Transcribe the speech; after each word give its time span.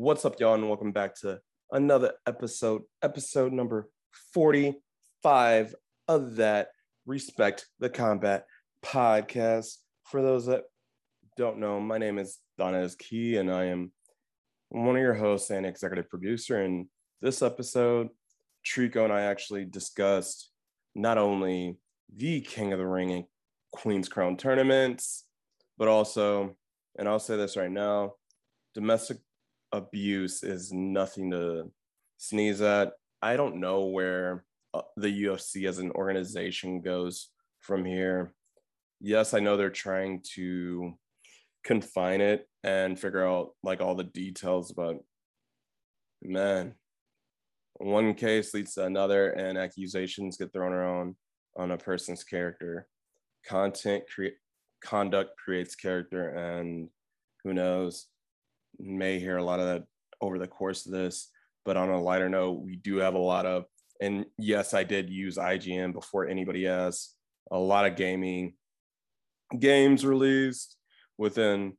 What's 0.00 0.24
up, 0.24 0.38
y'all, 0.38 0.54
and 0.54 0.68
welcome 0.68 0.92
back 0.92 1.16
to 1.22 1.40
another 1.72 2.12
episode, 2.24 2.82
episode 3.02 3.52
number 3.52 3.90
45 4.32 5.74
of 6.06 6.36
that 6.36 6.68
Respect 7.04 7.66
the 7.80 7.90
Combat 7.90 8.44
podcast. 8.86 9.78
For 10.04 10.22
those 10.22 10.46
that 10.46 10.62
don't 11.36 11.58
know, 11.58 11.80
my 11.80 11.98
name 11.98 12.16
is 12.16 12.38
Donez 12.60 12.96
Key, 12.96 13.38
and 13.38 13.50
I 13.50 13.64
am 13.64 13.90
one 14.68 14.94
of 14.94 15.02
your 15.02 15.14
hosts 15.14 15.50
and 15.50 15.66
executive 15.66 16.08
producer. 16.08 16.62
And 16.62 16.86
this 17.20 17.42
episode, 17.42 18.06
Trico 18.64 19.02
and 19.02 19.12
I 19.12 19.22
actually 19.22 19.64
discussed 19.64 20.52
not 20.94 21.18
only 21.18 21.76
the 22.14 22.40
King 22.40 22.72
of 22.72 22.78
the 22.78 22.86
Ring 22.86 23.10
and 23.10 23.24
Queen's 23.72 24.08
Crown 24.08 24.36
tournaments, 24.36 25.24
but 25.76 25.88
also, 25.88 26.54
and 26.96 27.08
I'll 27.08 27.18
say 27.18 27.36
this 27.36 27.56
right 27.56 27.68
now, 27.68 28.12
domestic 28.76 29.18
abuse 29.72 30.42
is 30.42 30.72
nothing 30.72 31.30
to 31.30 31.70
sneeze 32.16 32.60
at. 32.60 32.92
I 33.22 33.36
don't 33.36 33.56
know 33.56 33.86
where 33.86 34.44
uh, 34.74 34.82
the 34.96 35.24
UFC 35.24 35.68
as 35.68 35.78
an 35.78 35.90
organization 35.92 36.80
goes 36.80 37.30
from 37.60 37.84
here. 37.84 38.32
Yes, 39.00 39.34
I 39.34 39.40
know 39.40 39.56
they're 39.56 39.70
trying 39.70 40.22
to 40.34 40.94
confine 41.64 42.20
it 42.20 42.48
and 42.64 42.98
figure 42.98 43.26
out 43.26 43.50
like 43.62 43.80
all 43.80 43.94
the 43.94 44.04
details, 44.04 44.72
but 44.72 44.98
man, 46.22 46.74
one 47.74 48.14
case 48.14 48.54
leads 48.54 48.74
to 48.74 48.84
another, 48.84 49.30
and 49.30 49.56
accusations 49.56 50.36
get 50.36 50.52
thrown 50.52 50.72
around 50.72 51.14
on 51.56 51.70
a 51.70 51.78
person's 51.78 52.24
character. 52.24 52.86
Content 53.46 54.04
create 54.12 54.34
conduct 54.84 55.30
creates 55.36 55.74
character, 55.74 56.30
and 56.30 56.88
who 57.44 57.54
knows? 57.54 58.06
May 58.78 59.18
hear 59.18 59.36
a 59.36 59.44
lot 59.44 59.60
of 59.60 59.66
that 59.66 59.84
over 60.20 60.38
the 60.38 60.46
course 60.46 60.86
of 60.86 60.92
this. 60.92 61.30
But 61.64 61.76
on 61.76 61.90
a 61.90 62.00
lighter 62.00 62.28
note, 62.28 62.62
we 62.62 62.76
do 62.76 62.96
have 62.96 63.14
a 63.14 63.18
lot 63.18 63.44
of, 63.44 63.64
and 64.00 64.24
yes, 64.38 64.74
I 64.74 64.84
did 64.84 65.10
use 65.10 65.36
IGN 65.36 65.92
before 65.92 66.26
anybody 66.26 66.64
has 66.64 67.10
a 67.50 67.58
lot 67.58 67.86
of 67.86 67.96
gaming 67.96 68.54
games 69.58 70.04
released 70.04 70.76
within 71.16 71.74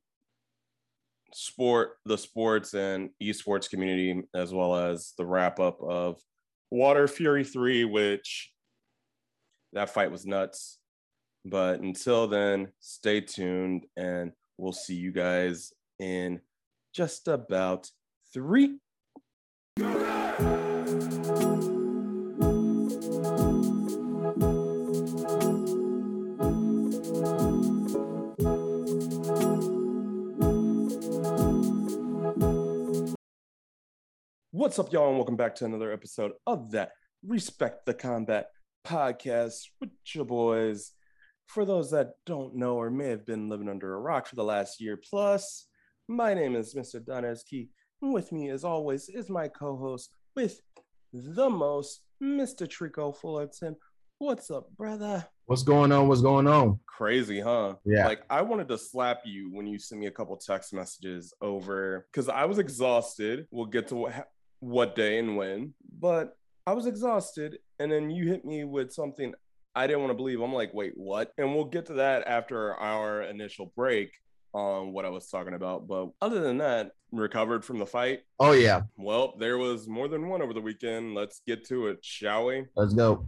sport, 1.33 1.97
the 2.05 2.17
sports 2.17 2.73
and 2.73 3.09
esports 3.21 3.69
community, 3.69 4.21
as 4.35 4.53
well 4.53 4.75
as 4.75 5.13
the 5.17 5.25
wrap 5.25 5.59
up 5.59 5.81
of 5.81 6.19
Wilder 6.71 7.07
Fury 7.07 7.43
3, 7.43 7.85
which 7.85 8.51
that 9.73 9.89
fight 9.89 10.11
was 10.11 10.25
nuts. 10.25 10.79
But 11.45 11.79
until 11.79 12.27
then, 12.27 12.69
stay 12.79 13.21
tuned 13.21 13.85
and 13.95 14.33
we'll 14.57 14.73
see 14.73 14.95
you 14.95 15.11
guys 15.11 15.71
in 15.99 16.41
just 16.93 17.27
about 17.27 17.91
three. 18.33 18.79
What's 34.51 34.77
up, 34.77 34.91
y'all, 34.91 35.09
and 35.09 35.17
welcome 35.17 35.35
back 35.35 35.55
to 35.55 35.65
another 35.65 35.91
episode 35.91 36.33
of 36.45 36.71
that 36.71 36.91
Respect 37.25 37.85
the 37.85 37.93
Combat 37.93 38.47
podcast 38.85 39.67
with 39.79 39.89
your 40.13 40.25
boys. 40.25 40.91
For 41.47 41.65
those 41.65 41.91
that 41.91 42.11
don't 42.25 42.55
know 42.55 42.75
or 42.75 42.91
may 42.91 43.09
have 43.09 43.25
been 43.25 43.49
living 43.49 43.69
under 43.69 43.93
a 43.93 43.99
rock 43.99 44.27
for 44.27 44.35
the 44.35 44.43
last 44.43 44.81
year 44.81 44.97
plus, 44.97 45.68
my 46.09 46.33
name 46.33 46.55
is 46.55 46.73
Mr. 46.73 46.99
Donez 46.99 47.45
Key. 47.45 47.69
With 48.01 48.31
me, 48.31 48.49
as 48.49 48.63
always, 48.63 49.09
is 49.09 49.29
my 49.29 49.47
co-host 49.47 50.09
with 50.35 50.59
the 51.13 51.49
most, 51.49 52.01
Mr. 52.21 52.67
Trico 52.67 53.15
Fullerton. 53.15 53.75
What's 54.17 54.49
up, 54.49 54.75
brother? 54.75 55.25
What's 55.45 55.61
going 55.61 55.91
on? 55.91 56.07
What's 56.07 56.21
going 56.21 56.47
on? 56.47 56.79
Crazy, 56.87 57.39
huh? 57.39 57.75
Yeah. 57.85 58.07
Like 58.07 58.23
I 58.29 58.41
wanted 58.41 58.67
to 58.69 58.77
slap 58.77 59.21
you 59.23 59.51
when 59.53 59.67
you 59.67 59.77
sent 59.77 60.01
me 60.01 60.07
a 60.07 60.11
couple 60.11 60.35
text 60.35 60.73
messages 60.73 61.31
over 61.41 62.07
because 62.11 62.27
I 62.27 62.45
was 62.45 62.57
exhausted. 62.57 63.47
We'll 63.51 63.67
get 63.67 63.87
to 63.89 63.95
what 63.95 64.29
what 64.61 64.95
day 64.95 65.19
and 65.19 65.37
when, 65.37 65.73
but 65.99 66.35
I 66.65 66.73
was 66.73 66.87
exhausted, 66.87 67.59
and 67.77 67.91
then 67.91 68.09
you 68.09 68.27
hit 68.27 68.43
me 68.45 68.63
with 68.63 68.91
something 68.91 69.33
I 69.75 69.85
didn't 69.85 70.01
want 70.01 70.11
to 70.11 70.17
believe. 70.17 70.41
I'm 70.41 70.53
like, 70.53 70.73
wait, 70.73 70.93
what? 70.95 71.31
And 71.37 71.53
we'll 71.53 71.65
get 71.65 71.85
to 71.85 71.93
that 71.93 72.27
after 72.27 72.73
our 72.73 73.21
initial 73.21 73.71
break 73.75 74.11
on 74.53 74.93
what 74.93 75.05
I 75.05 75.09
was 75.09 75.27
talking 75.27 75.53
about. 75.53 75.87
But 75.87 76.09
other 76.21 76.41
than 76.41 76.57
that, 76.59 76.91
recovered 77.11 77.65
from 77.65 77.79
the 77.79 77.85
fight. 77.85 78.21
Oh 78.39 78.51
yeah, 78.51 78.81
Well, 78.97 79.35
there 79.39 79.57
was 79.57 79.87
more 79.87 80.07
than 80.07 80.27
one 80.27 80.41
over 80.41 80.53
the 80.53 80.61
weekend. 80.61 81.15
Let's 81.15 81.41
get 81.45 81.65
to 81.67 81.87
it, 81.87 81.99
shall 82.01 82.45
we? 82.45 82.65
let's 82.75 82.93
go. 82.93 83.25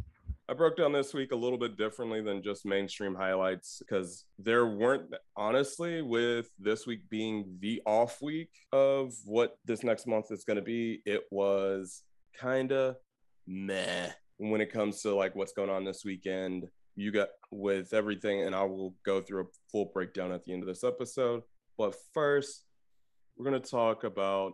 I 0.50 0.54
broke 0.54 0.76
down 0.76 0.92
this 0.92 1.14
week 1.14 1.32
a 1.32 1.36
little 1.36 1.58
bit 1.58 1.78
differently 1.78 2.20
than 2.22 2.44
just 2.44 2.66
mainstream 2.66 3.16
highlights 3.16 3.80
because 3.80 4.26
there 4.38 4.66
weren't, 4.66 5.14
honestly, 5.38 6.02
with 6.02 6.50
this 6.60 6.86
week 6.86 7.08
being 7.10 7.56
the 7.62 7.82
off 7.86 8.22
week 8.22 8.50
of 8.74 9.14
what 9.24 9.58
this 9.64 9.82
next 9.82 10.08
month 10.08 10.30
is 10.30 10.44
going 10.44 10.58
to 10.58 10.64
be, 10.64 11.02
it 11.06 11.22
was 11.32 12.04
kind 12.38 12.74
of 12.74 12.98
meh 13.48 14.10
when 14.40 14.60
it 14.60 14.74
comes 14.74 15.02
to 15.04 15.16
like 15.16 15.36
what's 15.36 15.54
going 15.54 15.70
on 15.70 15.86
this 15.86 16.04
weekend. 16.04 16.68
You 16.96 17.12
got 17.12 17.30
with 17.52 17.94
everything, 17.94 18.42
and 18.44 18.54
I 18.56 18.64
will 18.64 18.96
go 19.06 19.22
through 19.22 19.42
a 19.44 19.48
full 19.72 19.86
breakdown 19.94 20.32
at 20.32 20.44
the 20.44 20.54
end 20.54 20.62
of 20.64 20.68
this 20.68 20.84
episode. 20.84 21.44
But 21.78 21.96
first, 22.14 22.66
we're 23.38 23.50
going 23.50 23.62
to 23.62 23.70
talk 23.70 24.04
about 24.04 24.54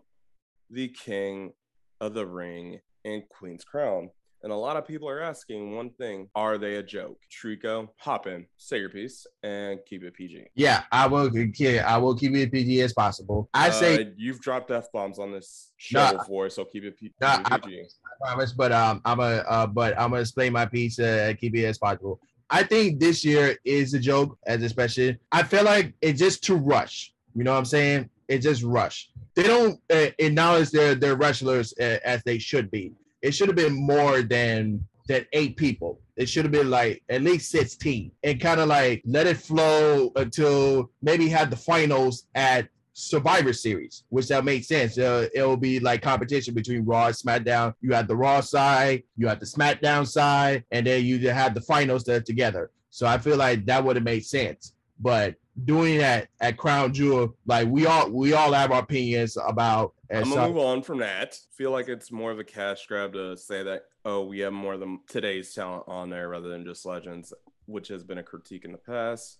the 0.69 0.87
King 0.89 1.53
of 1.99 2.13
the 2.13 2.25
Ring 2.25 2.79
and 3.05 3.23
Queen's 3.29 3.63
Crown. 3.63 4.09
And 4.43 4.51
a 4.53 4.55
lot 4.55 4.77
of 4.77 4.85
people 4.87 5.09
are 5.09 5.19
asking 5.19 5.75
one 5.75 5.89
thing 5.89 6.29
Are 6.35 6.59
they 6.59 6.75
a 6.75 6.83
joke? 6.83 7.17
Trico, 7.33 7.89
hop 7.97 8.27
in, 8.27 8.45
say 8.57 8.77
your 8.79 8.89
piece, 8.89 9.25
and 9.41 9.79
keep 9.87 10.03
it 10.03 10.13
PG. 10.13 10.45
Yeah, 10.53 10.83
I 10.91 11.07
will. 11.07 11.35
Yeah, 11.35 11.83
I 11.91 11.97
will 11.97 12.15
keep 12.15 12.33
it 12.35 12.51
PG 12.51 12.81
as 12.81 12.93
possible. 12.93 13.49
I 13.55 13.71
say 13.71 13.95
Uh, 14.03 14.09
you've 14.15 14.39
dropped 14.39 14.69
F 14.69 14.91
bombs 14.91 15.17
on 15.17 15.31
this 15.31 15.71
show 15.77 15.97
Nah. 16.11 16.17
before, 16.19 16.51
so 16.51 16.65
keep 16.65 16.83
it 16.83 16.95
P- 16.99 17.11
Nah, 17.19 17.39
it 17.39 17.47
I- 17.51 17.57
PG. 17.57 17.81
I 17.81 18.27
promise, 18.27 18.53
but 18.53 18.71
um, 18.71 19.01
I'm 19.05 19.19
a 19.19 19.23
uh, 19.49 19.65
but 19.67 19.99
I'm 19.99 20.11
gonna 20.11 20.21
explain 20.21 20.53
my 20.53 20.67
piece 20.67 20.99
uh, 20.99 21.25
and 21.29 21.37
keep 21.39 21.55
it 21.55 21.65
as 21.65 21.79
possible. 21.79 22.21
I 22.49 22.63
think 22.63 22.99
this 22.99 23.25
year 23.25 23.57
is 23.65 23.93
a 23.93 23.99
joke, 23.99 24.37
as 24.47 24.63
especially. 24.63 25.17
I 25.31 25.43
feel 25.43 25.63
like 25.63 25.93
it's 26.01 26.19
just 26.19 26.43
too 26.43 26.55
rush. 26.55 27.13
You 27.35 27.43
know 27.43 27.51
what 27.51 27.59
I'm 27.59 27.65
saying? 27.65 28.09
It's 28.27 28.45
just 28.45 28.63
rush. 28.63 29.09
They 29.35 29.43
don't 29.43 29.79
uh, 29.91 30.07
acknowledge 30.17 30.71
their 30.71 30.95
their 30.95 31.15
wrestlers 31.15 31.73
uh, 31.79 31.99
as 32.03 32.23
they 32.23 32.39
should 32.39 32.71
be. 32.71 32.93
It 33.21 33.31
should 33.31 33.47
have 33.47 33.55
been 33.55 33.73
more 33.73 34.21
than 34.21 34.85
than 35.07 35.25
eight 35.33 35.57
people. 35.57 35.99
It 36.15 36.27
should 36.27 36.45
have 36.45 36.51
been 36.51 36.69
like 36.69 37.01
at 37.09 37.21
least 37.21 37.51
16 37.51 38.11
and 38.23 38.41
kind 38.41 38.59
of 38.59 38.67
like 38.67 39.01
let 39.05 39.27
it 39.27 39.37
flow 39.37 40.11
until 40.15 40.91
maybe 41.01 41.29
have 41.29 41.49
the 41.49 41.55
finals 41.55 42.27
at 42.35 42.67
Survivor 42.97 43.53
Series, 43.53 44.05
which 44.09 44.27
that 44.29 44.43
makes 44.43 44.67
sense. 44.67 44.97
Uh, 44.97 45.27
it'll 45.31 45.55
be 45.55 45.79
like 45.79 46.01
competition 46.01 46.55
between 46.55 46.83
Raw 46.83 47.05
and 47.05 47.15
SmackDown. 47.15 47.75
You 47.79 47.93
have 47.93 48.07
the 48.07 48.15
Raw 48.15 48.41
side, 48.41 49.03
you 49.17 49.27
have 49.27 49.39
the 49.39 49.45
SmackDown 49.45 50.07
side, 50.07 50.63
and 50.71 50.87
then 50.87 51.05
you 51.05 51.29
have 51.29 51.53
the 51.53 51.61
finals 51.61 52.03
that 52.05 52.15
are 52.15 52.21
together. 52.21 52.71
So 52.89 53.05
I 53.05 53.19
feel 53.19 53.37
like 53.37 53.67
that 53.67 53.83
would 53.83 53.97
have 53.97 54.03
made 54.03 54.25
sense. 54.25 54.73
But 54.99 55.35
doing 55.65 55.99
that 55.99 56.29
at 56.41 56.57
Crown 56.57 56.91
Jewel, 56.91 57.35
like 57.45 57.67
we 57.67 57.85
all 57.85 58.09
we 58.09 58.33
all 58.33 58.51
have 58.51 58.71
our 58.71 58.79
opinions 58.79 59.37
about. 59.45 59.93
And 60.09 60.25
I'm 60.25 60.31
gonna 60.31 60.47
move 60.47 60.57
on 60.57 60.81
from 60.81 60.97
that. 60.97 61.37
Feel 61.55 61.69
like 61.69 61.89
it's 61.89 62.11
more 62.11 62.31
of 62.31 62.39
a 62.39 62.43
cash 62.43 62.87
grab 62.87 63.13
to 63.13 63.37
say 63.37 63.61
that 63.61 63.83
oh 64.05 64.25
we 64.25 64.39
have 64.39 64.53
more 64.53 64.75
than 64.75 65.01
today's 65.07 65.53
talent 65.53 65.83
on 65.87 66.09
there 66.09 66.29
rather 66.29 66.49
than 66.49 66.65
just 66.65 66.83
legends, 66.83 67.31
which 67.67 67.89
has 67.89 68.03
been 68.03 68.17
a 68.17 68.23
critique 68.23 68.65
in 68.65 68.71
the 68.71 68.79
past. 68.79 69.37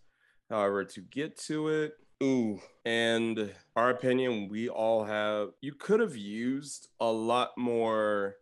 However, 0.48 0.86
to 0.86 1.02
get 1.02 1.38
to 1.48 1.70
it, 1.70 1.94
ooh, 2.24 2.62
and 2.86 3.54
our 3.76 3.90
opinion, 3.90 4.50
we 4.50 4.70
all 4.70 5.04
have. 5.04 5.50
You 5.62 5.74
could 5.74 6.00
have 6.00 6.16
used 6.16 6.90
a 7.00 7.12
lot 7.12 7.52
more 7.58 8.38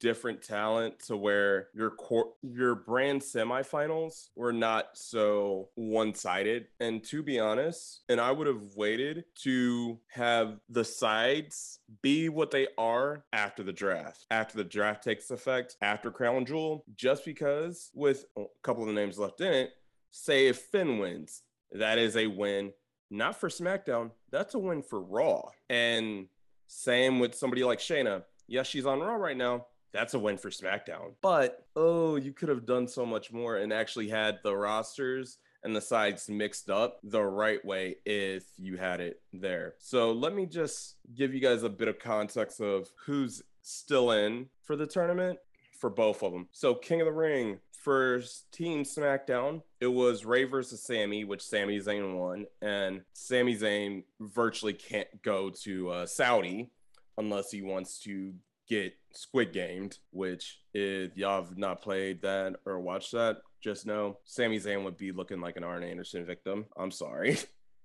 different 0.00 0.42
talent 0.42 0.98
to 1.00 1.16
where 1.16 1.68
your 1.74 1.90
core 1.90 2.32
your 2.42 2.74
brand 2.74 3.20
semifinals 3.20 4.28
were 4.36 4.52
not 4.52 4.86
so 4.94 5.68
one-sided 5.74 6.66
and 6.80 7.02
to 7.02 7.22
be 7.22 7.38
honest 7.38 8.02
and 8.08 8.20
i 8.20 8.30
would 8.30 8.46
have 8.46 8.62
waited 8.76 9.24
to 9.34 9.98
have 10.08 10.58
the 10.68 10.84
sides 10.84 11.80
be 12.02 12.28
what 12.28 12.50
they 12.50 12.68
are 12.78 13.24
after 13.32 13.62
the 13.62 13.72
draft 13.72 14.24
after 14.30 14.56
the 14.56 14.64
draft 14.64 15.02
takes 15.02 15.30
effect 15.30 15.76
after 15.82 16.10
crown 16.10 16.44
jewel 16.44 16.84
just 16.94 17.24
because 17.24 17.90
with 17.94 18.24
a 18.36 18.44
couple 18.62 18.82
of 18.82 18.88
the 18.88 18.94
names 18.94 19.18
left 19.18 19.40
in 19.40 19.52
it 19.52 19.70
say 20.10 20.46
if 20.46 20.58
finn 20.58 20.98
wins 20.98 21.42
that 21.72 21.98
is 21.98 22.16
a 22.16 22.26
win 22.26 22.72
not 23.10 23.38
for 23.38 23.48
smackdown 23.48 24.10
that's 24.30 24.54
a 24.54 24.58
win 24.58 24.82
for 24.82 25.00
raw 25.00 25.42
and 25.70 26.26
same 26.66 27.18
with 27.18 27.34
somebody 27.34 27.64
like 27.64 27.78
shayna 27.78 28.22
yes 28.46 28.66
she's 28.66 28.86
on 28.86 29.00
raw 29.00 29.14
right 29.14 29.36
now 29.36 29.64
that's 29.92 30.14
a 30.14 30.18
win 30.18 30.36
for 30.36 30.50
SmackDown. 30.50 31.14
But 31.22 31.64
oh, 31.76 32.16
you 32.16 32.32
could 32.32 32.48
have 32.48 32.66
done 32.66 32.86
so 32.86 33.06
much 33.06 33.32
more 33.32 33.56
and 33.56 33.72
actually 33.72 34.08
had 34.08 34.38
the 34.42 34.54
rosters 34.54 35.38
and 35.64 35.74
the 35.74 35.80
sides 35.80 36.28
mixed 36.28 36.70
up 36.70 36.98
the 37.02 37.22
right 37.22 37.64
way 37.64 37.96
if 38.04 38.44
you 38.58 38.76
had 38.76 39.00
it 39.00 39.20
there. 39.32 39.74
So 39.78 40.12
let 40.12 40.34
me 40.34 40.46
just 40.46 40.96
give 41.14 41.34
you 41.34 41.40
guys 41.40 41.62
a 41.62 41.68
bit 41.68 41.88
of 41.88 41.98
context 41.98 42.60
of 42.60 42.88
who's 43.06 43.42
still 43.62 44.12
in 44.12 44.46
for 44.62 44.76
the 44.76 44.86
tournament 44.86 45.38
for 45.78 45.90
both 45.90 46.22
of 46.22 46.32
them. 46.32 46.48
So 46.52 46.74
King 46.74 47.00
of 47.00 47.06
the 47.06 47.12
Ring, 47.12 47.58
first 47.88 48.52
team 48.52 48.84
SmackDown, 48.84 49.62
it 49.80 49.86
was 49.86 50.26
Rey 50.26 50.44
versus 50.44 50.82
Sami, 50.82 51.24
which 51.24 51.40
Sami 51.40 51.80
Zayn 51.80 52.18
won, 52.18 52.44
and 52.60 53.00
Sami 53.14 53.56
Zayn 53.56 54.04
virtually 54.20 54.74
can't 54.74 55.08
go 55.22 55.48
to 55.62 55.88
uh, 55.88 56.06
Saudi 56.06 56.70
unless 57.16 57.50
he 57.50 57.62
wants 57.62 57.98
to 58.00 58.34
get 58.68 58.92
Squid 59.14 59.54
Gamed, 59.54 59.96
which 60.10 60.60
if 60.74 61.16
y'all 61.16 61.42
have 61.42 61.56
not 61.56 61.80
played 61.80 62.20
that 62.20 62.56
or 62.66 62.78
watched 62.78 63.12
that, 63.12 63.38
just 63.62 63.86
know 63.86 64.18
Sami 64.26 64.60
Zayn 64.60 64.84
would 64.84 64.98
be 64.98 65.10
looking 65.10 65.40
like 65.40 65.56
an 65.56 65.64
Arn 65.64 65.82
Anderson 65.82 66.26
victim. 66.26 66.66
I'm 66.76 66.90
sorry. 66.90 67.38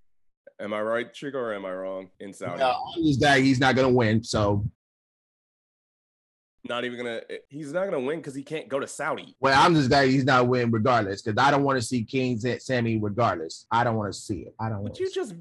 am 0.59 0.73
I 0.73 0.81
right, 0.81 1.13
Trico, 1.13 1.35
or 1.35 1.53
am 1.53 1.65
I 1.65 1.71
wrong 1.71 2.09
in 2.19 2.33
Saudi? 2.33 2.59
No, 2.59 2.75
guy, 3.21 3.39
he's 3.39 3.61
not 3.61 3.77
gonna 3.77 3.87
win. 3.87 4.21
So 4.21 4.65
not 6.67 6.85
even 6.85 6.97
gonna 6.97 7.21
he's 7.49 7.73
not 7.73 7.85
gonna 7.85 7.99
win 7.99 8.19
because 8.19 8.35
he 8.35 8.43
can't 8.43 8.67
go 8.67 8.79
to 8.79 8.87
Saudi. 8.87 9.35
Well, 9.39 9.59
I'm 9.59 9.75
just 9.75 9.89
guy 9.89 10.07
he's 10.07 10.23
not 10.23 10.47
win 10.47 10.71
regardless 10.71 11.21
because 11.21 11.41
I 11.43 11.51
don't 11.51 11.63
want 11.63 11.79
to 11.79 11.85
see 11.85 12.03
Kings 12.03 12.45
and 12.45 12.61
Sami 12.61 12.97
regardless. 12.97 13.65
I 13.71 13.83
don't 13.83 13.95
want 13.95 14.13
to 14.13 14.19
see 14.19 14.41
it. 14.41 14.55
I 14.59 14.69
don't 14.69 14.81
want 14.81 14.99
you 14.99 15.11
just 15.11 15.35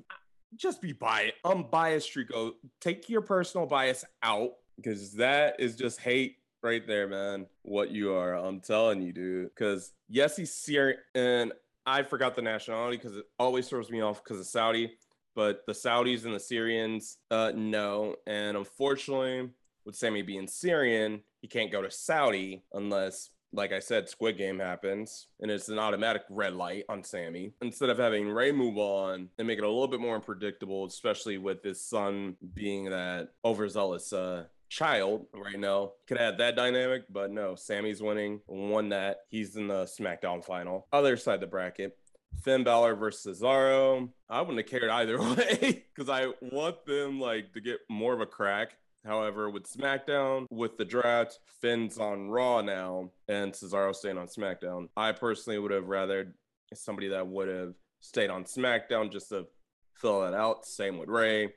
just 0.56 0.82
be 0.82 0.92
biased. 0.92 1.34
Unbiased 1.44 2.12
Trico. 2.14 2.52
Take 2.80 3.08
your 3.08 3.22
personal 3.22 3.66
bias 3.66 4.04
out 4.22 4.52
because 4.76 5.12
that 5.14 5.56
is 5.58 5.76
just 5.76 6.00
hate 6.00 6.36
right 6.62 6.86
there, 6.86 7.08
man. 7.08 7.46
What 7.62 7.90
you 7.90 8.14
are. 8.14 8.34
I'm 8.34 8.60
telling 8.60 9.02
you, 9.02 9.12
dude. 9.12 9.50
Because 9.54 9.92
yes, 10.08 10.36
he's 10.36 10.52
Syrian 10.52 10.98
and 11.14 11.52
I 11.86 12.02
forgot 12.02 12.36
the 12.36 12.42
nationality 12.42 12.96
because 12.96 13.16
it 13.16 13.24
always 13.38 13.68
throws 13.68 13.90
me 13.90 14.00
off 14.00 14.22
because 14.22 14.40
of 14.40 14.46
Saudi. 14.46 14.92
But 15.34 15.64
the 15.66 15.72
Saudis 15.72 16.26
and 16.26 16.34
the 16.34 16.40
Syrians, 16.40 17.16
uh, 17.30 17.52
no. 17.54 18.16
And 18.26 18.56
unfortunately, 18.56 19.48
with 19.84 19.96
Sami 19.96 20.22
being 20.22 20.46
Syrian, 20.46 21.22
he 21.40 21.48
can't 21.48 21.72
go 21.72 21.82
to 21.82 21.90
Saudi 21.90 22.62
unless, 22.72 23.30
like 23.52 23.72
I 23.72 23.78
said, 23.78 24.08
Squid 24.08 24.38
Game 24.38 24.58
happens 24.58 25.28
and 25.40 25.50
it's 25.50 25.68
an 25.68 25.78
automatic 25.78 26.22
red 26.30 26.54
light 26.54 26.84
on 26.88 27.02
Sami. 27.02 27.52
Instead 27.60 27.90
of 27.90 27.98
having 27.98 28.28
Rey 28.28 28.52
move 28.52 28.78
on 28.78 29.28
and 29.38 29.46
make 29.46 29.58
it 29.58 29.64
a 29.64 29.68
little 29.68 29.88
bit 29.88 30.00
more 30.00 30.14
unpredictable, 30.14 30.86
especially 30.86 31.38
with 31.38 31.62
his 31.62 31.80
son 31.80 32.36
being 32.54 32.90
that 32.90 33.30
overzealous 33.44 34.12
uh, 34.12 34.44
child 34.72 35.26
right 35.34 35.58
now. 35.58 35.92
Could 36.06 36.18
add 36.18 36.38
that 36.38 36.56
dynamic, 36.56 37.04
but 37.10 37.30
no, 37.30 37.54
Sami's 37.54 38.02
winning, 38.02 38.40
won 38.46 38.88
that. 38.88 39.18
He's 39.28 39.56
in 39.56 39.68
the 39.68 39.84
SmackDown 39.84 40.44
final. 40.44 40.86
Other 40.92 41.16
side 41.16 41.34
of 41.34 41.40
the 41.40 41.46
bracket. 41.46 41.96
Finn 42.42 42.64
Balor 42.64 42.96
versus 42.96 43.40
Cesaro. 43.40 44.08
I 44.28 44.40
wouldn't 44.40 44.58
have 44.58 44.66
cared 44.66 44.90
either 44.90 45.20
way 45.36 45.84
because 45.94 46.08
I 46.08 46.28
want 46.40 46.86
them 46.86 47.20
like 47.20 47.52
to 47.52 47.60
get 47.60 47.80
more 47.88 48.14
of 48.14 48.20
a 48.20 48.26
crack 48.26 48.76
However, 49.04 49.50
with 49.50 49.70
SmackDown, 49.70 50.46
with 50.50 50.76
the 50.78 50.84
draft, 50.84 51.40
Finn's 51.60 51.98
on 51.98 52.28
Raw 52.30 52.60
now, 52.60 53.10
and 53.28 53.52
Cesaro 53.52 53.94
staying 53.94 54.18
on 54.18 54.28
SmackDown. 54.28 54.88
I 54.96 55.12
personally 55.12 55.58
would 55.58 55.72
have 55.72 55.88
rather 55.88 56.34
somebody 56.74 57.08
that 57.08 57.26
would 57.26 57.48
have 57.48 57.74
stayed 58.00 58.30
on 58.30 58.44
SmackDown 58.44 59.10
just 59.10 59.30
to 59.30 59.46
fill 59.94 60.20
that 60.22 60.34
out. 60.34 60.66
Same 60.66 60.98
with 60.98 61.08
Rey. 61.08 61.52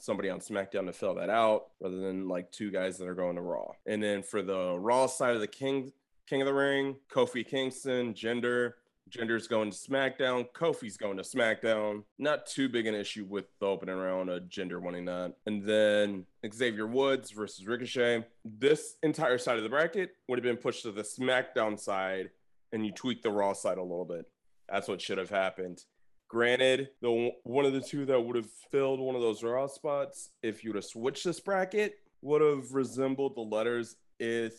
Somebody 0.00 0.30
on 0.30 0.40
SmackDown 0.40 0.86
to 0.86 0.92
fill 0.92 1.14
that 1.16 1.30
out 1.30 1.66
rather 1.80 1.98
than 1.98 2.28
like 2.28 2.50
two 2.52 2.70
guys 2.70 2.98
that 2.98 3.08
are 3.08 3.14
going 3.14 3.36
to 3.36 3.42
Raw. 3.42 3.72
And 3.86 4.02
then 4.02 4.22
for 4.22 4.42
the 4.42 4.78
Raw 4.78 5.06
side 5.06 5.34
of 5.34 5.40
the 5.40 5.48
King 5.48 5.92
King 6.28 6.42
of 6.42 6.46
the 6.46 6.54
Ring, 6.54 6.96
Kofi 7.10 7.46
Kingston, 7.46 8.12
Jinder, 8.12 8.72
Jinder's 9.08 9.46
going 9.48 9.70
to 9.70 9.76
SmackDown. 9.76 10.46
Kofi's 10.52 10.96
going 10.96 11.16
to 11.16 11.22
SmackDown. 11.22 12.04
Not 12.18 12.46
too 12.46 12.68
big 12.68 12.86
an 12.86 12.94
issue 12.94 13.24
with 13.28 13.46
the 13.60 13.66
opening 13.66 13.96
round 13.96 14.28
of 14.28 14.44
Jinder 14.44 14.80
winning 14.80 15.06
that. 15.06 15.34
And 15.46 15.64
then 15.64 16.26
Xavier 16.52 16.86
Woods 16.86 17.30
versus 17.30 17.66
Ricochet. 17.66 18.24
This 18.44 18.96
entire 19.02 19.38
side 19.38 19.56
of 19.56 19.62
the 19.62 19.68
bracket 19.68 20.10
would 20.28 20.38
have 20.38 20.44
been 20.44 20.56
pushed 20.56 20.82
to 20.82 20.92
the 20.92 21.02
SmackDown 21.02 21.78
side, 21.78 22.30
and 22.72 22.84
you 22.84 22.92
tweak 22.92 23.22
the 23.22 23.30
Raw 23.30 23.52
side 23.52 23.78
a 23.78 23.82
little 23.82 24.04
bit. 24.04 24.26
That's 24.68 24.88
what 24.88 25.00
should 25.00 25.18
have 25.18 25.30
happened. 25.30 25.84
Granted, 26.28 26.90
the 27.00 27.30
one 27.44 27.64
of 27.64 27.72
the 27.72 27.80
two 27.80 28.04
that 28.04 28.20
would 28.20 28.36
have 28.36 28.50
filled 28.70 29.00
one 29.00 29.14
of 29.14 29.22
those 29.22 29.42
Raw 29.42 29.66
spots, 29.66 30.30
if 30.42 30.62
you 30.62 30.70
would 30.70 30.76
have 30.76 30.84
switched 30.84 31.24
this 31.24 31.40
bracket, 31.40 31.94
would 32.20 32.42
have 32.42 32.72
resembled 32.74 33.34
the 33.34 33.40
letters 33.40 33.96
if 34.20 34.52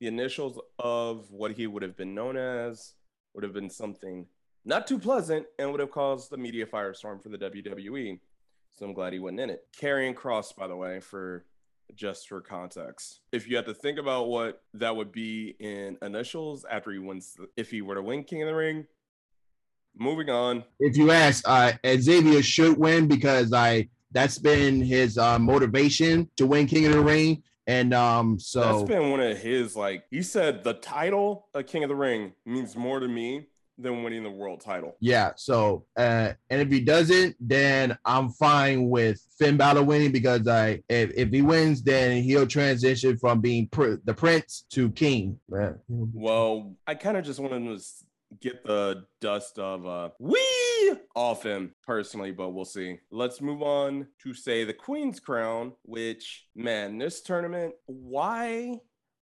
the 0.00 0.06
initials 0.06 0.58
of 0.78 1.30
what 1.30 1.52
he 1.52 1.66
would 1.66 1.82
have 1.82 1.96
been 1.96 2.14
known 2.14 2.36
as 2.36 2.94
would 3.34 3.44
have 3.44 3.52
been 3.52 3.70
something 3.70 4.26
not 4.64 4.86
too 4.86 4.98
pleasant 4.98 5.46
and 5.58 5.70
would 5.70 5.80
have 5.80 5.90
caused 5.90 6.32
a 6.32 6.36
media 6.36 6.66
firestorm 6.66 7.22
for 7.22 7.28
the 7.28 7.38
WWE. 7.38 8.18
So 8.70 8.86
I'm 8.86 8.94
glad 8.94 9.12
he 9.12 9.18
wasn't 9.18 9.40
in 9.40 9.50
it. 9.50 9.66
Karrion 9.78 10.14
Kross, 10.14 10.54
by 10.54 10.66
the 10.66 10.76
way, 10.76 11.00
for 11.00 11.44
just 11.94 12.28
for 12.28 12.40
context. 12.40 13.20
If 13.32 13.48
you 13.48 13.56
have 13.56 13.66
to 13.66 13.74
think 13.74 13.98
about 13.98 14.28
what 14.28 14.62
that 14.74 14.94
would 14.94 15.12
be 15.12 15.56
in 15.58 15.98
initials 16.00 16.64
after 16.70 16.90
he 16.90 16.98
wins, 16.98 17.36
if 17.56 17.70
he 17.70 17.82
were 17.82 17.96
to 17.96 18.02
win 18.02 18.24
King 18.24 18.42
of 18.42 18.48
the 18.48 18.54
Ring, 18.54 18.86
moving 19.96 20.30
on. 20.30 20.64
If 20.80 20.96
you 20.96 21.10
ask, 21.10 21.44
uh, 21.46 21.72
Xavier 21.86 22.42
should 22.42 22.78
win 22.78 23.08
because 23.08 23.52
I 23.52 23.88
that's 24.12 24.38
been 24.38 24.80
his 24.82 25.18
uh, 25.18 25.38
motivation 25.38 26.28
to 26.36 26.46
win 26.46 26.66
King 26.66 26.86
of 26.86 26.92
the 26.92 27.00
Ring. 27.00 27.42
And 27.66 27.94
um, 27.94 28.38
so 28.38 28.60
that's 28.60 28.88
been 28.88 29.10
one 29.10 29.20
of 29.20 29.38
his 29.38 29.76
like 29.76 30.04
he 30.10 30.22
said 30.22 30.64
the 30.64 30.74
title 30.74 31.48
of 31.54 31.66
King 31.66 31.84
of 31.84 31.88
the 31.88 31.96
Ring 31.96 32.32
means 32.44 32.76
more 32.76 32.98
to 32.98 33.06
me 33.06 33.46
than 33.78 34.02
winning 34.02 34.22
the 34.22 34.30
world 34.30 34.60
title. 34.60 34.96
Yeah. 35.00 35.32
So 35.36 35.86
uh, 35.96 36.32
and 36.50 36.60
if 36.60 36.68
he 36.70 36.80
doesn't, 36.80 37.36
then 37.40 37.96
I'm 38.04 38.30
fine 38.30 38.88
with 38.88 39.20
Finn 39.38 39.56
Balor 39.56 39.84
winning 39.84 40.12
because 40.12 40.46
I 40.48 40.82
if, 40.88 41.12
if 41.14 41.30
he 41.30 41.42
wins, 41.42 41.82
then 41.82 42.22
he'll 42.22 42.46
transition 42.46 43.16
from 43.16 43.40
being 43.40 43.68
pr- 43.68 43.94
the 44.04 44.14
prince 44.14 44.64
to 44.70 44.90
king. 44.90 45.38
Well, 45.88 46.74
I 46.86 46.94
kind 46.94 47.16
of 47.16 47.24
just 47.24 47.40
wanted 47.40 47.78
to 47.78 47.84
get 48.40 48.64
the 48.64 49.04
dust 49.20 49.58
of 49.58 49.86
uh 49.86 50.08
we 50.18 50.40
off 51.14 51.42
him 51.42 51.74
personally, 51.84 52.30
but 52.30 52.50
we'll 52.50 52.64
see. 52.64 52.98
Let's 53.10 53.40
move 53.40 53.62
on 53.62 54.06
to 54.22 54.34
say 54.34 54.64
the 54.64 54.72
Queen's 54.72 55.20
Crown, 55.20 55.72
which 55.82 56.46
man, 56.54 56.98
this 56.98 57.20
tournament, 57.22 57.74
why 57.86 58.80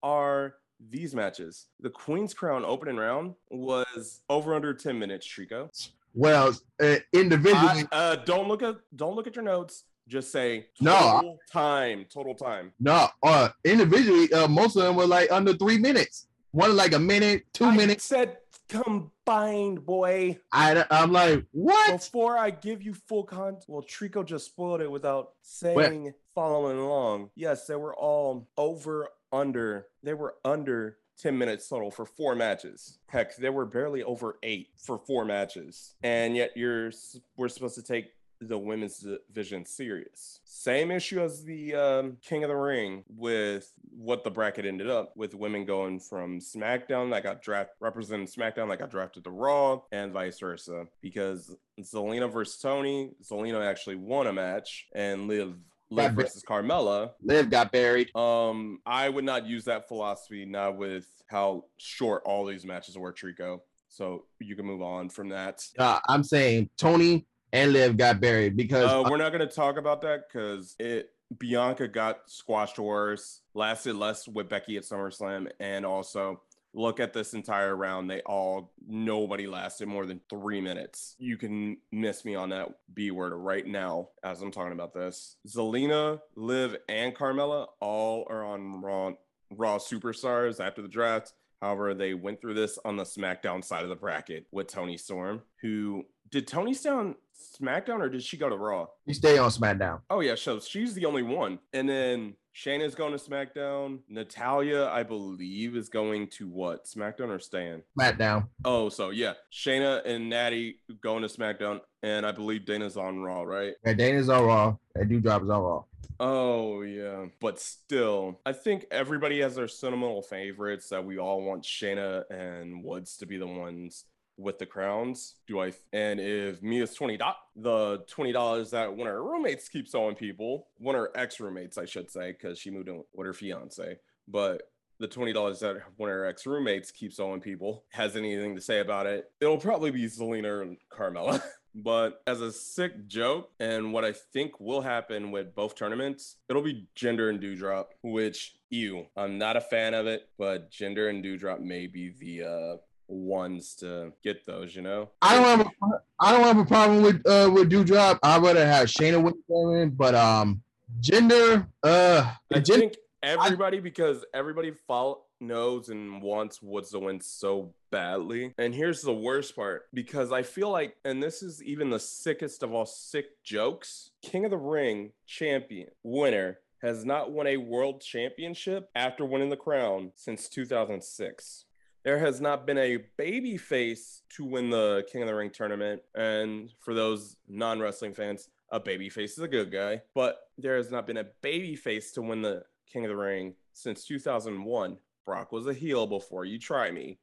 are 0.03 0.55
these 0.91 1.15
matches? 1.15 1.67
The 1.81 1.91
Queen's 1.91 2.35
Crown 2.35 2.65
opening 2.65 2.97
round 2.97 3.35
was 3.51 4.21
over 4.29 4.55
under 4.55 4.75
10 4.75 4.99
minutes, 4.99 5.27
Trico. 5.27 5.69
Well, 6.15 6.55
uh, 6.81 6.97
individually, 7.13 7.85
I, 7.91 7.97
uh, 7.97 8.17
don't 8.17 8.47
look 8.47 8.63
at 8.63 8.77
don't 8.95 9.17
look 9.17 9.27
at 9.27 9.35
your 9.35 9.45
notes. 9.45 9.85
Just 10.07 10.31
say 10.31 10.67
no 10.81 11.39
time, 11.51 12.07
total 12.13 12.35
time. 12.35 12.73
No, 12.79 13.09
uh, 13.23 13.49
individually, 13.65 14.33
uh, 14.33 14.47
most 14.47 14.77
of 14.77 14.83
them 14.83 14.95
were 14.95 15.07
like 15.07 15.33
under 15.33 15.55
three 15.55 15.79
minutes. 15.79 16.29
One 16.53 16.77
like 16.77 16.93
a 16.93 17.01
minute, 17.01 17.47
two 17.53 17.65
I 17.65 17.77
minutes. 17.77 18.05
Said 18.05 18.37
combined, 18.69 19.85
boy. 19.85 20.39
I, 20.53 20.85
I'm 20.91 21.13
like, 21.13 21.45
what? 21.53 21.93
Before 21.93 22.37
I 22.39 22.51
give 22.51 22.83
you 22.83 22.95
full 22.95 23.25
content, 23.25 23.65
well, 23.69 23.83
Trico 23.83 24.25
just 24.25 24.47
spoiled 24.47 24.81
it 24.81 24.91
without 24.91 25.33
saying, 25.43 26.05
what? 26.05 26.15
following 26.35 26.79
along. 26.79 27.31
Yes, 27.35 27.67
they 27.67 27.77
were 27.77 27.95
all 27.95 28.49
over, 28.57 29.09
under. 29.33 29.87
They 30.03 30.15
were 30.15 30.37
under 30.45 30.99
10 31.19 31.37
minutes 31.37 31.69
total 31.69 31.91
for 31.91 32.05
four 32.05 32.35
matches. 32.35 32.99
Heck, 33.09 33.37
they 33.37 33.51
were 33.51 33.67
barely 33.67 34.03
over 34.03 34.39
eight 34.43 34.69
for 34.77 34.99
four 34.99 35.25
matches. 35.25 35.95
And 36.03 36.37
yet 36.37 36.53
you're 36.57 36.91
we're 37.37 37.49
supposed 37.49 37.77
to 37.77 37.83
take 37.83 38.07
the 38.49 38.59
women's 38.59 39.05
division 39.29 39.67
serious. 39.67 40.41
Same 40.45 40.91
issue 40.91 41.21
as 41.21 41.45
the 41.45 41.75
um, 41.75 42.17
King 42.23 42.45
of 42.45 42.49
the 42.49 42.57
Ring 42.57 43.05
with 43.09 43.73
what 43.91 44.25
the 44.25 44.31
bracket 44.31 44.67
ended 44.67 44.89
up 44.91 45.13
with 45.17 45.35
women 45.35 45.65
going 45.65 46.01
from 46.01 46.41
SmackDown 46.41 47.11
that 47.11 47.23
got 47.23 47.43
drafted, 47.43 47.77
representing 47.81 48.27
SmackDown 48.27 48.69
that 48.69 48.79
got 48.79 48.91
drafted 48.91 49.25
to 49.25 49.31
Raw, 49.31 49.81
and 49.93 50.13
vice 50.13 50.39
versa. 50.39 50.87
Because 51.01 51.55
Zelina 51.81 52.33
versus 52.33 52.61
Toni, 52.61 53.11
Zelina 53.23 53.65
actually 53.65 53.97
won 53.97 54.27
a 54.27 54.33
match, 54.33 54.87
and 54.95 55.29
Liv 55.29 55.55
Liv 55.91 56.13
versus 56.13 56.43
Carmella. 56.43 57.11
Liv 57.23 57.51
got 57.51 57.71
buried. 57.71 58.15
Um, 58.17 58.81
I 58.87 59.09
would 59.09 59.25
not 59.25 59.47
use 59.47 59.65
that 59.65 59.89
philosophy 59.89 60.45
now 60.45 60.71
with 60.71 61.07
how 61.29 61.65
short 61.77 62.23
all 62.25 62.45
these 62.45 62.65
matches 62.65 62.99
were, 62.99 63.13
Trico. 63.13 63.61
So 63.89 64.25
you 64.41 64.57
can 64.57 64.67
move 64.67 64.83
on 64.83 65.09
from 65.09 65.29
that. 65.29 65.65
Uh, 65.79 66.01
I'm 66.09 66.25
saying 66.25 66.71
Toni 66.77 67.27
and 67.55 67.73
Liv 67.73 67.97
got 67.97 68.21
buried 68.21 68.57
because 68.57 68.91
uh, 68.91 69.09
we're 69.09 69.17
not 69.17 69.33
going 69.33 69.49
to 69.49 69.55
talk 69.55 69.79
about 69.79 70.03
that 70.03 70.25
because 70.29 70.75
it 70.79 71.11
Bianca 71.39 71.89
got 71.89 72.19
squashed 72.27 72.79
worse, 72.79 73.41
lasted 73.55 73.97
less 73.97 74.29
with 74.29 74.49
Becky 74.49 74.77
at 74.77 74.83
SummerSlam, 74.83 75.51
and 75.61 75.87
also 75.87 76.43
look 76.75 76.99
at 76.99 77.13
this 77.13 77.33
entire 77.33 77.77
round. 77.77 78.11
They 78.11 78.21
all 78.23 78.73
nobody 78.87 79.47
lasted 79.47 79.87
more 79.87 80.05
than 80.05 80.21
three 80.29 80.61
minutes. 80.61 81.15
You 81.19 81.37
can 81.37 81.79
miss 81.93 82.25
me 82.25 82.35
on 82.35 82.51
that 82.51 82.69
B 82.93 83.13
word 83.13 83.33
right 83.33 83.67
now 83.67 84.09
as 84.25 84.43
I'm 84.43 84.51
talking 84.51 84.73
about 84.73 84.93
this. 84.93 85.37
Zelina, 85.47 86.21
Liv, 86.35 86.77
and 86.89 87.15
Carmella 87.15 87.69
all 87.81 88.27
are 88.29 88.45
on 88.45 88.83
Raw 88.83 89.13
Raw 89.51 89.79
superstars 89.79 90.65
after 90.65 90.83
the 90.83 90.89
draft. 90.89 91.33
However, 91.63 91.95
they 91.95 92.15
went 92.15 92.41
through 92.41 92.55
this 92.55 92.79
on 92.85 92.97
the 92.97 93.05
SmackDown 93.05 93.65
side 93.65 93.85
of 93.85 93.89
the 93.89 93.95
bracket 93.95 94.47
with 94.51 94.67
Toni 94.67 94.99
Storm, 94.99 95.43
who 95.63 96.05
did 96.31 96.47
Toni 96.47 96.77
on 96.89 97.15
SmackDown 97.35 98.01
or 98.01 98.09
did 98.09 98.23
she 98.23 98.37
go 98.37 98.49
to 98.49 98.57
Raw? 98.57 98.87
She 99.09 99.15
stay 99.15 99.39
on 99.39 99.51
SmackDown. 99.51 100.01
Oh 100.11 100.21
yeah, 100.21 100.35
so 100.35 100.61
she's 100.61 100.95
the 100.95 101.07
only 101.07 101.23
one. 101.23 101.59
And 101.73 101.89
then 101.89 102.35
Shayna's 102.55 102.95
going 102.95 103.17
to 103.17 103.19
SmackDown. 103.19 104.01
Natalya, 104.09 104.87
I 104.87 105.03
believe, 105.03 105.77
is 105.77 105.89
going 105.89 106.29
to 106.29 106.49
what? 106.49 106.85
SmackDown 106.85 107.29
or 107.29 107.39
Stan? 107.39 107.83
SmackDown. 107.99 108.49
Oh, 108.65 108.89
so 108.89 109.11
yeah, 109.11 109.35
Shayna 109.53 110.05
and 110.07 110.31
Natty 110.31 110.81
going 111.01 111.23
to 111.23 111.29
SmackDown, 111.29 111.81
and 112.03 112.25
I 112.25 112.33
believe 112.33 112.65
Dana's 112.65 112.97
on 112.97 113.19
Raw, 113.19 113.43
right? 113.43 113.75
Yeah, 113.85 113.95
Dana's 113.95 114.29
on 114.29 114.45
Raw. 114.45 114.77
That 114.95 115.09
Doudrop 115.09 115.43
is 115.43 115.51
on 115.51 115.63
Raw. 115.63 115.85
Oh 116.21 116.83
yeah, 116.83 117.27
but 117.41 117.59
still, 117.59 118.41
I 118.47 118.53
think 118.53 118.87
everybody 118.93 119.41
has 119.41 119.57
their 119.57 119.67
sentimental 119.67 120.23
favorites 120.23 120.89
that 120.91 121.05
we 121.05 121.19
all 121.19 121.43
want 121.43 121.65
Shayna 121.65 122.23
and 122.31 122.85
Woods 122.85 123.17
to 123.17 123.27
be 123.27 123.37
the 123.37 123.49
ones 123.49 124.05
with 124.37 124.59
the 124.59 124.67
crowns. 124.67 125.35
Do 125.47 125.61
I? 125.61 125.73
And 125.93 126.21
if 126.21 126.63
Mia's 126.63 126.95
twenty 126.95 127.17
dot 127.17 127.37
the 127.57 128.05
twenty 128.09 128.33
dollars 128.33 128.71
that 128.71 128.95
one 128.95 129.07
of 129.07 129.13
her 129.13 129.23
roommates 129.23 129.69
keeps 129.69 129.95
owing 129.95 130.15
people, 130.15 130.69
one 130.79 130.95
of 130.95 131.01
her 131.01 131.11
ex 131.15 131.41
roommates, 131.41 131.79
I 131.79 131.85
should 131.85 132.11
say, 132.11 132.33
because 132.33 132.59
she 132.59 132.71
moved 132.71 132.89
in 132.89 133.03
with 133.15 133.27
her 133.27 133.33
fiance, 133.33 133.99
but. 134.29 134.63
The 135.01 135.09
twenty 135.09 135.33
dollars 135.33 135.59
that 135.59 135.75
one 135.97 136.09
of 136.09 136.15
her 136.15 136.25
ex 136.25 136.47
roommates 136.47 136.93
keeps 136.93 137.19
owing 137.19 137.41
people 137.41 137.83
has 137.91 138.15
anything 138.15 138.55
to 138.55 138.61
say 138.61 138.79
about 138.79 139.07
it. 139.07 139.29
It'll 139.41 139.59
probably 139.59 139.91
be 139.91 140.05
Zelina 140.05 140.63
and 140.63 140.77
Carmella. 140.89 141.43
But 141.75 142.23
as 142.27 142.41
a 142.41 142.53
sick 142.53 143.09
joke, 143.09 143.51
and 143.59 143.93
what 143.93 144.05
I 144.05 144.13
think 144.13 144.61
will 144.61 144.81
happen 144.81 145.33
with 145.33 145.55
both 145.55 145.75
tournaments, 145.75 146.37
it'll 146.49 146.63
be 146.63 146.87
Jinder 146.97 147.29
and 147.29 147.41
Doudrop 147.41 147.87
which 148.03 148.55
you, 148.71 149.07
I'm 149.17 149.39
not 149.39 149.57
a 149.57 149.61
fan 149.61 149.95
of 149.95 150.07
it, 150.07 150.29
but 150.39 150.71
Jinder 150.71 151.11
and 151.11 151.25
Doudrop 151.25 151.61
may 151.61 151.87
be 151.87 152.11
the 152.11 152.43
uh, 152.43 152.77
ones 153.09 153.75
to 153.77 154.13
get 154.23 154.47
those. 154.47 154.75
You 154.75 154.83
know, 154.83 155.11
I 155.23 155.37
don't 155.37 155.45
have 155.45 155.61
a, 155.61 156.01
I 156.21 156.33
don't 156.33 156.45
have 156.45 156.59
a 156.59 156.65
problem 156.65 157.03
with 157.03 157.27
uh 157.27 157.51
with 157.53 157.71
Doudrop. 157.71 158.19
I 158.23 158.39
would 158.39 158.57
have 158.57 158.67
had 158.67 158.87
Shayna 158.89 159.33
win, 159.49 159.91
but 159.91 160.15
um, 160.15 160.63
Jinder, 161.01 161.67
uh, 161.83 162.33
I 162.53 162.61
think 162.61 162.95
everybody 163.23 163.81
because 163.81 164.25
everybody 164.35 164.73
follow 164.87 165.23
knows 165.41 165.89
and 165.89 166.23
wants 166.23 166.63
Woods 166.63 166.91
to 166.91 167.01
win 167.01 167.21
so 167.21 167.75
badly. 167.91 168.55
And 168.59 168.75
here's 168.75 169.03
the 169.03 169.15
worst 169.15 169.57
part 169.57 169.85
because 169.93 170.33
I 170.33 170.43
feel 170.43 170.71
like, 170.71 170.97
and 171.05 171.23
this 171.23 171.43
is 171.43 171.63
even 171.63 171.91
the 171.91 171.99
sickest 171.99 172.63
of 172.63 172.73
all 172.73 172.87
sick 172.87 173.43
jokes 173.43 174.11
King 174.23 174.45
of 174.45 174.51
the 174.51 174.57
Ring 174.57 175.13
champion, 175.27 175.89
winner, 176.03 176.59
has 176.83 177.05
not 177.05 177.33
won 177.33 177.47
a 177.47 177.57
world 177.57 178.03
championship 178.03 178.91
after 178.95 179.25
winning 179.25 179.49
the 179.49 179.57
crown 179.57 180.13
since 180.15 180.49
2006. 180.49 181.64
There 182.05 182.19
has 182.19 182.41
not 182.41 182.67
been 182.67 182.77
a 182.77 182.99
baby 183.17 183.57
face 183.57 184.23
to 184.37 184.45
win 184.45 184.69
the 184.69 185.07
King 185.11 185.23
of 185.23 185.29
the 185.29 185.35
Ring 185.35 185.51
tournament. 185.51 186.03
And 186.15 186.71
for 186.81 186.93
those 186.93 187.37
non 187.49 187.81
wrestling 187.81 188.13
fans, 188.13 188.51
a 188.71 188.79
baby 188.79 189.09
face 189.09 189.33
is 189.33 189.39
a 189.39 189.49
good 189.49 189.73
guy, 189.73 190.03
but 190.15 190.39
there 190.59 190.77
has 190.77 190.91
not 190.91 191.07
been 191.07 191.17
a 191.17 191.27
baby 191.43 191.77
face 191.77 192.13
to 192.13 192.23
win 192.23 192.43
the 192.43 192.65
King 192.93 193.05
of 193.05 193.09
the 193.09 193.17
Ring 193.17 193.55
since 193.73 194.05
2001. 194.05 194.99
Brock 195.25 195.53
was 195.53 195.67
a 195.67 195.73
heel 195.73 196.07
before 196.07 196.45
you 196.45 196.59
try 196.59 196.91
me. 196.91 197.19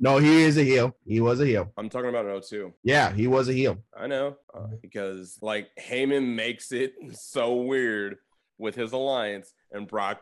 No, 0.00 0.18
he 0.18 0.42
is 0.42 0.56
a 0.56 0.62
heel. 0.62 0.96
He 1.04 1.20
was 1.20 1.40
a 1.40 1.46
heel. 1.46 1.72
I'm 1.76 1.88
talking 1.88 2.08
about 2.08 2.24
an 2.24 2.40
02. 2.40 2.72
Yeah, 2.84 3.12
he 3.12 3.26
was 3.26 3.48
a 3.48 3.52
heel. 3.52 3.78
I 3.96 4.06
know 4.06 4.36
uh, 4.54 4.68
because 4.80 5.38
like 5.42 5.68
Heyman 5.78 6.34
makes 6.34 6.72
it 6.72 6.94
so 7.12 7.56
weird 7.56 8.16
with 8.56 8.74
his 8.74 8.92
alliance, 8.92 9.52
and 9.72 9.86
Brock 9.86 10.20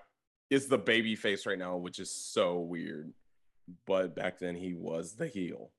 is 0.50 0.66
the 0.66 0.78
baby 0.78 1.14
face 1.14 1.46
right 1.46 1.58
now, 1.58 1.76
which 1.76 1.98
is 1.98 2.10
so 2.10 2.58
weird. 2.58 3.12
But 3.86 4.14
back 4.14 4.38
then 4.38 4.54
he 4.54 4.74
was 4.74 5.14
the 5.14 5.26
heel. 5.26 5.70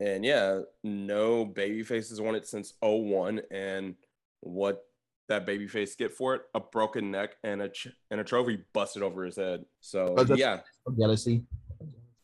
And 0.00 0.24
yeah, 0.24 0.60
no 0.82 1.44
baby 1.44 1.82
faces 1.82 2.20
won 2.20 2.34
it 2.34 2.46
since 2.46 2.74
01. 2.80 3.42
And 3.50 3.94
what 4.40 4.84
that 5.28 5.46
baby 5.46 5.66
face 5.66 5.94
get 5.94 6.12
for 6.12 6.34
it? 6.34 6.42
A 6.54 6.60
broken 6.60 7.10
neck 7.10 7.36
and 7.42 7.62
a 7.62 7.68
ch- 7.68 7.88
and 8.10 8.20
a 8.20 8.24
trophy 8.24 8.60
busted 8.72 9.02
over 9.02 9.24
his 9.24 9.36
head. 9.36 9.64
So 9.80 10.14
oh, 10.18 10.34
yeah, 10.34 10.60
jealousy. 10.98 11.44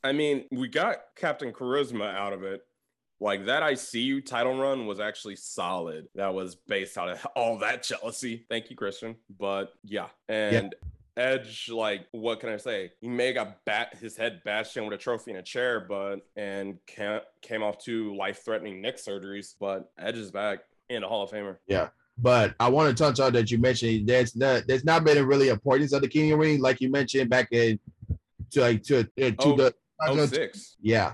I 0.03 0.13
mean, 0.13 0.45
we 0.51 0.69
got 0.69 0.97
Captain 1.17 1.53
Charisma 1.53 2.15
out 2.15 2.33
of 2.33 2.43
it. 2.43 2.63
Like 3.23 3.47
that 3.47 3.63
ICU 3.63 4.25
title 4.25 4.59
run 4.59 4.87
was 4.87 4.99
actually 4.99 5.37
solid. 5.37 6.09
That 6.15 6.33
was 6.33 6.55
based 6.55 6.97
out 6.97 7.11
of 7.11 7.27
all 7.37 7.59
that 7.59 7.83
jealousy. 7.83 8.47
Thank 8.49 8.71
you, 8.71 8.77
Christian. 8.77 9.17
But 9.39 9.73
yeah, 9.85 10.07
and 10.29 10.75
yeah. 10.75 10.89
Edge, 11.21 11.69
like, 11.71 12.07
what 12.13 12.41
can 12.41 12.49
I 12.49 12.57
say? 12.57 12.93
He 13.01 13.09
may 13.09 13.27
have 13.27 13.35
got 13.35 13.65
bat 13.67 13.97
his 14.01 14.17
head 14.17 14.41
bashed 14.45 14.77
in 14.77 14.85
with 14.85 14.95
a 14.95 14.97
trophy 14.97 15.33
in 15.33 15.37
a 15.37 15.43
chair, 15.43 15.85
but 15.87 16.21
and 16.35 16.79
came, 16.87 17.21
came 17.43 17.63
off 17.63 17.79
two 17.79 18.17
life 18.17 18.43
threatening 18.45 18.81
neck 18.81 18.97
surgeries. 18.97 19.55
But 19.61 19.91
Edge 19.99 20.17
is 20.17 20.31
back 20.31 20.61
in 20.89 21.05
a 21.05 21.09
Hall 21.09 21.23
of 21.23 21.31
Famer. 21.31 21.59
Yeah. 21.67 21.89
But 22.17 22.55
I 22.59 22.69
want 22.69 22.97
to 22.97 23.03
touch 23.03 23.21
on 23.21 23.33
that 23.35 23.51
you 23.51 23.59
mentioned 23.59 24.07
there's 24.07 24.35
not 24.35 24.67
there's 24.67 24.85
not 24.85 25.05
been 25.05 25.19
a 25.19 25.25
really 25.25 25.49
importance 25.49 25.93
of 25.93 26.03
the 26.03 26.09
King 26.09 26.33
of 26.33 26.39
Ring 26.39 26.61
like 26.61 26.81
you 26.81 26.91
mentioned 26.91 27.31
back 27.31 27.49
in 27.53 27.79
to 28.53 28.61
like 28.61 28.83
to, 28.85 29.01
uh, 29.01 29.03
to 29.03 29.35
oh, 29.39 29.57
the 29.57 29.75
oh 30.07 30.27
six. 30.27 30.77
Yeah, 30.81 31.13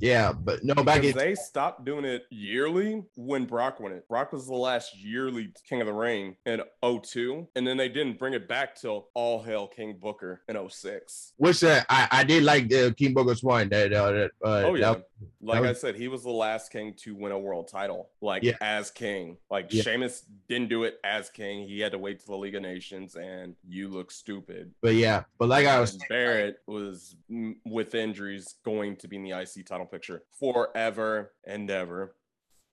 yeah, 0.00 0.32
but 0.32 0.64
no, 0.64 0.74
back 0.74 1.04
in 1.04 1.16
they 1.16 1.34
stopped 1.34 1.84
doing 1.84 2.04
it 2.04 2.26
yearly 2.30 3.04
when 3.16 3.44
Brock 3.46 3.80
won 3.80 3.92
it. 3.92 4.06
Brock 4.08 4.32
was 4.32 4.46
the 4.46 4.54
last 4.54 4.96
yearly 4.96 5.52
King 5.68 5.80
of 5.80 5.86
the 5.86 5.92
Ring 5.92 6.36
in 6.46 6.62
02, 6.82 7.48
and 7.56 7.66
then 7.66 7.76
they 7.76 7.88
didn't 7.88 8.18
bring 8.18 8.34
it 8.34 8.48
back 8.48 8.74
till 8.74 9.08
All 9.14 9.42
Hail 9.42 9.66
King 9.66 9.98
Booker 10.00 10.42
in 10.48 10.68
06. 10.68 11.32
Which 11.36 11.64
uh, 11.64 11.82
I 11.88 12.08
I 12.10 12.24
did 12.24 12.42
like 12.42 12.68
the 12.68 12.94
King 12.96 13.14
Booker's 13.14 13.42
one 13.42 13.68
that 13.70 13.92
uh, 13.92 14.12
that 14.12 14.30
uh, 14.44 14.62
oh 14.66 14.74
yeah, 14.74 14.94
that, 14.94 15.08
like 15.40 15.60
was, 15.60 15.70
I 15.70 15.80
said, 15.80 15.96
he 15.96 16.08
was 16.08 16.22
the 16.22 16.30
last 16.30 16.70
king 16.70 16.94
to 16.98 17.14
win 17.14 17.32
a 17.32 17.38
world 17.38 17.68
title, 17.68 18.10
like 18.20 18.42
yeah. 18.42 18.56
as 18.60 18.90
king. 18.90 19.36
Like 19.50 19.72
yeah. 19.72 19.82
Sheamus 19.82 20.24
didn't 20.48 20.68
do 20.68 20.84
it 20.84 20.98
as 21.04 21.30
king; 21.30 21.66
he 21.66 21.80
had 21.80 21.92
to 21.92 21.98
wait 21.98 22.24
till 22.24 22.34
the 22.34 22.40
League 22.40 22.54
of 22.54 22.62
Nations, 22.62 23.16
and 23.16 23.56
you 23.66 23.88
look 23.88 24.10
stupid. 24.10 24.72
But 24.80 24.94
yeah, 24.94 25.24
but 25.38 25.48
like 25.48 25.66
I 25.66 25.80
was, 25.80 25.92
and 25.92 26.02
Barrett 26.08 26.58
was 26.66 27.16
with 27.64 27.94
injuries 27.94 28.54
going 28.64 28.96
to 28.96 29.08
be 29.08 29.16
in 29.16 29.24
the 29.24 29.32
IC 29.32 29.66
title 29.66 29.87
picture 29.90 30.22
forever 30.38 31.32
and 31.46 31.70
ever. 31.70 32.14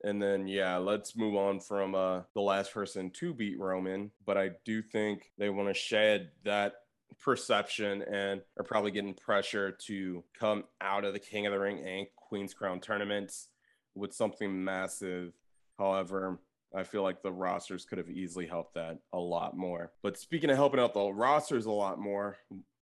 And 0.04 0.22
then 0.22 0.48
yeah, 0.48 0.78
let's 0.78 1.16
move 1.16 1.36
on 1.36 1.60
from 1.60 1.96
uh, 1.96 2.22
the 2.34 2.42
last 2.42 2.74
person 2.74 3.10
to 3.12 3.34
beat 3.34 3.60
Roman. 3.60 4.12
But 4.26 4.38
I 4.38 4.52
do 4.64 4.82
think 4.82 5.32
they 5.38 5.50
want 5.50 5.70
to 5.70 5.74
shed 5.74 6.32
that 6.44 6.74
perception 7.22 8.04
and 8.04 8.42
are 8.58 8.64
probably 8.64 8.92
getting 8.92 9.14
pressure 9.14 9.72
to 9.88 10.24
come 10.38 10.66
out 10.82 11.06
of 11.06 11.14
the 11.14 11.20
King 11.20 11.46
of 11.46 11.54
the 11.54 11.60
Ring 11.60 11.84
and 11.86 12.08
Queen's 12.16 12.54
Crown 12.54 12.80
tournaments 12.80 13.48
with 13.96 14.14
something 14.14 14.64
massive. 14.64 15.34
However, 15.80 16.40
I 16.76 16.84
feel 16.84 17.04
like 17.04 17.22
the 17.22 17.32
rosters 17.32 17.86
could 17.86 17.98
have 17.98 18.10
easily 18.10 18.46
helped 18.46 18.76
that 18.76 19.00
a 19.14 19.20
lot 19.20 19.58
more. 19.58 19.92
But 20.04 20.18
speaking 20.18 20.50
of 20.50 20.58
helping 20.58 20.80
out 20.80 20.94
the 20.94 21.12
rosters 21.12 21.66
a 21.66 21.72
lot 21.72 22.00
more 22.00 22.38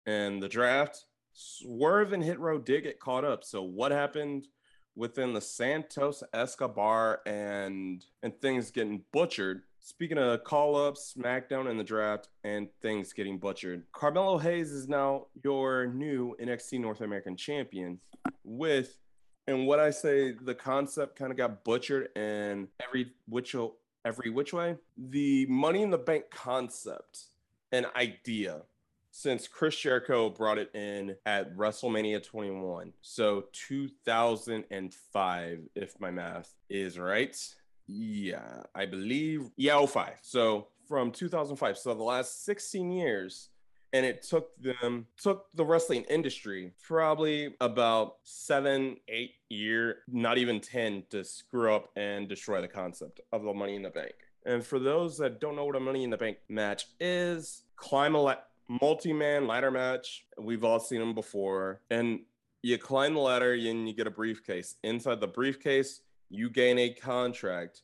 and 0.05 0.41
the 0.41 0.49
draft, 0.49 1.05
Swerve 1.33 2.13
and 2.13 2.23
Hit 2.23 2.39
Row 2.39 2.59
did 2.59 2.83
get 2.83 2.99
caught 2.99 3.25
up. 3.25 3.43
So 3.43 3.63
what 3.63 3.91
happened 3.91 4.47
within 4.95 5.33
the 5.33 5.41
Santos 5.41 6.23
Escobar 6.33 7.21
and 7.25 8.05
and 8.21 8.39
things 8.41 8.71
getting 8.71 9.03
butchered? 9.11 9.63
Speaking 9.79 10.17
of 10.17 10.43
call 10.45 10.75
ups, 10.77 11.13
SmackDown 11.17 11.69
and 11.69 11.77
the 11.77 11.83
draft, 11.83 12.29
and 12.45 12.69
things 12.81 13.11
getting 13.11 13.37
butchered, 13.37 13.83
Carmelo 13.91 14.37
Hayes 14.37 14.71
is 14.71 14.87
now 14.87 15.25
your 15.43 15.87
new 15.87 16.37
NXT 16.41 16.79
North 16.79 17.01
American 17.01 17.35
champion. 17.35 17.99
With, 18.45 18.97
and 19.45 19.67
what 19.67 19.81
I 19.81 19.89
say, 19.89 20.31
the 20.31 20.55
concept 20.55 21.17
kind 21.17 21.31
of 21.31 21.37
got 21.37 21.65
butchered 21.65 22.09
and 22.15 22.69
every 22.81 23.11
which 23.27 23.55
every 24.05 24.29
which 24.29 24.53
way. 24.53 24.77
The 24.97 25.45
Money 25.47 25.81
in 25.81 25.89
the 25.89 25.97
Bank 25.97 26.25
concept, 26.31 27.25
an 27.73 27.87
idea 27.95 28.61
since 29.15 29.47
Chris 29.47 29.77
Jericho 29.77 30.31
brought 30.31 30.57
it 30.57 30.73
in 30.73 31.15
at 31.27 31.55
WrestleMania 31.55 32.25
21. 32.25 32.93
So 33.03 33.45
2005, 33.53 35.59
if 35.75 35.99
my 35.99 36.09
math 36.09 36.55
is 36.67 36.97
right. 36.97 37.37
Yeah, 37.85 38.63
I 38.73 38.87
believe. 38.87 39.51
Yeah, 39.55 39.85
05. 39.85 40.13
So 40.23 40.69
from 40.87 41.11
2005. 41.11 41.77
So 41.77 41.93
the 41.93 42.01
last 42.01 42.43
16 42.43 42.91
years. 42.91 43.49
And 43.93 44.03
it 44.03 44.23
took 44.23 44.49
them, 44.59 45.05
took 45.21 45.45
the 45.53 45.63
wrestling 45.63 46.05
industry 46.09 46.71
probably 46.83 47.53
about 47.61 48.15
seven, 48.23 48.97
eight 49.07 49.35
year, 49.49 49.97
not 50.07 50.39
even 50.39 50.59
10 50.59 51.03
to 51.11 51.23
screw 51.23 51.71
up 51.71 51.91
and 51.95 52.27
destroy 52.27 52.61
the 52.61 52.67
concept 52.67 53.21
of 53.31 53.43
the 53.43 53.53
money 53.53 53.75
in 53.75 53.83
the 53.83 53.91
bank. 53.91 54.15
And 54.47 54.65
for 54.65 54.79
those 54.79 55.19
that 55.19 55.39
don't 55.39 55.55
know 55.55 55.65
what 55.65 55.75
a 55.75 55.79
money 55.79 56.03
in 56.03 56.09
the 56.09 56.17
bank 56.17 56.37
match 56.49 56.87
is, 56.99 57.61
climb 57.75 58.15
a 58.15 58.21
multi-man 58.67 59.47
ladder 59.47 59.71
match. 59.71 60.25
We've 60.37 60.63
all 60.63 60.79
seen 60.79 60.99
them 60.99 61.13
before. 61.13 61.81
And 61.89 62.21
you 62.61 62.77
climb 62.77 63.13
the 63.13 63.19
ladder 63.19 63.53
and 63.53 63.87
you 63.87 63.93
get 63.93 64.07
a 64.07 64.11
briefcase. 64.11 64.75
Inside 64.83 65.19
the 65.19 65.27
briefcase, 65.27 66.01
you 66.29 66.49
gain 66.49 66.79
a 66.79 66.89
contract 66.89 67.81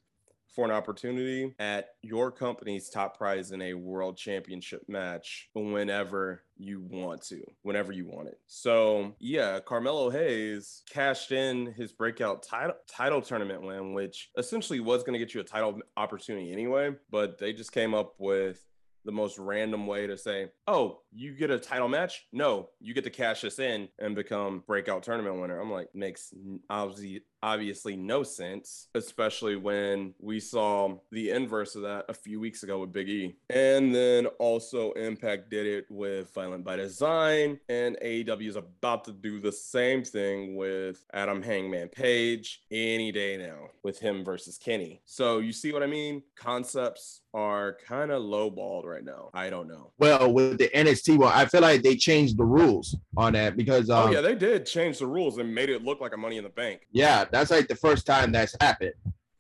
for 0.56 0.66
an 0.66 0.72
opportunity 0.72 1.54
at 1.60 1.90
your 2.02 2.32
company's 2.32 2.90
top 2.90 3.18
prize 3.18 3.52
in 3.52 3.62
a 3.62 3.76
world 3.76 4.18
championship 4.18 4.82
match 4.88 5.50
whenever 5.54 6.42
you 6.58 6.82
want 6.82 7.22
to, 7.22 7.42
whenever 7.62 7.92
you 7.92 8.06
want 8.08 8.28
it. 8.28 8.40
So 8.48 9.16
yeah, 9.20 9.60
Carmelo 9.60 10.10
Hayes 10.10 10.82
cashed 10.90 11.32
in 11.32 11.68
his 11.74 11.92
breakout 11.92 12.42
title 12.44 12.76
title 12.88 13.22
tournament 13.22 13.62
win, 13.62 13.94
which 13.94 14.32
essentially 14.38 14.80
was 14.80 15.04
going 15.04 15.14
to 15.14 15.20
get 15.20 15.34
you 15.34 15.42
a 15.42 15.46
title 15.46 15.80
opportunity 15.96 16.52
anyway, 16.52 16.96
but 17.12 17.38
they 17.38 17.54
just 17.54 17.72
came 17.72 17.94
up 17.94 18.16
with 18.18 18.66
the 19.06 19.12
most 19.12 19.38
random 19.40 19.88
way 19.88 20.08
to 20.08 20.18
say, 20.18 20.50
oh, 20.68 21.00
you 21.12 21.34
get 21.34 21.52
a 21.52 21.60
title 21.60 21.88
match? 21.88 22.26
No, 22.32 22.70
you 22.80 22.94
get 22.94 23.04
to 23.06 23.10
cash 23.10 23.42
this 23.42 23.60
in 23.60 23.90
and 23.98 24.16
become 24.16 24.64
breakout 24.68 25.04
tournament 25.04 25.40
winner. 25.40 25.60
I'm 25.60 25.72
like, 25.72 25.90
makes 25.94 26.34
obviously 26.70 27.24
obviously 27.42 27.96
no 27.96 28.24
sense, 28.24 28.88
especially 28.96 29.56
when 29.56 30.14
we 30.20 30.40
saw 30.40 30.96
the 31.12 31.30
inverse 31.32 31.76
of 31.76 31.84
that 31.84 32.06
a 32.10 32.14
few 32.14 32.40
weeks 32.40 32.64
ago 32.64 32.80
with 32.80 32.92
Big 32.92 33.10
E. 33.10 33.36
And 33.50 33.94
then 33.94 34.26
also 34.40 34.92
Impact 34.94 35.50
did 35.50 35.66
it 35.66 35.86
with 35.90 36.34
Violent 36.34 36.64
by 36.64 36.76
Design, 36.76 37.60
and 37.70 37.98
AEW 38.04 38.48
is 38.48 38.56
about 38.56 39.06
to 39.06 39.12
do 39.12 39.40
the 39.40 39.52
same 39.52 40.04
thing 40.04 40.56
with 40.56 41.06
Adam 41.14 41.42
Hangman 41.42 41.90
Page 41.90 42.62
any 42.72 43.12
day 43.12 43.38
now 43.38 43.70
with 43.84 44.00
him 44.00 44.24
versus 44.24 44.58
Kenny. 44.58 45.02
So 45.06 45.40
you 45.40 45.54
see 45.54 45.72
what 45.72 45.84
I 45.84 45.88
mean? 45.88 46.24
Concepts 46.36 47.22
are 47.34 47.78
kind 47.86 48.12
of 48.12 48.24
lowballed 48.24 48.86
right 48.86 49.04
now. 49.04 49.30
I 49.34 49.50
don't 49.50 49.68
know. 49.68 49.92
Well, 49.98 50.32
with 50.32 50.58
the 50.58 50.70
NXT 50.70 51.18
well, 51.18 51.32
I 51.34 51.46
feel 51.46 51.62
like 51.62 51.84
they 51.84 51.96
changed 51.96 52.38
the 52.38 52.46
rules 52.46 52.96
on 53.18 53.34
that 53.34 53.56
because 53.56 53.90
um, 53.90 54.10
oh 54.10 54.12
yeah, 54.12 54.22
they 54.22 54.36
did 54.36 54.66
change 54.66 55.00
the 55.00 55.08
rules 55.08 55.38
and 55.38 55.54
made 55.54 55.70
it 55.70 55.84
look 55.84 56.02
like 56.02 56.14
a 56.14 56.18
Money 56.18 56.38
in 56.38 56.44
the 56.44 56.50
Bank. 56.50 56.88
Yeah, 56.92 57.26
that's 57.32 57.52
like 57.52 57.68
the 57.68 57.76
first 57.76 58.06
time 58.06 58.32
that's 58.32 58.56
happened. 58.62 58.94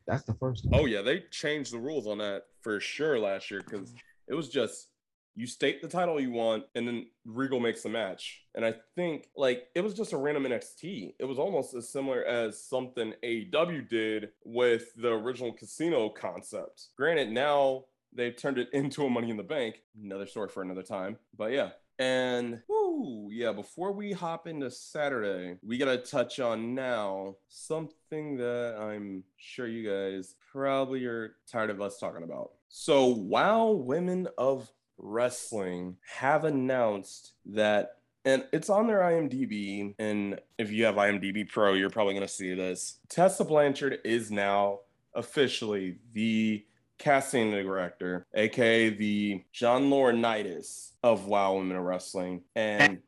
That's 0.07 0.23
the 0.23 0.33
first 0.33 0.63
time. 0.63 0.73
Oh 0.73 0.85
yeah, 0.85 1.01
they 1.01 1.23
changed 1.31 1.71
the 1.71 1.79
rules 1.79 2.07
on 2.07 2.17
that 2.19 2.43
for 2.61 2.79
sure 2.79 3.19
last 3.19 3.51
year 3.51 3.61
because 3.61 3.93
it 4.27 4.33
was 4.33 4.49
just 4.49 4.87
you 5.35 5.47
state 5.47 5.81
the 5.81 5.87
title 5.87 6.19
you 6.19 6.31
want 6.31 6.65
and 6.75 6.87
then 6.87 7.05
Regal 7.25 7.59
makes 7.59 7.83
the 7.83 7.89
match. 7.89 8.41
And 8.55 8.65
I 8.65 8.73
think 8.95 9.29
like 9.37 9.67
it 9.75 9.81
was 9.81 9.93
just 9.93 10.11
a 10.11 10.17
random 10.17 10.43
NXT. 10.43 11.13
It 11.17 11.25
was 11.25 11.39
almost 11.39 11.73
as 11.75 11.87
similar 11.89 12.25
as 12.25 12.61
something 12.61 13.13
AEW 13.23 13.87
did 13.87 14.29
with 14.43 14.93
the 14.95 15.13
original 15.13 15.53
casino 15.53 16.09
concept. 16.09 16.87
Granted, 16.97 17.31
now 17.31 17.85
they've 18.13 18.35
turned 18.35 18.57
it 18.57 18.69
into 18.73 19.05
a 19.05 19.09
money 19.09 19.29
in 19.29 19.37
the 19.37 19.43
bank. 19.43 19.81
Another 20.03 20.25
story 20.25 20.49
for 20.49 20.61
another 20.61 20.83
time. 20.83 21.17
But 21.37 21.51
yeah. 21.51 21.69
And 21.99 22.61
whoo, 22.67 23.29
yeah, 23.31 23.51
before 23.51 23.91
we 23.91 24.13
hop 24.13 24.47
into 24.47 24.71
Saturday, 24.71 25.57
we 25.61 25.77
gotta 25.77 25.97
touch 25.97 26.39
on 26.39 26.73
now 26.73 27.35
something 27.49 28.37
that 28.37 28.77
I'm 28.79 29.23
sure 29.37 29.67
you 29.67 29.87
guys 29.87 30.35
probably 30.51 31.05
are 31.05 31.35
tired 31.45 31.69
of 31.69 31.81
us 31.81 31.99
talking 31.99 32.23
about. 32.23 32.51
So 32.69 33.07
while 33.07 33.75
Women 33.75 34.27
of 34.37 34.71
Wrestling 34.97 35.97
have 36.17 36.43
announced 36.45 37.33
that 37.45 37.99
and 38.25 38.45
it's 38.51 38.69
on 38.69 38.87
their 38.87 38.99
IMDb. 38.99 39.95
And 39.97 40.39
if 40.57 40.71
you 40.71 40.85
have 40.85 40.95
IMDb 40.95 41.47
Pro, 41.47 41.73
you're 41.73 41.89
probably 41.89 42.13
going 42.13 42.27
to 42.27 42.33
see 42.33 42.53
this. 42.53 42.99
Tessa 43.07 43.45
Blanchard 43.45 43.99
is 44.03 44.29
now 44.29 44.79
officially 45.15 45.97
the 46.13 46.63
casting 46.99 47.51
director, 47.51 48.27
aka 48.35 48.89
the 48.89 49.43
John 49.51 49.89
Laurinaitis 49.89 50.91
of 51.01 51.25
WoW 51.25 51.55
Women 51.55 51.77
of 51.77 51.83
Wrestling. 51.83 52.41
And 52.55 52.99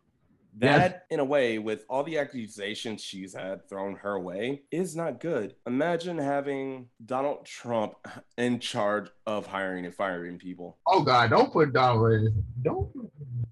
that, 0.58 1.06
in 1.10 1.20
a 1.20 1.26
way, 1.26 1.60
with 1.60 1.86
all 1.90 2.04
the 2.04 2.18
accusations 2.18 3.04
she's 3.04 3.34
had 3.34 3.70
thrown 3.70 3.96
her 3.96 4.20
way, 4.20 4.64
is 4.72 4.96
not 4.96 5.20
good. 5.20 5.56
Imagine 5.68 6.18
having 6.18 6.88
Donald 7.06 7.46
Trump 7.46 7.94
in 8.38 8.60
charge 8.60 9.10
of 9.28 9.46
hiring 9.46 9.86
and 9.86 9.94
firing 9.94 10.38
people. 10.38 10.78
Oh 10.88 11.04
God, 11.04 11.30
don't 11.30 11.52
put 11.52 11.74
Donald 11.74 12.14
in. 12.14 12.44
Don't. 12.62 12.90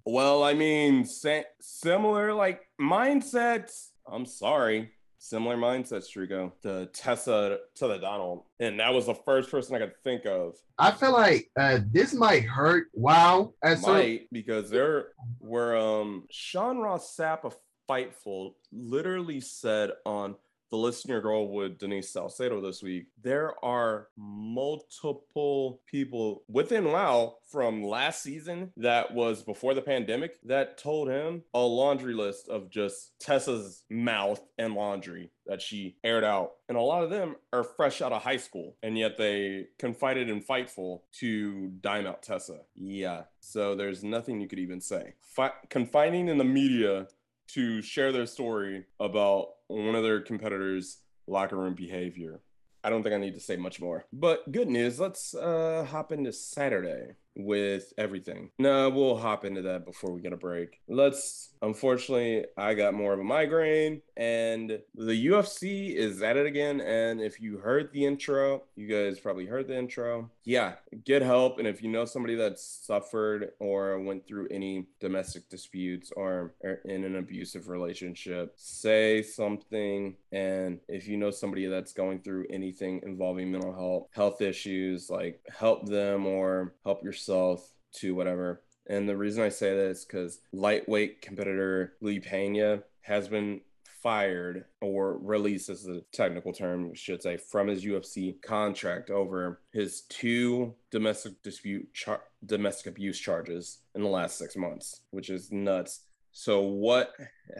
Well, 0.06 0.44
I 0.44 0.54
mean, 0.54 1.06
similar 1.06 2.34
like 2.34 2.62
mindsets. 2.82 3.90
I'm 4.12 4.26
sorry 4.26 4.92
similar 5.20 5.58
mindset, 5.58 6.04
Strigo, 6.04 6.52
to 6.64 6.88
Tessa 6.88 7.60
to 7.76 7.88
the 7.88 7.98
Donald. 7.98 8.44
And 8.60 8.80
that 8.80 8.94
was 8.94 9.06
the 9.06 9.14
first 9.14 9.52
person 9.52 9.76
I 9.76 9.80
could 9.80 9.94
think 10.04 10.26
of. 10.26 10.56
I 10.80 10.92
feel 10.92 11.12
like 11.12 11.52
uh, 11.60 11.80
this 11.92 12.14
might 12.14 12.46
hurt 12.46 12.88
WoW 12.94 13.54
as 13.62 13.86
might 13.86 14.28
because 14.32 14.70
there 14.70 15.10
were 15.40 15.78
um 15.78 16.26
Sean 16.32 16.80
Ross 16.80 17.16
Sapp 17.16 17.44
of 17.44 17.56
Fightful 17.88 18.54
literally 18.72 19.42
said 19.42 19.92
on 20.06 20.36
the 20.70 20.78
listener 20.78 21.22
girl 21.22 21.48
with 21.48 21.80
Denise 21.80 22.12
Salcedo 22.12 22.62
this 22.62 22.84
week, 22.84 23.08
there 23.22 23.54
are 23.64 24.08
multiple 24.18 25.82
people 25.86 26.44
within 26.48 26.86
WoW 26.86 27.38
from 27.52 27.84
last 27.84 28.22
season 28.22 28.72
that 28.78 29.14
was 29.14 29.42
before 29.42 29.74
the 29.74 29.82
pandemic 29.82 30.40
that 30.44 30.78
told 30.78 31.10
him 31.10 31.44
a 31.54 31.60
laundry 31.60 32.14
list 32.14 32.48
of 32.50 32.70
just 32.70 33.14
Tessa's 33.20 33.84
mouth 33.90 34.42
and 34.58 34.76
laundry 34.76 35.32
that 35.48 35.62
she 35.62 35.98
aired 36.04 36.24
out. 36.24 36.52
And 36.68 36.78
a 36.78 36.82
lot 36.82 37.04
of 37.04 37.10
them 37.10 37.36
are 37.52 37.64
fresh 37.64 38.02
out 38.02 38.12
of 38.12 38.22
high 38.22 38.38
school, 38.38 38.76
and 38.84 38.98
yet 38.98 39.18
they 39.18 39.68
confided 39.80 40.30
in 40.30 40.42
Fightful 40.42 41.02
to 41.20 41.70
dime 41.82 42.06
out 42.06 42.22
Tessa. 42.22 42.60
Yeah. 42.76 43.24
So 43.40 43.76
there's 43.76 44.04
nothing 44.04 44.40
you 44.40 44.48
could 44.48 44.60
even 44.60 44.82
say. 44.82 45.16
Fi- 45.22 45.52
confining 45.70 46.28
in 46.28 46.38
the 46.38 46.44
media 46.44 47.08
to 47.54 47.82
share 47.82 48.12
their 48.12 48.28
story 48.28 48.86
about 49.00 49.48
one 49.70 49.96
of 49.96 50.04
their 50.04 50.22
competitors' 50.22 50.98
locker 51.28 51.58
room 51.58 51.76
behavior. 51.76 52.42
I 52.84 52.90
don't 52.90 53.04
think 53.04 53.16
I 53.16 53.20
need 53.20 53.36
to 53.36 53.40
say 53.40 53.56
much 53.56 53.80
more. 53.80 54.06
But 54.12 54.52
good 54.52 54.68
news, 54.68 55.00
let's 55.00 55.34
uh, 55.34 55.86
hop 55.90 56.12
into 56.12 56.34
Saturday 56.34 57.16
with 57.40 57.94
everything. 57.98 58.52
No, 58.60 58.90
we'll 58.90 59.18
hop 59.18 59.46
into 59.46 59.62
that 59.64 59.86
before 59.86 60.12
we 60.12 60.22
get 60.22 60.34
a 60.34 60.38
break. 60.38 60.80
Let's, 60.88 61.50
unfortunately, 61.62 62.46
I 62.58 62.74
got 62.74 62.94
more 62.94 63.14
of 63.14 63.20
a 63.20 63.24
migraine 63.24 64.02
and 64.18 64.80
the 64.96 65.28
UFC 65.28 65.96
is 65.96 66.22
at 66.22 66.36
it 66.36 66.46
again. 66.46 66.82
And 66.82 67.22
if 67.22 67.40
you 67.40 67.58
heard 67.58 67.92
the 67.94 68.06
intro, 68.06 68.64
you 68.76 68.88
guys 68.88 69.20
probably 69.20 69.46
heard 69.46 69.68
the 69.68 69.78
intro. 69.78 70.30
Yeah, 70.44 70.74
get 71.06 71.22
help. 71.22 71.60
And 71.60 71.68
if 71.68 71.82
you 71.82 71.90
know 71.90 72.06
somebody 72.06 72.36
that 72.36 72.60
suffered 72.60 73.52
or 73.60 74.00
went 74.00 74.28
through 74.28 74.48
any 74.52 74.88
domestic 75.00 75.48
disputes 75.50 76.12
or 76.16 76.54
in 76.86 77.04
an 77.06 77.16
abusive 77.16 77.70
relationship, 77.70 78.54
say 78.58 79.22
something. 79.22 80.16
And 80.32 80.80
if 80.88 81.08
you 81.08 81.18
know 81.18 81.32
somebody 81.32 81.68
that's 81.68 81.94
going 81.94 82.20
through 82.20 82.48
anything 82.50 83.02
involving 83.04 83.52
mental 83.52 83.74
health, 83.74 84.08
health 84.12 84.42
issues, 84.42 85.10
like 85.10 85.40
help 85.58 85.88
them 85.88 86.26
or 86.26 86.74
help 86.84 87.04
yourself 87.04 87.29
to 87.30 88.16
whatever. 88.16 88.62
And 88.88 89.08
the 89.08 89.18
reason 89.18 89.44
I 89.44 89.50
say 89.50 89.76
this 89.76 90.04
because 90.06 90.40
lightweight 90.52 91.22
competitor 91.22 91.94
Lee 92.02 92.20
Pena 92.20 92.84
has 93.02 93.28
been 93.28 93.62
fired 94.02 94.66
or 94.82 95.18
released 95.18 95.70
as 95.70 95.84
the 95.84 96.04
technical 96.14 96.54
term 96.54 96.94
should 96.94 97.22
say 97.22 97.38
from 97.38 97.68
his 97.68 97.84
UFC 97.84 98.42
contract 98.42 99.10
over 99.10 99.62
his 99.74 100.02
two 100.04 100.74
domestic 100.90 101.42
dispute 101.44 101.94
char- 101.94 102.24
domestic 102.46 102.88
abuse 102.88 103.20
charges 103.20 103.80
in 103.96 104.02
the 104.02 104.08
last 104.08 104.38
6 104.38 104.56
months 104.56 105.02
which 105.12 105.30
is 105.30 105.52
nuts. 105.52 106.02
So 106.32 106.62
what 106.62 107.12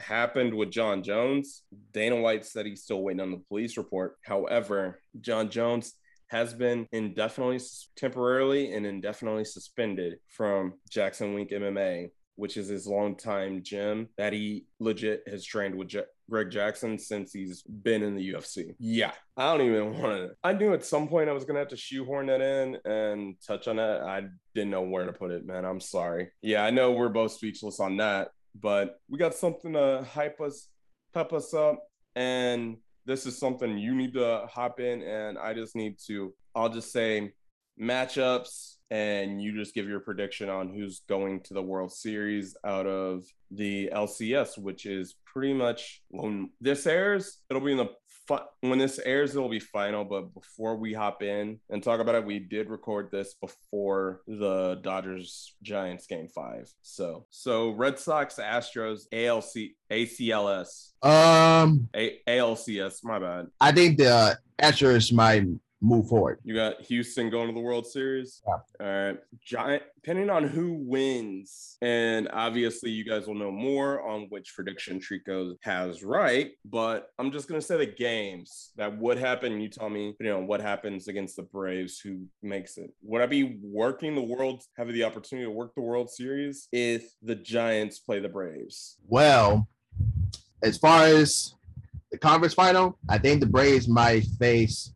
happened 0.02 0.54
with 0.54 0.72
Jon 0.72 1.04
Jones? 1.04 1.64
Dana 1.92 2.16
White 2.16 2.46
said 2.46 2.66
he's 2.66 2.84
still 2.84 3.02
waiting 3.02 3.20
on 3.20 3.32
the 3.32 3.44
police 3.50 3.76
report. 3.76 4.18
However 4.24 5.02
Jon 5.20 5.50
Jones 5.50 5.96
has 6.30 6.54
been 6.54 6.88
indefinitely, 6.92 7.60
temporarily, 7.96 8.74
and 8.74 8.86
indefinitely 8.86 9.46
suspended 9.46 10.16
from 10.28 10.74
Jackson 10.90 11.34
Wink 11.34 11.50
MMA, 11.50 12.12
which 12.36 12.56
is 12.56 12.70
his 12.70 12.88
longtime 12.88 13.64
gym 13.64 14.08
that 14.18 14.32
he 14.32 14.66
legit 14.80 15.24
has 15.28 15.44
trained 15.44 15.76
with 15.76 15.92
Greg 16.30 16.52
Jackson 16.52 16.98
since 16.98 17.34
he's 17.34 17.64
been 17.64 18.04
in 18.04 18.16
the 18.16 18.34
UFC. 18.34 18.76
Yeah, 18.80 19.12
I 19.36 19.58
don't 19.58 19.68
even 19.68 20.00
want 20.00 20.18
to. 20.18 20.30
I 20.44 20.54
knew 20.54 20.74
at 20.74 20.86
some 20.86 21.08
point 21.08 21.30
I 21.30 21.34
was 21.34 21.46
gonna 21.46 21.60
have 21.60 21.70
to 21.70 21.78
shoehorn 21.78 22.28
that 22.28 22.42
in 22.42 22.78
and 22.86 23.36
touch 23.46 23.68
on 23.68 23.78
that. 23.78 24.02
I 24.02 24.24
didn't 24.54 24.70
know 24.70 24.84
where 24.84 25.06
to 25.06 25.14
put 25.14 25.32
it, 25.32 25.46
man. 25.46 25.66
I'm 25.66 25.82
sorry. 25.82 26.30
Yeah, 26.42 26.64
I 26.64 26.70
know 26.70 26.92
we're 26.92 27.10
both 27.10 27.32
speechless 27.32 27.80
on 27.80 27.98
that, 27.98 28.30
but 28.54 29.00
we 29.10 29.18
got 29.18 29.34
something 29.34 29.74
to 29.74 30.06
hype 30.14 30.40
us, 30.40 30.68
pep 31.14 31.34
us 31.34 31.54
up, 31.54 31.84
and 32.16 32.78
this 33.06 33.26
is 33.26 33.38
something 33.38 33.78
you 33.78 33.96
need 33.96 34.14
to 34.14 34.46
hop 34.50 34.80
in 34.80 35.02
and 35.02 35.38
I 35.38 35.54
just 35.54 35.76
need 35.76 35.98
to 36.08 36.34
I'll 36.56 36.70
just 36.70 36.92
say 36.92 37.32
matchups 37.80 38.76
and 38.92 39.42
you 39.42 39.54
just 39.54 39.76
give 39.76 39.88
your 39.88 40.00
prediction 40.00 40.50
on 40.50 40.74
who's 40.74 41.02
going 41.08 41.42
to 41.42 41.54
the 41.54 41.62
World 41.62 41.94
Series 41.94 42.58
out 42.66 42.88
of 42.88 43.24
the 43.52 43.90
LCS, 43.94 44.58
which 44.58 44.86
is 44.86 45.16
pretty 45.26 45.54
much 45.54 46.02
when 46.10 46.50
this 46.60 46.88
airs, 46.88 47.38
it'll 47.50 47.62
be 47.62 47.72
in 47.72 47.78
the 47.78 47.90
when 48.62 48.80
this 48.80 49.00
airs, 49.00 49.36
it'll 49.36 49.50
be 49.50 49.60
final. 49.60 50.04
But 50.06 50.34
before 50.34 50.76
we 50.76 50.94
hop 50.94 51.24
in 51.24 51.60
and 51.70 51.82
talk 51.84 52.00
about 52.00 52.16
it, 52.16 52.26
we 52.26 52.40
did 52.40 52.70
record 52.70 53.10
this 53.12 53.34
before 53.36 54.22
the 54.28 54.80
Dodgers 54.82 55.56
Giants 55.64 56.08
game 56.08 56.28
five. 56.28 56.72
So, 56.82 57.26
so 57.30 57.72
Red 57.72 58.00
Sox 58.00 58.36
Astros 58.36 59.04
ALC 59.12 59.72
ACLS 59.92 60.92
um 61.04 61.90
A- 61.96 62.20
ALCS. 62.28 63.04
My 63.04 63.20
bad. 63.20 63.48
I 63.60 63.72
think 63.72 63.98
the 63.98 64.38
Astros 64.62 65.12
might 65.14 65.46
move 65.82 66.08
forward. 66.08 66.40
You 66.44 66.56
got 66.56 66.82
Houston 66.82 67.30
going 67.30 67.48
to 67.48 67.54
the 67.54 67.60
World 67.60 67.88
Series. 67.88 68.42
Yeah. 68.46 68.86
All 68.86 69.06
right. 69.08 69.20
Giant, 69.42 69.84
depending 69.96 70.30
on 70.30 70.44
who 70.44 70.74
wins, 70.74 71.78
and 71.82 72.28
obviously 72.34 72.90
you 72.92 73.06
guys 73.06 73.28
will 73.28 73.36
know 73.36 73.52
more 73.52 74.08
on 74.08 74.28
which 74.30 74.54
prediction 74.56 75.00
Trico 75.00 75.56
has 75.62 76.04
right. 76.04 76.52
But 76.66 77.10
I'm 77.18 77.32
just 77.32 77.48
gonna 77.48 77.62
say 77.62 77.78
the 77.78 77.86
games 77.86 78.72
that 78.76 78.98
would 78.98 79.18
happen. 79.18 79.62
You 79.62 79.70
tell 79.70 79.90
me, 79.90 80.16
you 80.20 80.26
know, 80.26 80.40
what 80.40 80.62
happens 80.62 81.08
against 81.08 81.36
the 81.36 81.44
Braves, 81.44 82.00
who 82.00 82.26
makes 82.42 82.78
it. 82.78 82.92
Would 83.04 83.22
I 83.22 83.26
be 83.26 83.58
working 83.62 84.16
the 84.16 84.22
World, 84.22 84.64
having 84.78 84.94
the 84.94 85.04
opportunity 85.04 85.46
to 85.46 85.52
work 85.52 85.74
the 85.76 85.82
World 85.82 86.10
Series 86.10 86.68
if 86.72 87.14
the 87.22 87.36
Giants 87.36 88.00
play 88.00 88.20
the 88.20 88.30
Braves? 88.30 88.98
Well, 89.08 89.68
as 90.62 90.78
far 90.78 91.06
as 91.06 91.54
the 92.12 92.18
conference 92.18 92.54
final, 92.54 92.98
I 93.08 93.18
think 93.18 93.40
the 93.40 93.46
Braves 93.46 93.88
might 93.88 94.24
face 94.40 94.94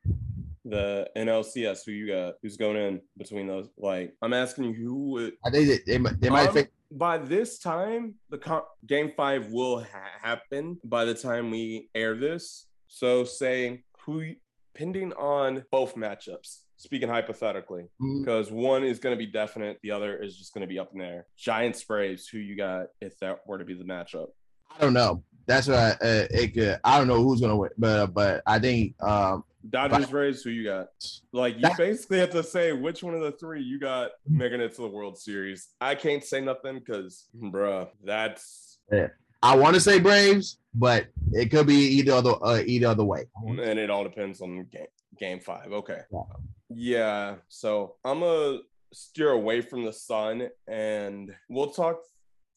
the 0.65 1.07
NLCS. 1.17 1.85
Who 1.85 1.91
you 1.91 2.07
got? 2.07 2.35
Who's 2.41 2.57
going 2.57 2.77
in 2.77 3.01
between 3.17 3.47
those? 3.47 3.69
Like, 3.77 4.13
I'm 4.21 4.33
asking 4.33 4.65
you, 4.65 4.73
who 4.73 4.95
would? 5.11 5.33
I 5.45 5.49
think 5.49 5.67
they, 5.67 5.79
they, 5.93 5.97
might- 5.97 6.19
they 6.19 6.29
might 6.29 6.47
Um, 6.49 6.53
face 6.53 6.67
by 6.91 7.17
this 7.17 7.57
time, 7.57 8.13
the 8.29 8.37
co- 8.37 8.67
game 8.85 9.11
five 9.17 9.51
will 9.51 9.79
ha- 9.79 10.11
happen 10.21 10.77
by 10.83 11.05
the 11.05 11.13
time 11.15 11.49
we 11.49 11.89
air 11.95 12.15
this. 12.15 12.67
So, 12.87 13.23
say 13.23 13.83
who, 14.05 14.33
pending 14.75 15.11
on 15.13 15.63
both 15.71 15.95
matchups, 15.95 16.59
speaking 16.77 17.09
hypothetically, 17.09 17.85
because 18.19 18.51
one 18.51 18.83
is 18.83 18.99
going 18.99 19.15
to 19.15 19.17
be 19.17 19.25
definite, 19.31 19.79
the 19.81 19.89
other 19.91 20.15
is 20.21 20.37
just 20.37 20.53
going 20.53 20.61
to 20.61 20.67
be 20.67 20.77
up 20.77 20.91
in 20.93 20.99
there. 20.99 21.25
Giants 21.35 21.83
Braves, 21.83 22.27
who 22.27 22.37
you 22.37 22.55
got 22.55 22.87
if 23.01 23.17
that 23.19 23.39
were 23.47 23.57
to 23.57 23.65
be 23.65 23.73
the 23.73 23.83
matchup? 23.85 24.27
I 24.75 24.79
don't 24.79 24.93
know. 24.93 25.23
That's 25.47 25.67
what 25.67 25.77
I, 25.77 25.89
uh, 25.91 26.27
it 26.29 26.53
could. 26.53 26.79
I 26.83 26.97
don't 26.99 27.07
know 27.07 27.21
who's 27.23 27.41
gonna 27.41 27.57
win, 27.57 27.71
but 27.77 28.07
but 28.13 28.41
I 28.45 28.59
think 28.59 28.95
um 29.03 29.43
Dodgers 29.69 30.07
Braves, 30.09 30.43
who 30.43 30.49
you 30.49 30.65
got? 30.65 30.87
Like, 31.31 31.55
you 31.57 31.69
basically 31.77 32.19
have 32.19 32.31
to 32.31 32.43
say 32.43 32.73
which 32.73 33.01
one 33.03 33.13
of 33.13 33.21
the 33.21 33.31
three 33.31 33.61
you 33.61 33.79
got 33.79 34.11
making 34.27 34.59
it 34.61 34.75
to 34.75 34.81
the 34.81 34.87
World 34.89 35.17
Series. 35.17 35.69
I 35.79 35.95
can't 35.95 36.23
say 36.23 36.41
nothing 36.41 36.79
because, 36.79 37.27
bruh, 37.35 37.89
that's 38.03 38.79
Yeah. 38.91 39.07
I 39.41 39.55
want 39.57 39.75
to 39.75 39.81
say 39.81 39.99
Braves, 39.99 40.57
but 40.73 41.07
it 41.33 41.51
could 41.51 41.67
be 41.67 41.75
either 41.75 42.13
other 42.13 42.33
uh, 42.41 42.61
either 42.65 42.87
other 42.87 43.03
way. 43.03 43.25
and 43.45 43.59
it 43.59 43.89
all 43.89 44.03
depends 44.03 44.41
on 44.41 44.65
game 44.71 44.85
game 45.19 45.39
five. 45.39 45.71
Okay. 45.71 45.99
Yeah. 46.11 46.21
Yeah. 46.69 47.35
So 47.49 47.95
I'm 48.05 48.21
gonna 48.21 48.59
steer 48.93 49.31
away 49.31 49.61
from 49.61 49.83
the 49.83 49.91
sun 49.93 50.49
and 50.67 51.33
we'll 51.49 51.71
talk 51.71 51.97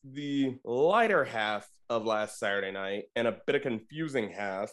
the 0.05 0.57
lighter 0.65 1.25
half 1.25 1.69
of 1.91 2.05
last 2.05 2.39
Saturday 2.39 2.71
night 2.71 3.05
and 3.17 3.27
a 3.27 3.37
bit 3.47 3.57
of 3.57 3.63
confusing 3.63 4.31
half 4.31 4.71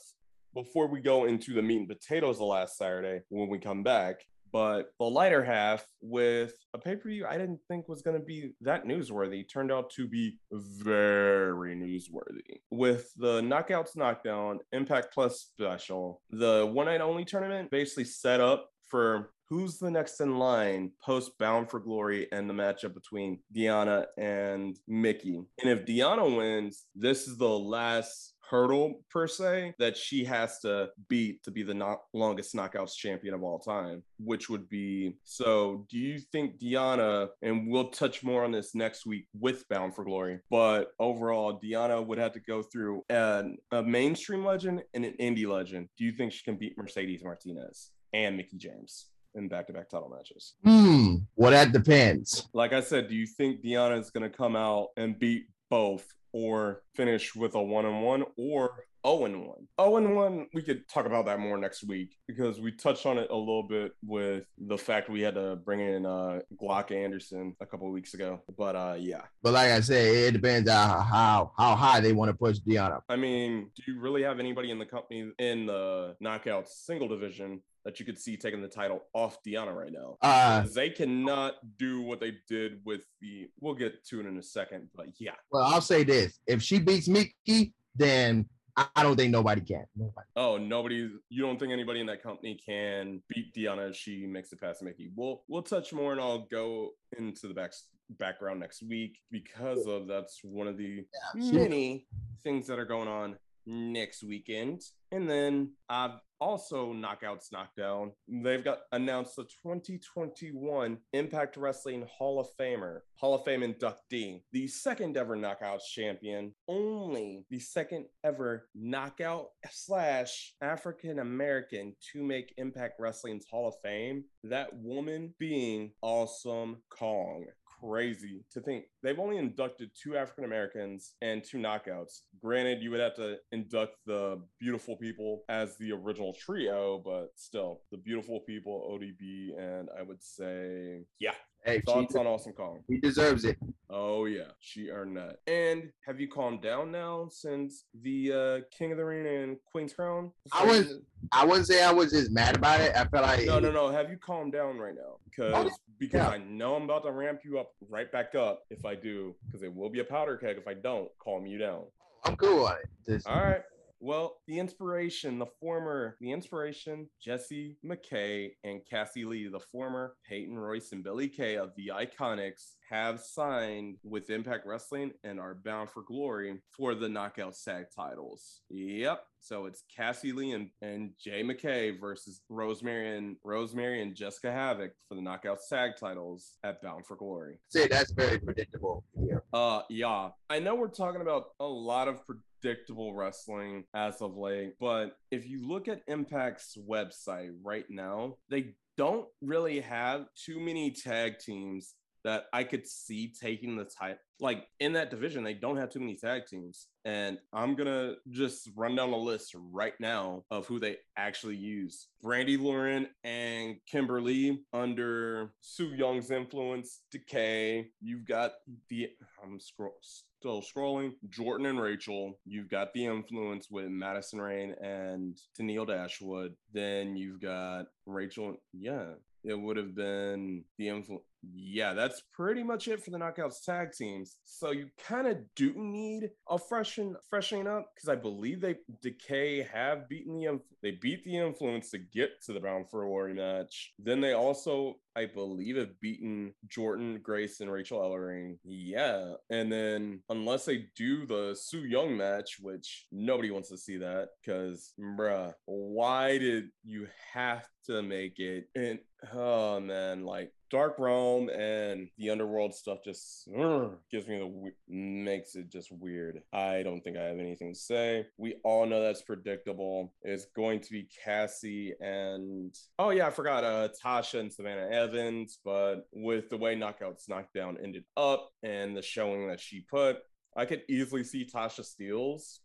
before 0.53 0.87
we 0.87 1.01
go 1.01 1.25
into 1.25 1.53
the 1.53 1.61
meat 1.61 1.79
and 1.79 1.87
potatoes 1.87 2.37
the 2.37 2.43
last 2.43 2.77
Saturday 2.77 3.21
when 3.29 3.49
we 3.49 3.59
come 3.59 3.83
back. 3.83 4.21
But 4.51 4.91
the 4.99 5.05
lighter 5.05 5.43
half 5.43 5.83
with 5.99 6.53
a 6.75 6.77
pay 6.77 6.95
per 6.95 7.09
view 7.09 7.25
I 7.27 7.39
didn't 7.39 7.59
think 7.67 7.89
was 7.89 8.03
going 8.03 8.19
to 8.19 8.23
be 8.23 8.51
that 8.61 8.85
newsworthy 8.85 9.49
turned 9.51 9.71
out 9.71 9.89
to 9.95 10.07
be 10.07 10.37
very 10.51 11.75
newsworthy. 11.75 12.61
With 12.69 13.11
the 13.17 13.41
Knockouts 13.41 13.95
Knockdown 13.95 14.59
Impact 14.71 15.11
Plus 15.11 15.39
special, 15.39 16.21
the 16.29 16.69
one 16.71 16.85
night 16.85 17.01
only 17.01 17.25
tournament 17.25 17.71
basically 17.71 18.03
set 18.03 18.39
up 18.39 18.69
for 18.89 19.31
who's 19.49 19.79
the 19.79 19.89
next 19.89 20.19
in 20.21 20.37
line 20.37 20.91
post 21.03 21.31
Bound 21.39 21.69
for 21.69 21.79
Glory 21.79 22.27
and 22.31 22.47
the 22.47 22.53
matchup 22.53 22.93
between 22.93 23.39
Deonna 23.55 24.05
and 24.19 24.77
Mickie. 24.87 25.41
And 25.61 25.71
if 25.71 25.85
Deonna 25.85 26.37
wins, 26.37 26.85
this 26.95 27.27
is 27.27 27.37
the 27.37 27.49
last 27.49 28.32
hurdle 28.53 29.01
per 29.09 29.25
se 29.25 29.73
that 29.79 29.97
she 29.97 30.23
has 30.23 30.59
to 30.59 30.87
beat 31.09 31.41
to 31.41 31.49
be 31.49 31.63
the 31.63 31.73
not 31.73 32.01
longest 32.13 32.53
knockouts 32.53 32.95
champion 32.95 33.33
of 33.33 33.41
all 33.41 33.57
time 33.57 34.03
which 34.19 34.47
would 34.47 34.69
be 34.69 35.15
so 35.23 35.87
do 35.89 35.97
you 35.97 36.19
think 36.19 36.59
deonna 36.59 37.27
and 37.41 37.67
we'll 37.67 37.89
touch 37.89 38.23
more 38.23 38.43
on 38.43 38.51
this 38.51 38.75
next 38.75 39.07
week 39.07 39.25
with 39.39 39.67
bound 39.69 39.95
for 39.95 40.03
glory 40.03 40.39
but 40.51 40.91
overall 40.99 41.59
deonna 41.63 42.05
would 42.05 42.19
have 42.19 42.31
to 42.31 42.39
go 42.41 42.61
through 42.61 43.03
an, 43.09 43.57
a 43.71 43.81
mainstream 43.81 44.45
legend 44.45 44.83
and 44.93 45.03
an 45.03 45.15
indie 45.19 45.47
legend 45.47 45.89
do 45.97 46.03
you 46.05 46.11
think 46.11 46.31
she 46.31 46.43
can 46.43 46.55
beat 46.55 46.77
mercedes 46.77 47.23
martinez 47.23 47.89
and 48.13 48.37
mickie 48.37 48.57
james 48.57 49.07
in 49.33 49.47
back-to-back 49.47 49.89
title 49.89 50.13
matches 50.15 50.53
Hmm. 50.63 51.15
Well, 51.35 51.49
that 51.49 51.71
depends. 51.71 52.47
like 52.53 52.71
I 52.71 52.81
said, 52.81 53.07
do 53.09 53.15
you 53.15 53.25
think 53.25 53.63
Deonna 53.63 53.99
is 53.99 54.11
going 54.11 54.29
to 54.29 54.37
come 54.37 54.55
out 54.55 54.89
and 54.95 55.17
beat 55.17 55.45
both 55.71 56.05
or 56.33 56.81
finish 56.95 57.35
with 57.35 57.55
a 57.55 57.61
one 57.61 57.85
and 57.85 58.03
one 58.03 58.23
or 58.37 58.85
0 59.05 59.25
and 59.25 59.45
1? 59.45 59.67
0 59.81 59.97
and 59.97 60.15
1, 60.15 60.47
we 60.53 60.61
could 60.61 60.87
talk 60.87 61.05
about 61.05 61.25
that 61.25 61.39
more 61.39 61.57
next 61.57 61.83
week 61.83 62.15
because 62.27 62.59
we 62.59 62.71
touched 62.71 63.05
on 63.05 63.17
it 63.17 63.29
a 63.29 63.35
little 63.35 63.63
bit 63.63 63.91
with 64.01 64.45
the 64.57 64.77
fact 64.77 65.09
we 65.09 65.21
had 65.21 65.35
to 65.35 65.57
bring 65.57 65.79
in 65.81 66.05
uh, 66.05 66.39
Glock 66.61 66.91
Anderson 66.91 67.55
a 67.59 67.65
couple 67.65 67.87
of 67.87 67.93
weeks 67.93 68.13
ago. 68.13 68.41
But 68.57 68.75
uh, 68.75 68.95
yeah, 68.97 69.21
But 69.41 69.53
like 69.53 69.71
I 69.71 69.81
said, 69.81 70.05
it 70.15 70.31
depends 70.31 70.69
on 70.69 71.05
how 71.05 71.51
how 71.57 71.75
high 71.75 71.99
they 71.99 72.13
want 72.13 72.29
to 72.29 72.37
push 72.37 72.59
Deonna. 72.59 73.01
I 73.09 73.15
mean, 73.15 73.69
do 73.75 73.91
you 73.91 73.99
really 73.99 74.23
have 74.23 74.39
anybody 74.39 74.71
in 74.71 74.79
the 74.79 74.85
company 74.85 75.31
in 75.37 75.65
the 75.65 76.15
knockout 76.19 76.67
single 76.69 77.07
division 77.07 77.61
that 77.85 77.99
you 77.99 78.05
could 78.05 78.17
see 78.17 78.37
taking 78.37 78.61
the 78.61 78.67
title 78.67 79.03
off 79.13 79.37
Deonna 79.45 79.75
right 79.75 79.91
now? 79.91 80.17
Uh, 80.21 80.65
they 80.73 80.89
cannot 80.89 81.55
do 81.77 82.01
what 82.01 82.19
they 82.19 82.33
did 82.47 82.79
with 82.85 83.05
the. 83.21 83.49
We'll 83.59 83.75
get 83.75 84.05
to 84.07 84.19
it 84.19 84.25
in 84.25 84.37
a 84.37 84.43
second, 84.43 84.89
but 84.95 85.07
yeah. 85.19 85.31
well, 85.51 85.63
I'll 85.63 85.81
say 85.81 86.03
this: 86.03 86.39
if 86.47 86.61
she 86.61 86.79
beats 86.79 87.07
Mickie, 87.07 87.73
then 87.95 88.47
I 88.75 89.03
don't 89.03 89.15
think 89.15 89.31
nobody 89.31 89.61
can. 89.61 89.85
Nobody. 89.95 90.27
Oh, 90.35 90.57
nobody. 90.57 91.09
You 91.29 91.41
don't 91.41 91.59
think 91.59 91.71
anybody 91.71 91.99
in 91.99 92.07
that 92.07 92.23
company 92.23 92.59
can 92.65 93.21
beat 93.29 93.53
Deonna 93.53 93.89
if 93.89 93.95
she 93.95 94.25
makes 94.25 94.51
it 94.51 94.59
past 94.61 94.81
Mickie? 94.81 95.11
We'll 95.15 95.43
we'll 95.47 95.61
touch 95.61 95.93
more, 95.93 96.11
and 96.11 96.21
I'll 96.21 96.47
go 96.51 96.91
into 97.17 97.47
the 97.47 97.53
back 97.53 97.73
background 98.17 98.59
next 98.59 98.83
week 98.83 99.17
because 99.31 99.85
of 99.87 100.07
that's 100.07 100.39
one 100.43 100.67
of 100.67 100.77
the 100.77 101.05
she- 101.35 101.51
many 101.51 102.07
things 102.43 102.67
that 102.67 102.79
are 102.79 102.85
going 102.85 103.07
on 103.07 103.37
next 103.65 104.23
weekend. 104.23 104.81
And 105.11 105.29
then 105.29 105.73
I've 105.89 106.19
also 106.43 106.91
knockouts 106.91 107.51
knockdown. 107.51 108.11
They've 108.27 108.63
got 108.63 108.79
announced 108.91 109.35
the 109.37 109.43
2021 109.43 110.97
Impact 111.13 111.55
Wrestling 111.55 112.05
Hall 112.11 112.39
of 112.39 112.47
Famer, 112.59 112.99
Hall 113.15 113.35
of 113.35 113.45
Fame 113.45 113.61
inductee, 113.61 114.41
the 114.51 114.67
second 114.67 115.15
ever 115.15 115.37
knockouts 115.37 115.85
champion, 115.93 116.53
only 116.67 117.45
the 117.49 117.59
second 117.59 118.07
ever 118.25 118.67
knockout 118.75 119.47
slash 119.71 120.53
African 120.61 121.19
American 121.19 121.95
to 122.11 122.23
make 122.23 122.53
Impact 122.57 122.95
Wrestling's 122.99 123.45
Hall 123.49 123.67
of 123.67 123.75
Fame. 123.81 124.25
That 124.43 124.75
woman 124.75 125.33
being 125.39 125.91
Awesome 126.01 126.81
Kong 126.89 127.45
crazy 127.87 128.43
to 128.51 128.61
think 128.61 128.85
they've 129.01 129.19
only 129.19 129.37
inducted 129.37 129.91
two 130.01 130.15
African 130.17 130.45
Americans 130.45 131.13
and 131.21 131.43
two 131.43 131.57
knockouts. 131.57 132.21
Granted, 132.41 132.81
you 132.81 132.91
would 132.91 132.99
have 132.99 133.15
to 133.15 133.37
induct 133.51 133.95
the 134.05 134.41
beautiful 134.59 134.95
people 134.97 135.43
as 135.49 135.77
the 135.77 135.91
original 135.91 136.33
trio, 136.33 137.01
but 137.03 137.29
still, 137.35 137.81
the 137.91 137.97
beautiful 137.97 138.41
people, 138.41 138.89
ODB, 138.99 139.57
and 139.59 139.89
I 139.97 140.03
would 140.03 140.21
say, 140.23 141.01
yeah. 141.19 141.33
Hey, 141.65 141.79
Thoughts 141.85 142.13
on 142.15 142.27
Awesome 142.27 142.51
Kong? 142.51 142.81
he 142.89 142.97
deserves 142.99 143.45
it. 143.45 143.57
Oh 143.89 144.25
yeah, 144.25 144.51
she 144.59 144.89
earned 144.89 145.15
that. 145.15 145.37
And 145.47 145.91
have 146.05 146.19
you 146.19 146.27
calmed 146.27 146.61
down 146.61 146.91
now 146.91 147.29
since 147.31 147.85
the 148.01 148.33
uh, 148.33 148.77
King 148.77 148.91
of 148.91 148.97
the 148.97 149.05
Ring 149.05 149.25
and 149.25 149.57
Queen's 149.71 149.93
Crown? 149.93 150.31
I 150.51 150.65
was- 150.65 150.95
I 151.35 151.45
wouldn't 151.45 151.67
say 151.67 151.83
I 151.83 151.91
was 151.91 152.11
just 152.11 152.31
mad 152.31 152.55
about 152.55 152.79
it. 152.81 152.95
I 152.95 153.05
felt 153.05 153.25
like 153.25 153.45
No, 153.45 153.59
no, 153.59 153.71
no. 153.71 153.89
Have 153.89 154.09
you 154.09 154.17
calmed 154.17 154.53
down 154.53 154.77
right 154.77 154.93
now? 154.95 155.17
Because 155.25 155.71
because 155.99 156.19
Yeah. 156.19 156.29
I 156.29 156.37
know 156.37 156.75
I'm 156.75 156.83
about 156.83 157.03
to 157.05 157.11
ramp 157.11 157.41
you 157.43 157.59
up 157.59 157.71
right 157.89 158.11
back 158.11 158.35
up 158.35 158.63
if 158.69 158.85
I 158.85 158.95
do. 158.95 159.35
Because 159.45 159.63
it 159.63 159.73
will 159.73 159.89
be 159.89 159.99
a 159.99 160.03
powder 160.03 160.37
keg 160.37 160.57
if 160.57 160.67
I 160.67 160.73
don't 160.75 161.09
calm 161.23 161.45
you 161.45 161.57
down. 161.57 161.83
I'm 162.25 162.35
cool 162.35 162.65
on 162.67 162.75
it. 162.77 162.89
Just- 163.05 163.27
All 163.27 163.41
right. 163.41 163.61
Well, 164.05 164.35
the 164.47 164.59
inspiration, 164.59 165.39
the 165.39 165.45
former, 165.61 166.17
the 166.19 166.33
inspiration, 166.33 167.07
Jessie 167.21 167.77
McKay 167.85 168.49
and 168.65 168.81
Cassie 168.89 169.23
Lee, 169.23 169.47
the 169.47 169.61
former 169.61 170.17
Peyton 170.27 170.59
Royce 170.59 170.91
and 170.91 171.05
Billie 171.05 171.29
Kay 171.29 171.55
of 171.55 171.71
the 171.77 171.93
Iconics, 171.95 172.73
have 172.89 173.21
signed 173.21 173.95
with 174.03 174.29
Impact 174.29 174.67
Wrestling 174.67 175.13
and 175.23 175.39
are 175.39 175.55
bound 175.55 175.89
for 175.89 176.03
glory 176.03 176.61
for 176.75 176.95
the 176.95 177.07
Knockout 177.07 177.55
Tag 177.63 177.85
titles. 177.95 178.59
Yep. 178.69 179.23
So 179.39 179.67
it's 179.67 179.83
Cassie 179.95 180.33
Lee 180.33 180.51
and, 180.51 180.69
and 180.81 181.11
Jay 181.17 181.41
McKay 181.41 181.97
versus 181.97 182.41
Rosemary 182.49 183.17
and 183.17 183.37
Rosemary 183.45 184.01
and 184.01 184.13
Jessicka 184.13 184.53
Havok 184.53 184.91
for 185.07 185.15
the 185.15 185.21
Knockout 185.21 185.59
Tag 185.69 185.91
titles 185.97 186.57
at 186.65 186.81
Bound 186.81 187.05
for 187.05 187.15
Glory. 187.15 187.57
See, 187.69 187.87
that's 187.87 188.11
very 188.11 188.37
predictable. 188.37 189.05
Yeah. 189.17 189.37
Uh, 189.53 189.83
yeah. 189.89 190.29
I 190.49 190.59
know 190.59 190.75
we're 190.75 190.89
talking 190.89 191.21
about 191.21 191.45
a 191.61 191.65
lot 191.65 192.09
of 192.09 192.19
predictable 192.63 193.13
wrestling 193.13 193.83
as 193.93 194.21
of 194.21 194.37
late, 194.37 194.73
but 194.79 195.17
if 195.31 195.47
you 195.47 195.67
look 195.67 195.87
at 195.87 196.05
Impact's 196.07 196.77
website 196.89 197.51
right 197.61 197.85
now, 197.89 198.35
they 198.49 198.75
don't 198.97 199.27
really 199.41 199.79
have 199.81 200.25
too 200.35 200.59
many 200.59 200.91
tag 200.91 201.39
teams 201.39 201.95
that 202.23 202.45
I 202.53 202.63
could 202.63 202.87
see 202.87 203.33
taking 203.37 203.75
the 203.75 203.83
title. 203.83 204.17
Like 204.39 204.65
in 204.79 204.93
that 204.93 205.09
division, 205.09 205.43
they 205.43 205.55
don't 205.55 205.75
have 205.75 205.89
too 205.89 205.99
many 205.99 206.15
tag 206.15 206.45
teams. 206.47 206.87
And 207.03 207.37
I'm 207.51 207.75
gonna 207.75 208.13
just 208.29 208.69
run 208.77 208.95
down 208.95 209.11
the 209.11 209.17
list 209.17 209.53
right 209.71 209.93
now 209.99 210.43
of 210.49 210.65
who 210.65 210.79
they 210.79 210.97
actually 211.17 211.57
use. 211.57 212.07
Brandi 212.23 212.57
Lauren 212.57 213.07
and 213.25 213.75
Kimber 213.91 214.21
Lee 214.21 214.63
under 214.71 215.53
Su 215.59 215.87
Yung's 215.87 216.31
influence, 216.31 217.01
Decay. 217.11 217.89
You've 217.99 218.25
got 218.25 218.53
the 218.89 219.09
I'm 219.43 219.59
scroll 219.59 219.97
still 220.43 220.61
scrolling. 220.61 221.13
Jordan 221.29 221.67
and 221.67 221.79
Rachel. 221.79 222.37
You've 222.45 222.67
got 222.69 222.93
the 222.93 223.05
influence 223.05 223.67
with 223.71 223.87
Madison 223.87 224.41
Rayne 224.41 224.75
and 224.83 225.39
Tennille 225.57 225.87
Dashwood. 225.87 226.53
Then 226.73 227.15
you've 227.15 227.39
got 227.39 227.85
Rachel. 228.05 228.57
Yeah, 228.73 229.13
it 229.45 229.57
would 229.57 229.77
have 229.77 229.95
been 229.95 230.65
the 230.77 230.89
influence. 230.89 231.23
Yeah, 231.51 231.93
that's 231.93 232.21
pretty 232.33 232.63
much 232.63 232.87
it 232.87 233.03
for 233.03 233.11
the 233.11 233.17
knockouts 233.17 233.63
tag 233.65 233.91
teams. 233.91 234.37
So 234.45 234.71
you 234.71 234.87
kind 235.07 235.27
of 235.27 235.37
do 235.55 235.73
need 235.75 236.29
a 236.49 236.57
freshen 236.57 237.15
freshening 237.29 237.67
up 237.67 237.87
because 237.93 238.07
I 238.07 238.15
believe 238.15 238.61
they 238.61 238.75
Decay 239.01 239.63
have 239.63 240.07
beaten 240.07 240.37
the 240.37 240.59
they 240.81 240.91
beat 240.91 241.23
the 241.23 241.37
influence 241.37 241.91
to 241.91 241.97
get 241.97 242.41
to 242.45 242.53
the 242.53 242.59
Bound 242.59 242.89
for 242.89 243.05
Glory 243.05 243.33
match. 243.33 243.93
Then 243.99 244.21
they 244.21 244.33
also 244.33 244.95
I 245.15 245.25
believe 245.25 245.75
have 245.75 245.99
beaten 245.99 246.53
Jordan 246.69 247.19
Grace 247.21 247.59
and 247.59 247.71
Rachel 247.71 247.99
Ellering. 247.99 248.57
Yeah, 248.63 249.33
and 249.49 249.71
then 249.71 250.21
unless 250.29 250.65
they 250.65 250.85
do 250.95 251.25
the 251.25 251.55
Su 251.59 251.79
Yung 251.79 252.15
match, 252.17 252.57
which 252.61 253.05
nobody 253.11 253.51
wants 253.51 253.69
to 253.69 253.77
see 253.77 253.97
that 253.97 254.29
because 254.41 254.93
bruh, 254.99 255.53
why 255.65 256.37
did 256.37 256.69
you 256.83 257.07
have 257.33 257.67
to 257.85 258.01
make 258.01 258.39
it? 258.39 258.69
And 258.75 258.99
oh 259.33 259.79
man, 259.79 260.25
like 260.25 260.51
Dark 260.69 260.95
Realm 260.97 261.49
and 261.49 262.09
the 262.17 262.31
underworld 262.31 262.73
stuff 262.73 262.99
just 263.03 263.47
uh, 263.55 263.89
gives 264.11 264.27
me 264.27 264.39
the 264.39 264.71
makes 264.87 265.55
it 265.55 265.69
just 265.69 265.91
weird. 265.91 266.41
I 266.51 266.81
don't 266.83 267.01
think 267.01 267.15
I 267.15 267.23
have 267.23 267.39
anything 267.39 267.73
to 267.73 267.79
say. 267.79 268.25
We 268.37 268.55
all 268.63 268.85
know 268.85 269.01
that's 269.01 269.21
predictable. 269.21 270.13
It's 270.23 270.45
going 270.55 270.81
to 270.81 270.91
be 270.91 271.07
Cassie 271.23 271.93
and 272.01 272.75
oh 272.97 273.11
yeah, 273.11 273.27
I 273.27 273.29
forgot 273.29 273.63
uh 273.63 273.89
Tasha 274.03 274.39
and 274.39 274.51
Savannah 274.51 274.89
Evans, 274.89 275.59
but 275.63 276.07
with 276.11 276.49
the 276.49 276.57
way 276.57 276.75
Knockouts 276.75 277.29
Knockdown 277.29 277.77
ended 277.83 278.05
up 278.17 278.49
and 278.63 278.97
the 278.97 279.01
showing 279.01 279.47
that 279.49 279.59
she 279.59 279.81
put, 279.81 280.17
I 280.55 280.65
could 280.65 280.83
easily 280.89 281.23
see 281.23 281.45
Tasha 281.45 281.81
Steelz 281.81 282.59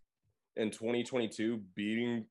in 0.56 0.70
2022 0.70 1.62
beating 1.74 2.24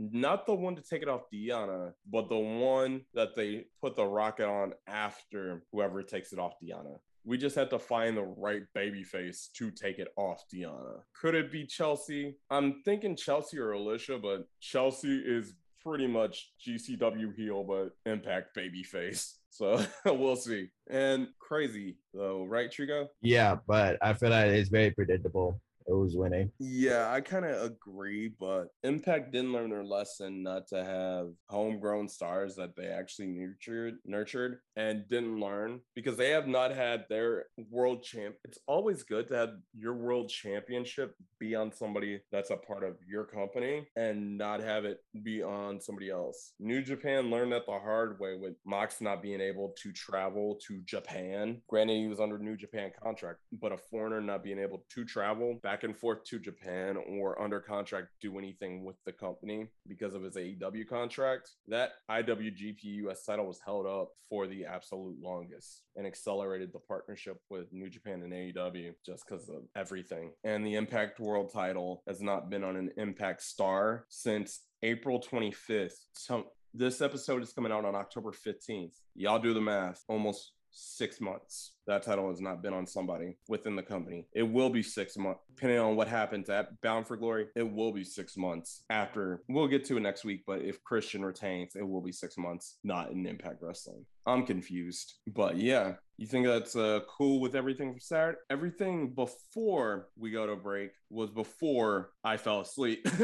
not 0.00 0.46
the 0.46 0.54
one 0.54 0.74
to 0.76 0.82
take 0.82 1.02
it 1.02 1.08
off 1.08 1.30
Deonna, 1.32 1.92
but 2.10 2.28
the 2.30 2.38
one 2.38 3.02
that 3.12 3.36
they 3.36 3.66
put 3.82 3.96
the 3.96 4.04
rocket 4.04 4.48
on 4.48 4.72
after 4.86 5.62
whoever 5.72 6.02
takes 6.02 6.32
it 6.32 6.38
off 6.38 6.54
Deonna. 6.62 6.96
We 7.24 7.36
just 7.36 7.54
had 7.54 7.68
to 7.70 7.78
find 7.78 8.16
the 8.16 8.22
right 8.22 8.62
baby 8.74 9.02
face 9.02 9.50
to 9.58 9.70
take 9.70 9.98
it 9.98 10.08
off 10.16 10.42
Deonna. 10.52 11.00
Could 11.20 11.34
it 11.34 11.52
be 11.52 11.66
Chelsea? 11.66 12.36
I'm 12.48 12.80
thinking 12.82 13.14
Chelsea 13.14 13.58
or 13.58 13.72
Alicia, 13.72 14.18
but 14.18 14.46
Chelsea 14.60 15.18
is 15.18 15.52
pretty 15.82 16.06
much 16.06 16.50
GCW 16.66 17.34
heel, 17.36 17.62
but 17.62 17.90
Impact 18.10 18.54
baby 18.54 18.82
face. 18.82 19.36
So 19.52 19.84
we'll 20.06 20.36
see. 20.36 20.68
And 20.88 21.26
crazy 21.40 21.96
though, 22.14 22.44
right, 22.44 22.70
Trico? 22.70 23.08
Yeah, 23.20 23.56
but 23.66 23.98
I 24.00 24.12
feel 24.12 24.30
like 24.30 24.46
it's 24.46 24.68
very 24.68 24.92
predictable 24.92 25.60
who's 25.90 26.16
winning. 26.16 26.50
Yeah, 26.58 27.10
I 27.10 27.20
kind 27.20 27.44
of 27.44 27.62
agree, 27.62 28.32
but 28.38 28.68
Impact 28.82 29.32
didn't 29.32 29.52
learn 29.52 29.70
their 29.70 29.84
lesson 29.84 30.42
not 30.42 30.68
to 30.68 30.84
have 30.84 31.28
homegrown 31.48 32.08
stars 32.08 32.56
that 32.56 32.76
they 32.76 32.86
actually 32.86 33.28
nurtured, 33.28 33.98
nurtured, 34.04 34.58
and 34.76 35.08
didn't 35.08 35.40
learn 35.40 35.80
because 35.94 36.16
they 36.16 36.30
have 36.30 36.46
not 36.46 36.74
had 36.74 37.04
their 37.08 37.46
world 37.70 38.02
champ. 38.02 38.36
It's 38.44 38.58
always 38.66 39.02
good 39.02 39.28
to 39.28 39.36
have 39.36 39.50
your 39.76 39.94
world 39.94 40.28
championship 40.28 41.14
be 41.40 41.54
on 41.54 41.72
somebody 41.72 42.20
that's 42.30 42.50
a 42.50 42.56
part 42.56 42.84
of 42.84 42.96
your 43.08 43.24
company 43.24 43.86
and 43.96 44.38
not 44.38 44.60
have 44.60 44.84
it 44.84 44.98
be 45.24 45.42
on 45.42 45.80
somebody 45.80 46.10
else. 46.10 46.52
New 46.60 46.82
Japan 46.82 47.30
learned 47.30 47.52
that 47.52 47.66
the 47.66 47.72
hard 47.72 48.20
way 48.20 48.36
with 48.36 48.54
Mox 48.64 49.00
not 49.00 49.22
being 49.22 49.40
able 49.40 49.74
to 49.82 49.90
travel 49.92 50.58
to 50.68 50.80
Japan. 50.84 51.62
Granted, 51.68 51.96
he 51.96 52.06
was 52.08 52.20
under 52.20 52.38
New 52.38 52.56
Japan 52.56 52.92
contract, 53.02 53.40
but 53.60 53.72
a 53.72 53.76
foreigner 53.76 54.20
not 54.20 54.44
being 54.44 54.58
able 54.58 54.84
to 54.94 55.04
travel 55.04 55.58
back 55.62 55.82
and 55.82 55.96
forth 55.96 56.22
to 56.24 56.38
Japan 56.38 56.96
or 57.08 57.40
under 57.40 57.58
contract 57.58 58.08
do 58.20 58.38
anything 58.38 58.84
with 58.84 58.96
the 59.06 59.12
company 59.12 59.66
because 59.88 60.14
of 60.14 60.22
his 60.22 60.36
AEW 60.36 60.86
contract. 60.88 61.50
That 61.68 61.92
IWGP 62.10 62.84
US 63.06 63.24
title 63.24 63.46
was 63.46 63.60
held 63.64 63.86
up 63.86 64.10
for 64.28 64.46
the 64.46 64.66
absolute 64.66 65.16
longest 65.20 65.82
and 65.96 66.06
accelerated 66.06 66.72
the 66.72 66.78
partnership 66.78 67.38
with 67.48 67.72
New 67.72 67.88
Japan 67.88 68.22
and 68.22 68.32
AEW 68.32 68.92
just 69.04 69.24
because 69.26 69.48
of 69.48 69.62
everything. 69.74 70.32
And 70.44 70.64
the 70.64 70.74
Impact 70.74 71.18
World 71.30 71.52
title 71.52 72.02
has 72.08 72.20
not 72.20 72.50
been 72.50 72.64
on 72.64 72.74
an 72.74 72.90
Impact 72.96 73.40
star 73.40 74.04
since 74.08 74.62
April 74.82 75.20
25th. 75.20 75.94
So 76.14 76.46
this 76.74 77.00
episode 77.00 77.40
is 77.44 77.52
coming 77.52 77.70
out 77.70 77.84
on 77.84 77.94
October 77.94 78.32
15th. 78.32 78.94
Y'all 79.14 79.38
do 79.38 79.54
the 79.54 79.60
math. 79.60 80.02
Almost 80.08 80.50
six 80.70 81.20
months. 81.20 81.72
That 81.86 82.02
title 82.02 82.28
has 82.28 82.40
not 82.40 82.62
been 82.62 82.72
on 82.72 82.86
somebody 82.86 83.36
within 83.48 83.76
the 83.76 83.82
company. 83.82 84.26
It 84.32 84.44
will 84.44 84.70
be 84.70 84.82
six 84.82 85.16
months, 85.16 85.40
depending 85.54 85.78
on 85.78 85.96
what 85.96 86.08
happens 86.08 86.48
at 86.48 86.80
Bound 86.82 87.06
for 87.06 87.16
Glory. 87.16 87.46
It 87.56 87.70
will 87.70 87.92
be 87.92 88.04
six 88.04 88.36
months 88.36 88.84
after. 88.90 89.42
We'll 89.48 89.66
get 89.66 89.84
to 89.86 89.96
it 89.96 90.00
next 90.00 90.24
week, 90.24 90.44
but 90.46 90.60
if 90.60 90.82
Christian 90.84 91.24
retains, 91.24 91.74
it 91.74 91.86
will 91.86 92.00
be 92.00 92.12
six 92.12 92.38
months, 92.38 92.78
not 92.84 93.10
in 93.10 93.26
Impact 93.26 93.62
Wrestling. 93.62 94.04
I'm 94.26 94.46
confused, 94.46 95.14
but 95.26 95.56
yeah, 95.56 95.94
you 96.16 96.26
think 96.26 96.46
that's 96.46 96.76
uh, 96.76 97.00
cool 97.08 97.40
with 97.40 97.56
everything 97.56 97.92
from 97.92 98.00
Saturday? 98.00 98.38
Everything 98.50 99.14
before 99.14 100.08
we 100.16 100.30
go 100.30 100.46
to 100.46 100.56
break 100.56 100.90
was 101.08 101.30
before 101.30 102.10
I 102.22 102.36
fell 102.36 102.60
asleep. 102.60 103.08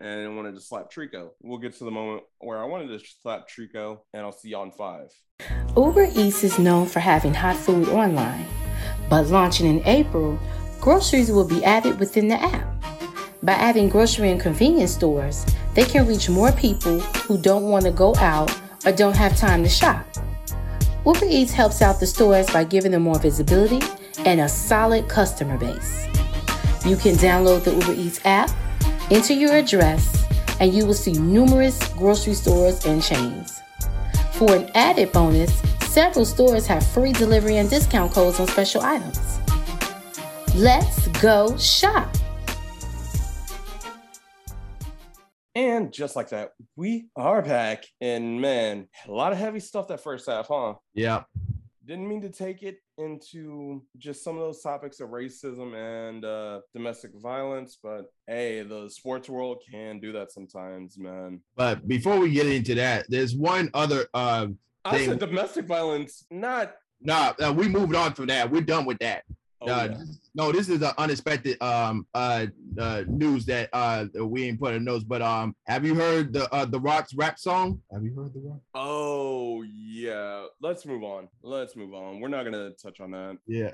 and 0.00 0.26
I 0.26 0.28
wanted 0.28 0.54
to 0.54 0.60
slap 0.60 0.90
Trico. 0.90 1.30
We'll 1.42 1.58
get 1.58 1.76
to 1.76 1.84
the 1.84 1.90
moment 1.90 2.22
where 2.38 2.58
I 2.58 2.64
wanted 2.64 2.98
to 2.98 3.06
slap 3.22 3.48
Trico, 3.48 3.98
and 4.14 4.22
I'll 4.22 4.32
see 4.32 4.48
you 4.48 4.56
on 4.56 4.72
five. 4.72 5.10
Uber 5.76 6.08
Eats 6.16 6.42
is 6.42 6.58
known 6.58 6.84
for 6.86 6.98
having 6.98 7.32
hot 7.32 7.54
food 7.54 7.88
online, 7.90 8.44
but 9.08 9.28
launching 9.28 9.66
in 9.66 9.86
April, 9.86 10.36
groceries 10.80 11.30
will 11.30 11.46
be 11.46 11.64
added 11.64 12.00
within 12.00 12.26
the 12.26 12.42
app. 12.42 12.66
By 13.44 13.52
adding 13.52 13.88
grocery 13.88 14.30
and 14.30 14.40
convenience 14.40 14.92
stores, 14.92 15.46
they 15.74 15.84
can 15.84 16.08
reach 16.08 16.28
more 16.28 16.50
people 16.52 16.98
who 16.98 17.38
don't 17.38 17.70
want 17.70 17.84
to 17.84 17.92
go 17.92 18.16
out 18.16 18.52
or 18.84 18.90
don't 18.90 19.16
have 19.16 19.36
time 19.36 19.62
to 19.62 19.68
shop. 19.68 20.04
Uber 21.06 21.26
Eats 21.26 21.52
helps 21.52 21.82
out 21.82 22.00
the 22.00 22.06
stores 22.06 22.50
by 22.50 22.64
giving 22.64 22.90
them 22.90 23.02
more 23.02 23.20
visibility 23.20 23.80
and 24.26 24.40
a 24.40 24.48
solid 24.48 25.08
customer 25.08 25.56
base. 25.56 26.06
You 26.84 26.96
can 26.96 27.14
download 27.14 27.62
the 27.62 27.74
Uber 27.74 27.94
Eats 27.94 28.20
app, 28.24 28.50
enter 29.10 29.34
your 29.34 29.54
address, 29.54 30.26
and 30.58 30.74
you 30.74 30.84
will 30.84 30.94
see 30.94 31.12
numerous 31.12 31.78
grocery 31.92 32.34
stores 32.34 32.84
and 32.84 33.00
chains. 33.00 33.59
For 34.40 34.56
an 34.56 34.70
added 34.74 35.12
bonus, 35.12 35.54
several 35.82 36.24
stores 36.24 36.66
have 36.66 36.86
free 36.86 37.12
delivery 37.12 37.58
and 37.58 37.68
discount 37.68 38.10
codes 38.10 38.40
on 38.40 38.46
special 38.46 38.80
items. 38.80 39.38
Let's 40.54 41.08
go 41.20 41.54
shop. 41.58 42.08
And 45.54 45.92
just 45.92 46.16
like 46.16 46.30
that, 46.30 46.52
we 46.74 47.10
are 47.16 47.42
back. 47.42 47.84
And 48.00 48.40
man, 48.40 48.88
a 49.06 49.12
lot 49.12 49.32
of 49.32 49.36
heavy 49.36 49.60
stuff 49.60 49.88
that 49.88 50.00
first 50.00 50.26
half, 50.26 50.48
huh? 50.48 50.76
Yeah. 50.94 51.24
Didn't 51.84 52.08
mean 52.08 52.22
to 52.22 52.30
take 52.30 52.62
it 52.62 52.78
into 53.00 53.82
just 53.98 54.22
some 54.22 54.36
of 54.36 54.42
those 54.42 54.62
topics 54.62 55.00
of 55.00 55.10
racism 55.10 55.74
and 55.74 56.24
uh, 56.24 56.60
domestic 56.72 57.10
violence, 57.20 57.78
but 57.82 58.12
hey, 58.26 58.62
the 58.62 58.88
sports 58.88 59.28
world 59.28 59.62
can 59.70 59.98
do 59.98 60.12
that 60.12 60.32
sometimes, 60.32 60.98
man. 60.98 61.40
But 61.56 61.88
before 61.88 62.18
we 62.18 62.30
get 62.30 62.46
into 62.46 62.74
that, 62.76 63.06
there's 63.08 63.34
one 63.34 63.70
other 63.74 64.06
uh, 64.14 64.48
I 64.84 65.04
said 65.06 65.18
domestic 65.18 65.66
violence, 65.66 66.24
not. 66.30 66.74
Nah, 67.02 67.32
uh, 67.42 67.52
we 67.52 67.68
moved 67.68 67.94
on 67.94 68.14
from 68.14 68.26
that. 68.26 68.50
We're 68.50 68.60
done 68.60 68.84
with 68.84 68.98
that. 68.98 69.24
Oh, 69.62 69.66
yeah. 69.66 69.98
No, 70.34 70.52
this 70.52 70.68
is 70.68 70.82
an 70.82 70.92
unexpected 70.96 71.60
um 71.60 72.06
uh, 72.14 72.46
uh 72.78 73.02
news 73.08 73.44
that 73.46 73.68
uh 73.72 74.06
we 74.24 74.44
ain't 74.44 74.60
put 74.60 74.74
in 74.74 74.84
notes. 74.84 75.04
But 75.04 75.22
um, 75.22 75.54
have 75.66 75.84
you 75.84 75.94
heard 75.94 76.32
the 76.32 76.52
uh 76.54 76.64
the 76.64 76.78
Rock's 76.78 77.14
rap 77.14 77.38
song? 77.38 77.80
Have 77.92 78.04
you 78.04 78.14
heard 78.14 78.32
the 78.32 78.40
Rock? 78.40 78.60
Oh 78.74 79.62
yeah. 79.62 80.46
Let's 80.60 80.86
move 80.86 81.02
on. 81.02 81.28
Let's 81.42 81.76
move 81.76 81.94
on. 81.94 82.20
We're 82.20 82.28
not 82.28 82.44
gonna 82.44 82.70
touch 82.70 83.00
on 83.00 83.10
that. 83.12 83.38
Yeah. 83.46 83.72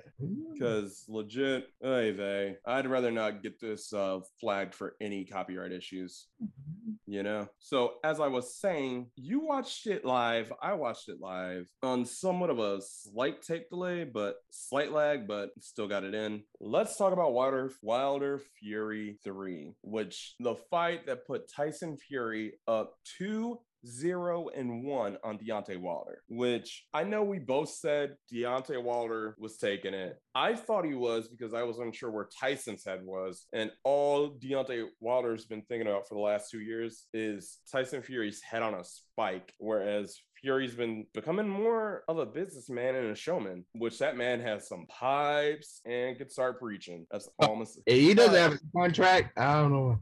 Because 0.53 1.05
legit, 1.09 1.69
hey 1.83 2.12
they, 2.12 2.57
I'd 2.66 2.87
rather 2.87 3.11
not 3.11 3.42
get 3.42 3.61
this 3.61 3.92
uh 3.92 4.21
flagged 4.40 4.75
for 4.75 4.97
any 5.01 5.25
copyright 5.25 5.73
issues. 5.73 6.29
Mm-hmm. 6.42 6.92
You 7.07 7.23
know. 7.23 7.49
So 7.59 7.95
as 8.03 8.19
I 8.19 8.29
was 8.29 8.55
saying, 8.55 9.11
you 9.16 9.40
watched 9.40 9.87
it 9.87 10.05
live. 10.05 10.53
I 10.62 10.73
watched 10.73 11.09
it 11.09 11.21
live 11.21 11.69
on 11.83 12.05
somewhat 12.05 12.51
of 12.51 12.59
a 12.59 12.81
slight 12.81 13.42
tape 13.42 13.69
delay, 13.69 14.05
but 14.05 14.37
slight 14.51 14.92
lag, 14.92 15.29
but 15.29 15.51
still 15.61 15.87
got 15.88 16.05
it 16.05 16.14
in. 16.14 16.42
Let's 16.61 16.97
talk 16.97 17.12
about 17.12 17.35
Wilder, 17.35 17.71
Wilder 17.83 18.40
Fury 18.61 19.19
3, 19.25 19.75
which 19.83 20.35
the 20.40 20.55
fight 20.71 21.07
that 21.07 21.27
put 21.27 21.51
Tyson 21.55 21.97
Fury 21.97 22.55
up 22.66 22.95
2 23.19 23.59
zero 23.87 24.49
and 24.49 24.85
one 24.85 25.16
on 25.23 25.38
Deontay 25.38 25.79
Wilder, 25.79 26.23
which 26.29 26.85
I 26.92 27.05
know 27.05 27.23
we 27.23 27.38
both 27.38 27.71
said 27.71 28.16
Deontay 28.33 28.83
Wilder 28.83 29.37
was 29.38 29.57
taking 29.57 29.95
it. 29.95 30.16
I 30.35 30.55
thought 30.55 30.85
he 30.85 30.95
was 30.95 31.29
because 31.29 31.55
I 31.55 31.62
was 31.62 31.79
unsure 31.79 32.11
where 32.11 32.29
Tyson's 32.40 32.85
head 32.85 33.01
was. 33.05 33.47
And 33.53 33.71
all 33.85 34.31
Deontay 34.31 34.87
Wilder's 35.01 35.47
been 35.47 35.62
thinking 35.62 35.88
about 35.88 36.09
for 36.09 36.14
the 36.14 36.21
last 36.21 36.51
two 36.51 36.61
years 36.61 37.05
is 37.14 37.59
Tyson 37.71 38.03
Fury's 38.03 38.42
head 38.42 38.62
on 38.62 38.75
a 38.75 38.85
spike, 38.85 39.53
whereas 39.59 40.19
Fury's 40.40 40.75
been 40.75 41.07
becoming 41.14 41.49
more 41.49 42.05
of 42.09 42.18
a 42.18 42.27
businessman 42.27 42.94
and 42.94 43.11
a 43.11 43.14
showman, 43.14 43.64
which 43.72 43.99
that 43.99 44.16
man 44.16 44.40
has 44.40 44.68
some 44.68 44.87
pipes 44.87 45.81
and 45.85 46.16
could 46.16 46.31
start 46.31 46.61
preaching. 46.61 47.07
That's 47.11 47.29
oh, 47.40 47.46
almost. 47.49 47.81
he 47.87 48.14
doesn't 48.14 48.35
have 48.35 48.53
a 48.53 48.59
contract. 48.79 49.38
I 49.38 49.55
don't 49.55 49.72
know. 49.72 49.99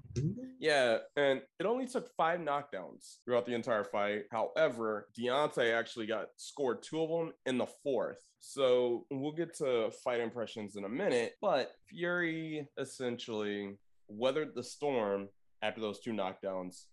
Yeah, 0.59 0.99
and 1.16 1.42
it 1.59 1.66
only 1.66 1.87
took 1.87 2.11
five 2.16 2.40
knockdowns 2.40 3.18
throughout 3.25 3.47
the 3.47 3.55
entire 3.55 3.85
fight. 3.85 4.23
However, 4.31 5.09
Deontay 5.18 5.75
actually 5.75 6.07
got 6.07 6.29
scored 6.37 6.83
two 6.83 7.03
of 7.03 7.11
them 7.11 7.33
in 7.47 7.59
the 7.59 7.66
fourth. 7.83 8.20
So 8.40 9.07
we'll 9.11 9.33
get 9.33 9.55
to 9.59 9.90
fight 10.03 10.20
impressions 10.20 10.77
in 10.77 10.85
a 10.85 10.88
minute, 10.88 11.35
but 11.40 11.73
Fury 11.88 12.68
essentially 12.79 13.77
weathered 14.09 14.55
the 14.55 14.62
storm 14.62 15.29
after 15.62 15.81
those 15.81 16.01
two 16.01 16.12
knockdowns 16.12 16.85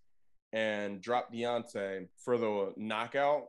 and 0.53 1.01
dropped 1.01 1.33
Deontay 1.33 2.07
for 2.23 2.37
the 2.37 2.73
knockout 2.77 3.45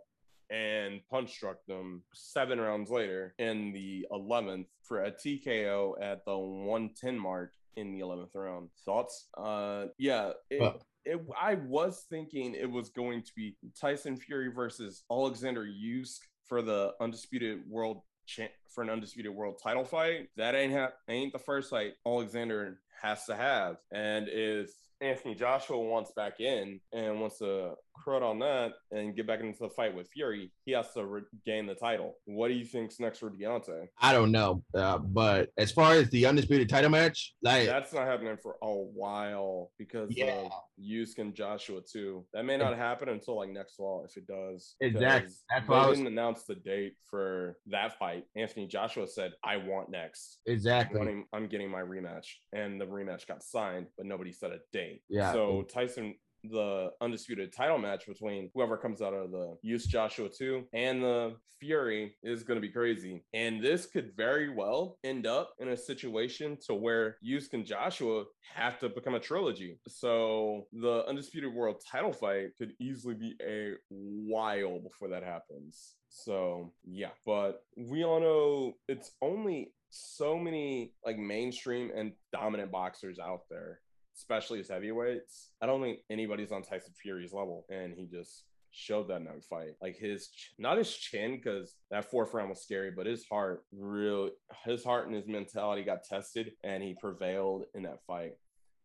and 0.50 1.00
punch 1.10 1.32
struck 1.32 1.64
them 1.66 2.02
seven 2.12 2.60
rounds 2.60 2.90
later 2.90 3.34
in 3.38 3.72
the 3.72 4.06
11th 4.12 4.66
for 4.82 5.04
a 5.04 5.10
TKO 5.10 5.94
at 6.00 6.24
the 6.26 6.36
110 6.36 7.18
mark 7.18 7.52
in 7.76 7.92
the 7.92 8.00
11th 8.00 8.34
round. 8.34 8.68
Thoughts? 8.84 9.28
Uh, 9.36 9.86
yeah. 9.98 10.32
It, 10.50 10.82
it, 11.04 11.20
I 11.40 11.54
was 11.54 12.04
thinking 12.10 12.54
it 12.54 12.70
was 12.70 12.90
going 12.90 13.22
to 13.22 13.32
be 13.34 13.56
Tyson 13.80 14.16
Fury 14.16 14.48
versus 14.48 15.04
Alexander 15.10 15.64
Usyk 15.64 16.18
for 16.46 16.60
the 16.60 16.92
undisputed 17.00 17.62
world 17.68 18.02
cha- 18.26 18.48
for 18.68 18.82
an 18.82 18.90
undisputed 18.90 19.32
world 19.32 19.58
title 19.62 19.84
fight. 19.84 20.28
That 20.36 20.54
ain't 20.54 20.72
ha- 20.72 20.92
ain't 21.08 21.32
the 21.32 21.38
first 21.38 21.70
fight 21.70 21.94
Alexander 22.06 22.80
has 23.00 23.24
to 23.26 23.36
have. 23.36 23.76
And 23.90 24.28
if 24.28 24.70
Anthony 25.02 25.34
Joshua 25.34 25.78
wants 25.78 26.12
back 26.14 26.40
in 26.40 26.80
and 26.92 27.20
wants 27.20 27.38
to 27.38 27.74
crud 28.06 28.22
on 28.22 28.38
that 28.40 28.72
and 28.90 29.14
get 29.14 29.26
back 29.26 29.40
into 29.40 29.58
the 29.60 29.68
fight 29.68 29.94
with 29.94 30.08
Fury, 30.08 30.50
he 30.64 30.72
has 30.72 30.92
to 30.94 31.04
regain 31.04 31.66
the 31.66 31.74
title. 31.74 32.16
What 32.24 32.48
do 32.48 32.54
you 32.54 32.64
think's 32.64 33.00
next 33.00 33.18
for 33.18 33.30
Deontay? 33.30 33.86
I 34.00 34.12
don't 34.12 34.32
know, 34.32 34.62
uh, 34.74 34.98
but 34.98 35.50
as 35.58 35.72
far 35.72 35.94
as 35.94 36.08
the 36.10 36.26
undisputed 36.26 36.68
title 36.68 36.90
match, 36.90 37.34
like 37.42 37.66
that's 37.66 37.92
not 37.92 38.06
happening 38.06 38.36
for 38.42 38.56
a 38.62 38.72
while 38.72 39.70
because 39.78 40.10
yeah. 40.16 40.32
of 40.32 40.52
Usyk 40.80 41.18
and 41.18 41.34
Joshua 41.34 41.80
too. 41.80 42.24
That 42.32 42.44
may 42.44 42.56
not 42.56 42.76
happen 42.76 43.08
until 43.08 43.36
like 43.36 43.50
next 43.50 43.74
fall 43.74 44.06
if 44.08 44.16
it 44.16 44.26
does. 44.26 44.74
Exactly. 44.80 45.32
That's 45.50 45.68
they 45.68 45.94
didn't 45.94 46.06
announce 46.06 46.44
the 46.44 46.56
date 46.56 46.94
for 47.08 47.56
that 47.66 47.98
fight. 47.98 48.24
Anthony 48.36 48.66
Joshua 48.66 49.06
said, 49.06 49.32
"I 49.44 49.56
want 49.56 49.90
next." 49.90 50.38
Exactly. 50.46 51.00
I'm, 51.00 51.24
I'm 51.32 51.48
getting 51.48 51.70
my 51.70 51.80
rematch, 51.80 52.26
and 52.52 52.80
the 52.80 52.86
rematch 52.86 53.26
got 53.26 53.42
signed, 53.42 53.86
but 53.96 54.06
nobody 54.06 54.32
said 54.32 54.52
a 54.52 54.58
date. 54.72 54.91
Yeah. 55.08 55.32
So 55.32 55.62
Tyson 55.62 56.14
the 56.44 56.90
undisputed 57.00 57.52
title 57.52 57.78
match 57.78 58.06
between 58.06 58.50
whoever 58.54 58.76
comes 58.76 59.00
out 59.00 59.14
of 59.14 59.30
the 59.30 59.56
Usyk 59.64 59.88
Joshua 59.88 60.28
2 60.28 60.64
and 60.72 61.02
the 61.02 61.36
Fury 61.60 62.16
is 62.24 62.42
going 62.42 62.56
to 62.56 62.66
be 62.66 62.72
crazy. 62.72 63.24
And 63.32 63.62
this 63.62 63.86
could 63.86 64.16
very 64.16 64.52
well 64.52 64.98
end 65.04 65.26
up 65.26 65.54
in 65.60 65.68
a 65.68 65.76
situation 65.76 66.58
to 66.66 66.74
where 66.74 67.18
Usyk 67.24 67.52
and 67.52 67.64
Joshua 67.64 68.24
have 68.54 68.80
to 68.80 68.88
become 68.88 69.14
a 69.14 69.20
trilogy. 69.20 69.78
So 69.86 70.66
the 70.72 71.04
undisputed 71.06 71.54
world 71.54 71.82
title 71.88 72.12
fight 72.12 72.48
could 72.58 72.72
easily 72.80 73.14
be 73.14 73.34
a 73.40 73.74
while 73.88 74.80
before 74.80 75.08
that 75.10 75.22
happens. 75.22 75.94
So 76.08 76.72
yeah, 76.84 77.10
but 77.24 77.62
we 77.76 78.04
all 78.04 78.20
know 78.20 78.72
it's 78.88 79.12
only 79.22 79.72
so 79.90 80.38
many 80.38 80.94
like 81.06 81.18
mainstream 81.18 81.90
and 81.94 82.12
dominant 82.32 82.72
boxers 82.72 83.18
out 83.18 83.42
there 83.48 83.80
especially 84.16 84.60
as 84.60 84.68
heavyweights. 84.68 85.50
I 85.60 85.66
don't 85.66 85.82
think 85.82 86.00
anybody's 86.10 86.52
on 86.52 86.62
Tyson 86.62 86.92
Fury's 87.00 87.32
level, 87.32 87.64
and 87.70 87.94
he 87.94 88.06
just 88.06 88.44
showed 88.70 89.08
that 89.08 89.16
in 89.16 89.24
that 89.24 89.44
fight. 89.44 89.74
Like 89.80 89.96
his, 89.96 90.30
not 90.58 90.78
his 90.78 90.94
chin, 90.94 91.36
because 91.36 91.74
that 91.90 92.10
fourth 92.10 92.32
round 92.34 92.48
was 92.48 92.62
scary, 92.62 92.90
but 92.90 93.06
his 93.06 93.24
heart, 93.26 93.64
real, 93.72 94.30
his 94.64 94.82
heart 94.84 95.06
and 95.06 95.14
his 95.14 95.26
mentality 95.26 95.82
got 95.82 96.04
tested, 96.04 96.52
and 96.64 96.82
he 96.82 96.96
prevailed 97.00 97.64
in 97.74 97.82
that 97.82 98.00
fight. 98.06 98.32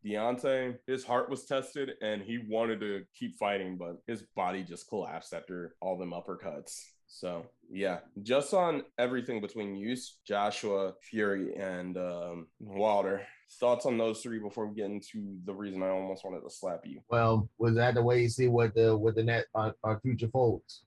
Deontay, 0.05 0.77
his 0.85 1.03
heart 1.03 1.29
was 1.29 1.45
tested 1.45 1.91
and 2.01 2.21
he 2.21 2.37
wanted 2.47 2.79
to 2.79 3.03
keep 3.17 3.37
fighting, 3.37 3.77
but 3.77 3.97
his 4.07 4.23
body 4.35 4.63
just 4.63 4.87
collapsed 4.87 5.33
after 5.33 5.75
all 5.81 5.97
them 5.97 6.11
uppercuts. 6.11 6.83
So 7.07 7.45
yeah, 7.69 7.99
just 8.23 8.53
on 8.53 8.83
everything 8.97 9.41
between 9.41 9.75
Usyk, 9.75 10.11
Joshua, 10.25 10.93
Fury, 11.01 11.55
and 11.55 11.97
um, 11.97 12.47
Wilder. 12.59 13.21
Thoughts 13.61 13.85
on 13.85 13.97
those 13.97 14.19
three 14.19 14.39
before 14.39 14.67
we 14.67 14.75
get 14.75 14.91
into 14.91 15.37
the 15.45 15.53
reason 15.53 15.81
I 15.81 15.87
almost 15.87 16.25
wanted 16.25 16.41
to 16.41 16.49
slap 16.49 16.81
you. 16.83 16.99
Well, 17.09 17.49
was 17.57 17.75
that 17.75 17.93
the 17.93 18.01
way 18.01 18.21
you 18.21 18.27
see 18.27 18.49
what 18.49 18.75
the 18.75 18.95
what 18.95 19.15
the 19.15 19.23
net 19.23 19.45
our, 19.55 19.73
our 19.85 20.01
future 20.01 20.27
folds? 20.27 20.83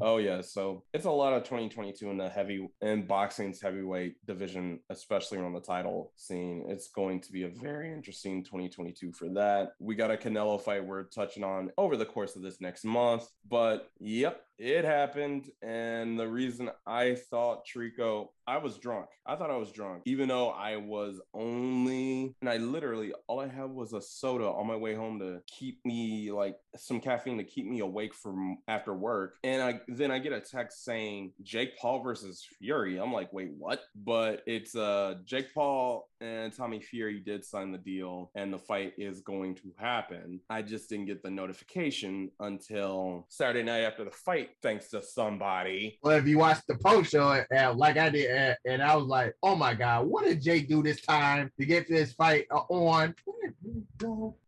Oh 0.00 0.16
yeah, 0.16 0.40
so 0.40 0.82
it's 0.94 1.04
a 1.04 1.10
lot 1.10 1.34
of 1.34 1.44
2022 1.44 2.08
in 2.08 2.16
the 2.16 2.28
heavy 2.28 2.66
in 2.80 3.06
boxing's 3.06 3.60
heavyweight 3.60 4.14
division, 4.26 4.80
especially 4.88 5.38
on 5.38 5.52
the 5.52 5.60
title 5.60 6.12
scene. 6.16 6.64
It's 6.68 6.88
going 6.88 7.20
to 7.20 7.32
be 7.32 7.42
a 7.42 7.50
very 7.50 7.92
interesting 7.92 8.42
2022 8.42 9.12
for 9.12 9.28
that. 9.34 9.72
We 9.78 9.94
got 9.94 10.10
a 10.10 10.16
Canelo 10.16 10.58
fight 10.58 10.86
we're 10.86 11.04
touching 11.04 11.44
on 11.44 11.70
over 11.76 11.98
the 11.98 12.06
course 12.06 12.34
of 12.34 12.40
this 12.40 12.62
next 12.62 12.84
month, 12.84 13.28
but 13.46 13.90
yep, 13.98 14.42
it 14.60 14.84
happened, 14.84 15.50
and 15.62 16.20
the 16.20 16.28
reason 16.28 16.70
I 16.86 17.14
thought 17.14 17.66
Trico 17.66 18.28
I 18.46 18.58
was 18.58 18.78
drunk. 18.78 19.06
I 19.24 19.36
thought 19.36 19.50
I 19.50 19.56
was 19.56 19.70
drunk, 19.70 20.02
even 20.06 20.28
though 20.28 20.50
I 20.50 20.76
was 20.76 21.20
only, 21.32 22.34
and 22.40 22.50
I 22.50 22.56
literally, 22.56 23.12
all 23.26 23.40
I 23.40 23.46
had 23.46 23.70
was 23.70 23.92
a 23.92 24.02
soda 24.02 24.46
on 24.46 24.66
my 24.66 24.74
way 24.74 24.94
home 24.94 25.20
to 25.20 25.40
keep 25.46 25.78
me 25.84 26.32
like 26.32 26.56
some 26.76 27.00
caffeine 27.00 27.38
to 27.38 27.44
keep 27.44 27.66
me 27.66 27.78
awake 27.78 28.12
from 28.12 28.58
after 28.68 28.92
work. 28.92 29.36
And 29.44 29.62
I 29.62 29.80
then 29.88 30.10
I 30.10 30.18
get 30.18 30.32
a 30.32 30.40
text 30.40 30.84
saying 30.84 31.32
Jake 31.42 31.78
Paul 31.78 32.02
versus 32.02 32.44
Fury. 32.58 32.98
I'm 32.98 33.12
like, 33.12 33.32
wait, 33.32 33.52
what? 33.56 33.80
But 33.94 34.42
it's 34.46 34.74
uh 34.74 35.14
Jake 35.24 35.54
Paul 35.54 36.09
and 36.20 36.52
Tommy 36.54 36.80
Fury 36.80 37.20
did 37.20 37.44
sign 37.44 37.72
the 37.72 37.78
deal, 37.78 38.30
and 38.34 38.52
the 38.52 38.58
fight 38.58 38.92
is 38.98 39.20
going 39.20 39.54
to 39.56 39.72
happen. 39.76 40.40
I 40.48 40.62
just 40.62 40.88
didn't 40.88 41.06
get 41.06 41.22
the 41.22 41.30
notification 41.30 42.30
until 42.40 43.26
Saturday 43.28 43.62
night 43.62 43.82
after 43.82 44.04
the 44.04 44.10
fight, 44.10 44.50
thanks 44.62 44.88
to 44.90 45.02
somebody. 45.02 45.98
Well, 46.02 46.16
if 46.16 46.26
you 46.26 46.38
watched 46.38 46.66
the 46.66 46.76
post 46.76 47.12
show, 47.12 47.28
uh, 47.28 47.74
like 47.74 47.96
I 47.96 48.10
did 48.10 48.30
and, 48.30 48.56
and 48.64 48.82
I 48.82 48.96
was 48.96 49.06
like, 49.06 49.34
oh 49.42 49.54
my 49.54 49.74
god, 49.74 50.06
what 50.06 50.24
did 50.24 50.42
Jake 50.42 50.68
do 50.68 50.82
this 50.82 51.00
time 51.00 51.50
to 51.58 51.66
get 51.66 51.88
this 51.88 52.12
fight 52.12 52.46
uh, 52.50 52.60
on? 52.68 53.14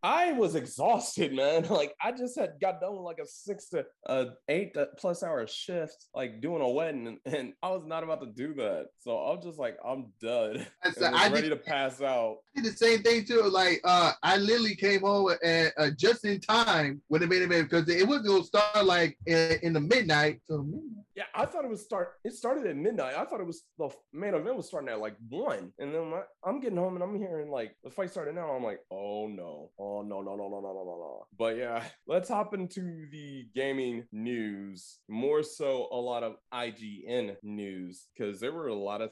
I 0.03 0.33
was 0.33 0.55
exhausted, 0.55 1.35
man. 1.35 1.67
Like 1.73 1.95
I 2.03 2.13
just 2.13 2.39
had 2.39 2.61
got 2.61 2.81
done 2.81 2.93
with 2.93 3.03
like 3.03 3.19
a 3.19 3.27
six 3.27 3.69
to 3.71 3.87
uh, 4.07 4.27
eight 4.49 4.77
plus 4.99 5.23
hour 5.23 5.47
shift, 5.47 6.07
like 6.15 6.41
doing 6.41 6.61
a 6.61 6.69
wedding, 6.69 7.07
and, 7.07 7.35
and, 7.35 7.53
I 7.63 7.71
was 7.71 7.85
not 7.87 8.03
about 8.03 8.21
to 8.21 8.27
do 8.27 8.55
that. 8.55 8.89
So 8.99 9.17
I'm 9.17 9.41
just 9.41 9.59
like, 9.59 9.79
I'm 9.85 10.13
done. 10.21 10.67
So 10.93 11.07
I 11.07 11.29
ready 11.29 11.49
did, 11.49 11.51
to 11.51 11.57
pass 11.65 12.01
out. 12.01 12.39
I 12.57 12.61
did 12.61 12.73
the 12.73 12.77
same 12.77 13.03
thing 13.03 13.25
too. 13.25 13.43
Like 13.43 13.81
uh, 13.85 14.13
I 14.23 14.37
literally 14.37 14.75
came 14.77 15.03
home 15.03 15.35
at, 15.43 15.73
uh, 15.77 15.91
just 15.97 16.25
in 16.25 16.41
time 16.41 17.01
when 17.09 17.21
the 17.21 17.27
main 17.27 17.43
event 17.43 17.71
because 17.71 17.89
it 17.89 18.07
was 18.07 18.23
gonna 18.23 18.45
start 18.45 18.85
like 18.85 19.19
in, 19.27 19.59
in 19.63 19.73
the 19.73 19.81
midnight. 19.81 20.41
So 20.49 20.63
midnight. 20.63 21.05
Yeah, 21.15 21.25
I 21.35 21.45
thought 21.45 21.65
it 21.65 21.71
was 21.71 21.83
start. 21.83 22.15
It 22.25 22.33
started 22.33 22.67
at 22.67 22.77
midnight. 22.77 23.15
I 23.17 23.25
thought 23.25 23.41
it 23.41 23.47
was 23.47 23.65
the 23.79 23.91
main 24.13 24.35
event 24.35 24.57
was 24.57 24.67
starting 24.67 24.89
at 24.89 24.99
like 24.99 25.17
one, 25.29 25.73
and 25.79 25.95
then 25.95 26.11
my, 26.11 26.23
I'm 26.45 26.61
getting 26.61 26.79
home 26.79 26.95
and 26.95 27.03
I'm 27.03 27.19
hearing 27.19 27.51
like 27.51 27.75
the 27.85 27.91
fight 27.91 28.11
started 28.11 28.35
now. 28.35 28.51
I'm 28.51 28.65
like, 28.65 28.81
oh 28.91 29.29
no, 29.29 29.71
oh 29.79 30.03
no, 30.03 30.23
no, 30.23 30.37
no, 30.37 30.49
no, 30.49 30.61
no, 30.61 30.73
no, 30.73 30.85
no, 30.85 30.85
no. 30.85 31.27
But 31.39 31.57
yeah, 31.57 31.83
let's 32.07 32.29
hop 32.29 32.55
into 32.55 33.07
the 33.11 33.47
gaming 33.55 34.05
news. 34.11 34.99
More 35.09 35.43
so, 35.43 35.89
a 35.93 35.97
lot 35.97 36.23
of 36.23 36.37
IGN 36.53 37.37
news 37.43 38.07
because 38.17 38.41
there 38.41 38.53
were 38.53 38.69
a 38.69 38.75
lot 38.75 39.03
of. 39.03 39.11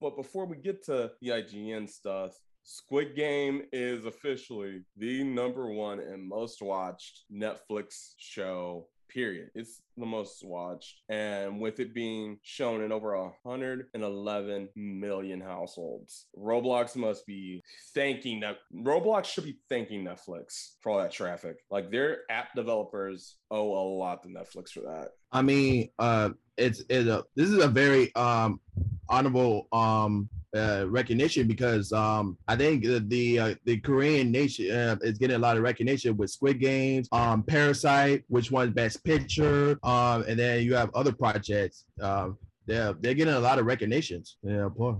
But, 0.00 0.16
before 0.16 0.46
we 0.46 0.56
get 0.56 0.84
to 0.86 1.10
the 1.20 1.28
IGN 1.28 1.88
stuff, 1.88 2.32
Squid 2.62 3.14
Game 3.14 3.62
is 3.72 4.06
officially 4.06 4.82
the 4.96 5.22
number 5.22 5.70
one 5.70 6.00
and 6.00 6.26
most 6.26 6.62
watched 6.62 7.24
Netflix 7.30 8.14
show 8.16 8.86
period. 9.14 9.50
It's 9.54 9.82
the 9.96 10.06
most 10.06 10.44
watched. 10.44 11.02
And 11.08 11.60
with 11.60 11.78
it 11.78 11.94
being 11.94 12.38
shown 12.42 12.82
in 12.82 12.90
over 12.90 13.16
111 13.42 14.68
million 14.74 15.40
households, 15.40 16.26
Roblox 16.36 16.96
must 16.96 17.26
be 17.26 17.62
thanking 17.94 18.40
that. 18.40 18.56
Roblox 18.74 19.26
should 19.26 19.44
be 19.44 19.58
thanking 19.68 20.04
Netflix 20.04 20.74
for 20.80 20.92
all 20.92 20.98
that 20.98 21.12
traffic. 21.12 21.56
Like 21.70 21.90
their 21.90 22.20
app 22.30 22.54
developers 22.54 23.36
owe 23.50 23.72
a 23.72 23.84
lot 23.96 24.22
to 24.24 24.28
Netflix 24.28 24.70
for 24.70 24.80
that. 24.80 25.10
I 25.32 25.42
mean, 25.42 25.90
uh, 25.98 26.30
it's, 26.56 26.82
it's 26.88 27.08
a, 27.08 27.24
this 27.36 27.50
is 27.50 27.62
a 27.62 27.68
very 27.68 28.14
um, 28.14 28.60
honorable 29.08 29.68
um, 29.72 30.28
uh, 30.54 30.84
recognition 30.88 31.48
because 31.48 31.92
um, 31.92 32.38
I 32.46 32.56
think 32.56 32.84
the 32.84 33.00
the, 33.00 33.38
uh, 33.38 33.54
the 33.64 33.78
Korean 33.80 34.30
nation 34.30 34.70
uh, 34.70 34.96
is 35.02 35.18
getting 35.18 35.36
a 35.36 35.38
lot 35.38 35.56
of 35.56 35.62
recognition 35.62 36.16
with 36.16 36.30
Squid 36.30 36.60
Games, 36.60 37.08
um, 37.12 37.42
Parasite, 37.42 38.24
which 38.28 38.50
won 38.50 38.70
Best 38.70 39.02
Picture, 39.04 39.78
um, 39.82 40.24
and 40.28 40.38
then 40.38 40.62
you 40.62 40.74
have 40.74 40.94
other 40.94 41.12
projects. 41.12 41.84
Um, 42.00 42.38
they're 42.66 42.94
they're 42.94 43.14
getting 43.14 43.34
a 43.34 43.40
lot 43.40 43.58
of 43.58 43.66
recognitions. 43.66 44.36
Yeah, 44.42 44.68
boy. 44.68 44.94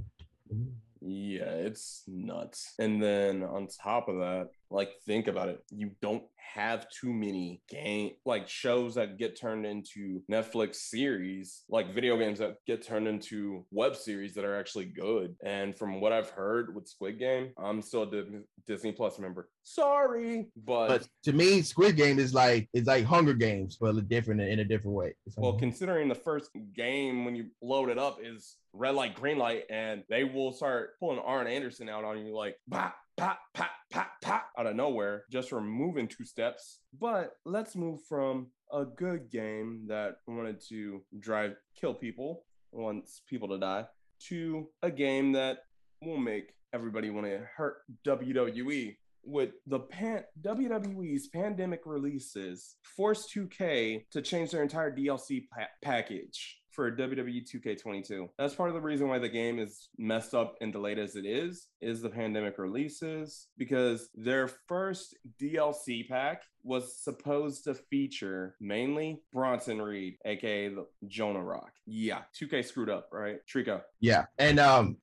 Yeah, 1.00 1.50
it's 1.50 2.02
nuts. 2.07 2.74
And 2.78 3.02
then 3.02 3.42
on 3.42 3.68
top 3.68 4.09
of 4.09 4.16
that, 4.16 4.48
like 4.75 4.91
think 5.07 5.29
about 5.29 5.49
it. 5.49 5.62
You 5.70 5.93
don't 6.03 6.25
have 6.55 6.87
too 6.91 7.12
many 7.12 7.62
game 7.68 8.12
like 8.27 8.49
shows 8.49 8.95
that 8.95 9.18
get 9.18 9.39
turned 9.39 9.66
into 9.66 10.22
Netflix 10.31 10.77
series, 10.77 11.62
like 11.68 11.95
video 11.95 12.16
games 12.16 12.39
that 12.39 12.57
get 12.66 12.83
turned 12.83 13.09
into 13.09 13.64
web 13.70 13.97
series 13.97 14.35
that 14.35 14.45
are 14.45 14.59
actually 14.59 14.85
good. 14.87 15.35
And 15.45 15.77
from 15.77 16.01
what 16.01 16.12
I've 16.12 16.31
heard 16.31 16.75
with 16.75 16.89
Squid 16.89 17.18
Game, 17.18 17.53
I'm 17.57 17.83
still 17.83 18.03
a 18.03 18.22
Disney 18.66 18.93
Plus 18.93 19.18
member. 19.18 19.49
Sorry, 19.62 20.49
but, 20.64 20.89
but 20.89 21.09
to 21.25 21.33
me, 21.33 21.62
Squid 21.62 21.97
Game 21.97 22.18
is 22.18 22.35
like 22.35 22.68
it's 22.75 22.89
like 22.89 23.05
Hunger 23.05 23.35
Games, 23.35 23.79
but 23.81 24.09
different 24.09 24.41
in 24.41 24.59
a 24.59 24.64
different 24.64 24.97
way. 24.97 25.14
Well, 25.37 25.55
considering 25.55 26.09
the 26.09 26.14
first 26.14 26.51
game 26.75 27.25
when 27.25 27.35
you 27.35 27.47
load 27.62 27.89
it 27.89 27.99
up 27.99 28.18
is 28.22 28.57
red 28.72 28.95
light, 28.95 29.14
green 29.14 29.39
light, 29.39 29.64
and 29.70 30.03
they 30.11 30.25
will 30.25 30.53
start 30.53 30.99
pulling 31.01 31.18
Arn 31.20 31.47
Anderson 31.47 31.89
out 31.89 32.05
on 32.05 32.27
you 32.27 32.37
like 32.37 32.57
pop, 32.70 32.97
pop, 33.17 33.39
pop, 33.55 33.71
pop, 33.91 34.09
pop 34.23 34.47
out 34.59 34.67
of 34.67 34.77
nowhere 34.77 35.25
just 35.31 35.51
for 35.51 35.61
moving 35.61 36.09
two 36.09 36.25
steps. 36.25 36.81
But 36.99 37.33
let's 37.45 37.77
move 37.77 38.01
from 38.09 38.49
a 38.73 38.85
good 38.85 39.31
game 39.31 39.85
that 39.89 40.17
wanted 40.27 40.61
to 40.69 41.03
drive 41.19 41.55
kill 41.81 41.95
people, 41.95 42.45
wants 42.73 43.23
people 43.29 43.49
to 43.49 43.59
die, 43.59 43.87
to 44.29 44.69
a 44.83 44.91
game 44.91 45.33
that 45.33 45.59
will 46.03 46.19
make 46.19 46.55
everybody 46.73 47.11
want 47.11 47.27
to 47.27 47.47
hurt 47.57 47.77
WWE 48.07 48.97
with 49.27 49.51
the 49.67 49.79
pan 49.79 50.25
WWE's 50.43 51.29
pandemic 51.29 51.81
releases 51.87 52.77
forced 52.83 53.35
2K 53.35 54.05
to 54.11 54.21
change 54.21 54.51
their 54.51 54.62
entire 54.62 54.95
DLC 54.95 55.49
pa- 55.49 55.69
package 55.83 56.59
for 56.75 56.91
WWE 56.91 57.49
2K22. 57.49 58.29
That's 58.39 58.55
part 58.55 58.68
of 58.68 58.75
the 58.75 58.81
reason 58.81 59.09
why 59.09 59.18
the 59.18 59.29
game 59.29 59.59
is 59.59 59.89
messed 59.97 60.35
up 60.35 60.57
and 60.61 60.72
delayed 60.72 60.99
as 60.99 61.16
it 61.16 61.25
is, 61.25 61.68
is 61.81 62.03
the 62.03 62.11
pandemic 62.11 62.59
releases 62.59 63.49
because 63.57 64.09
their 64.14 64.49
first 64.49 65.16
DLC 65.41 66.09
pack 66.09 66.43
was 66.64 66.97
supposed 66.97 67.64
to 67.64 67.75
feature 67.75 68.57
mainly 68.61 69.20
Bronson 69.33 69.81
Reed, 69.81 70.16
aka 70.25 70.68
the 70.68 70.87
Jonah 71.07 71.43
Rock. 71.43 71.70
Yeah, 71.87 72.22
2K 72.41 72.64
screwed 72.64 72.89
up, 72.89 73.09
right? 73.12 73.37
Trico. 73.47 73.83
Yeah, 74.01 74.25
and 74.39 74.59
um, 74.59 74.97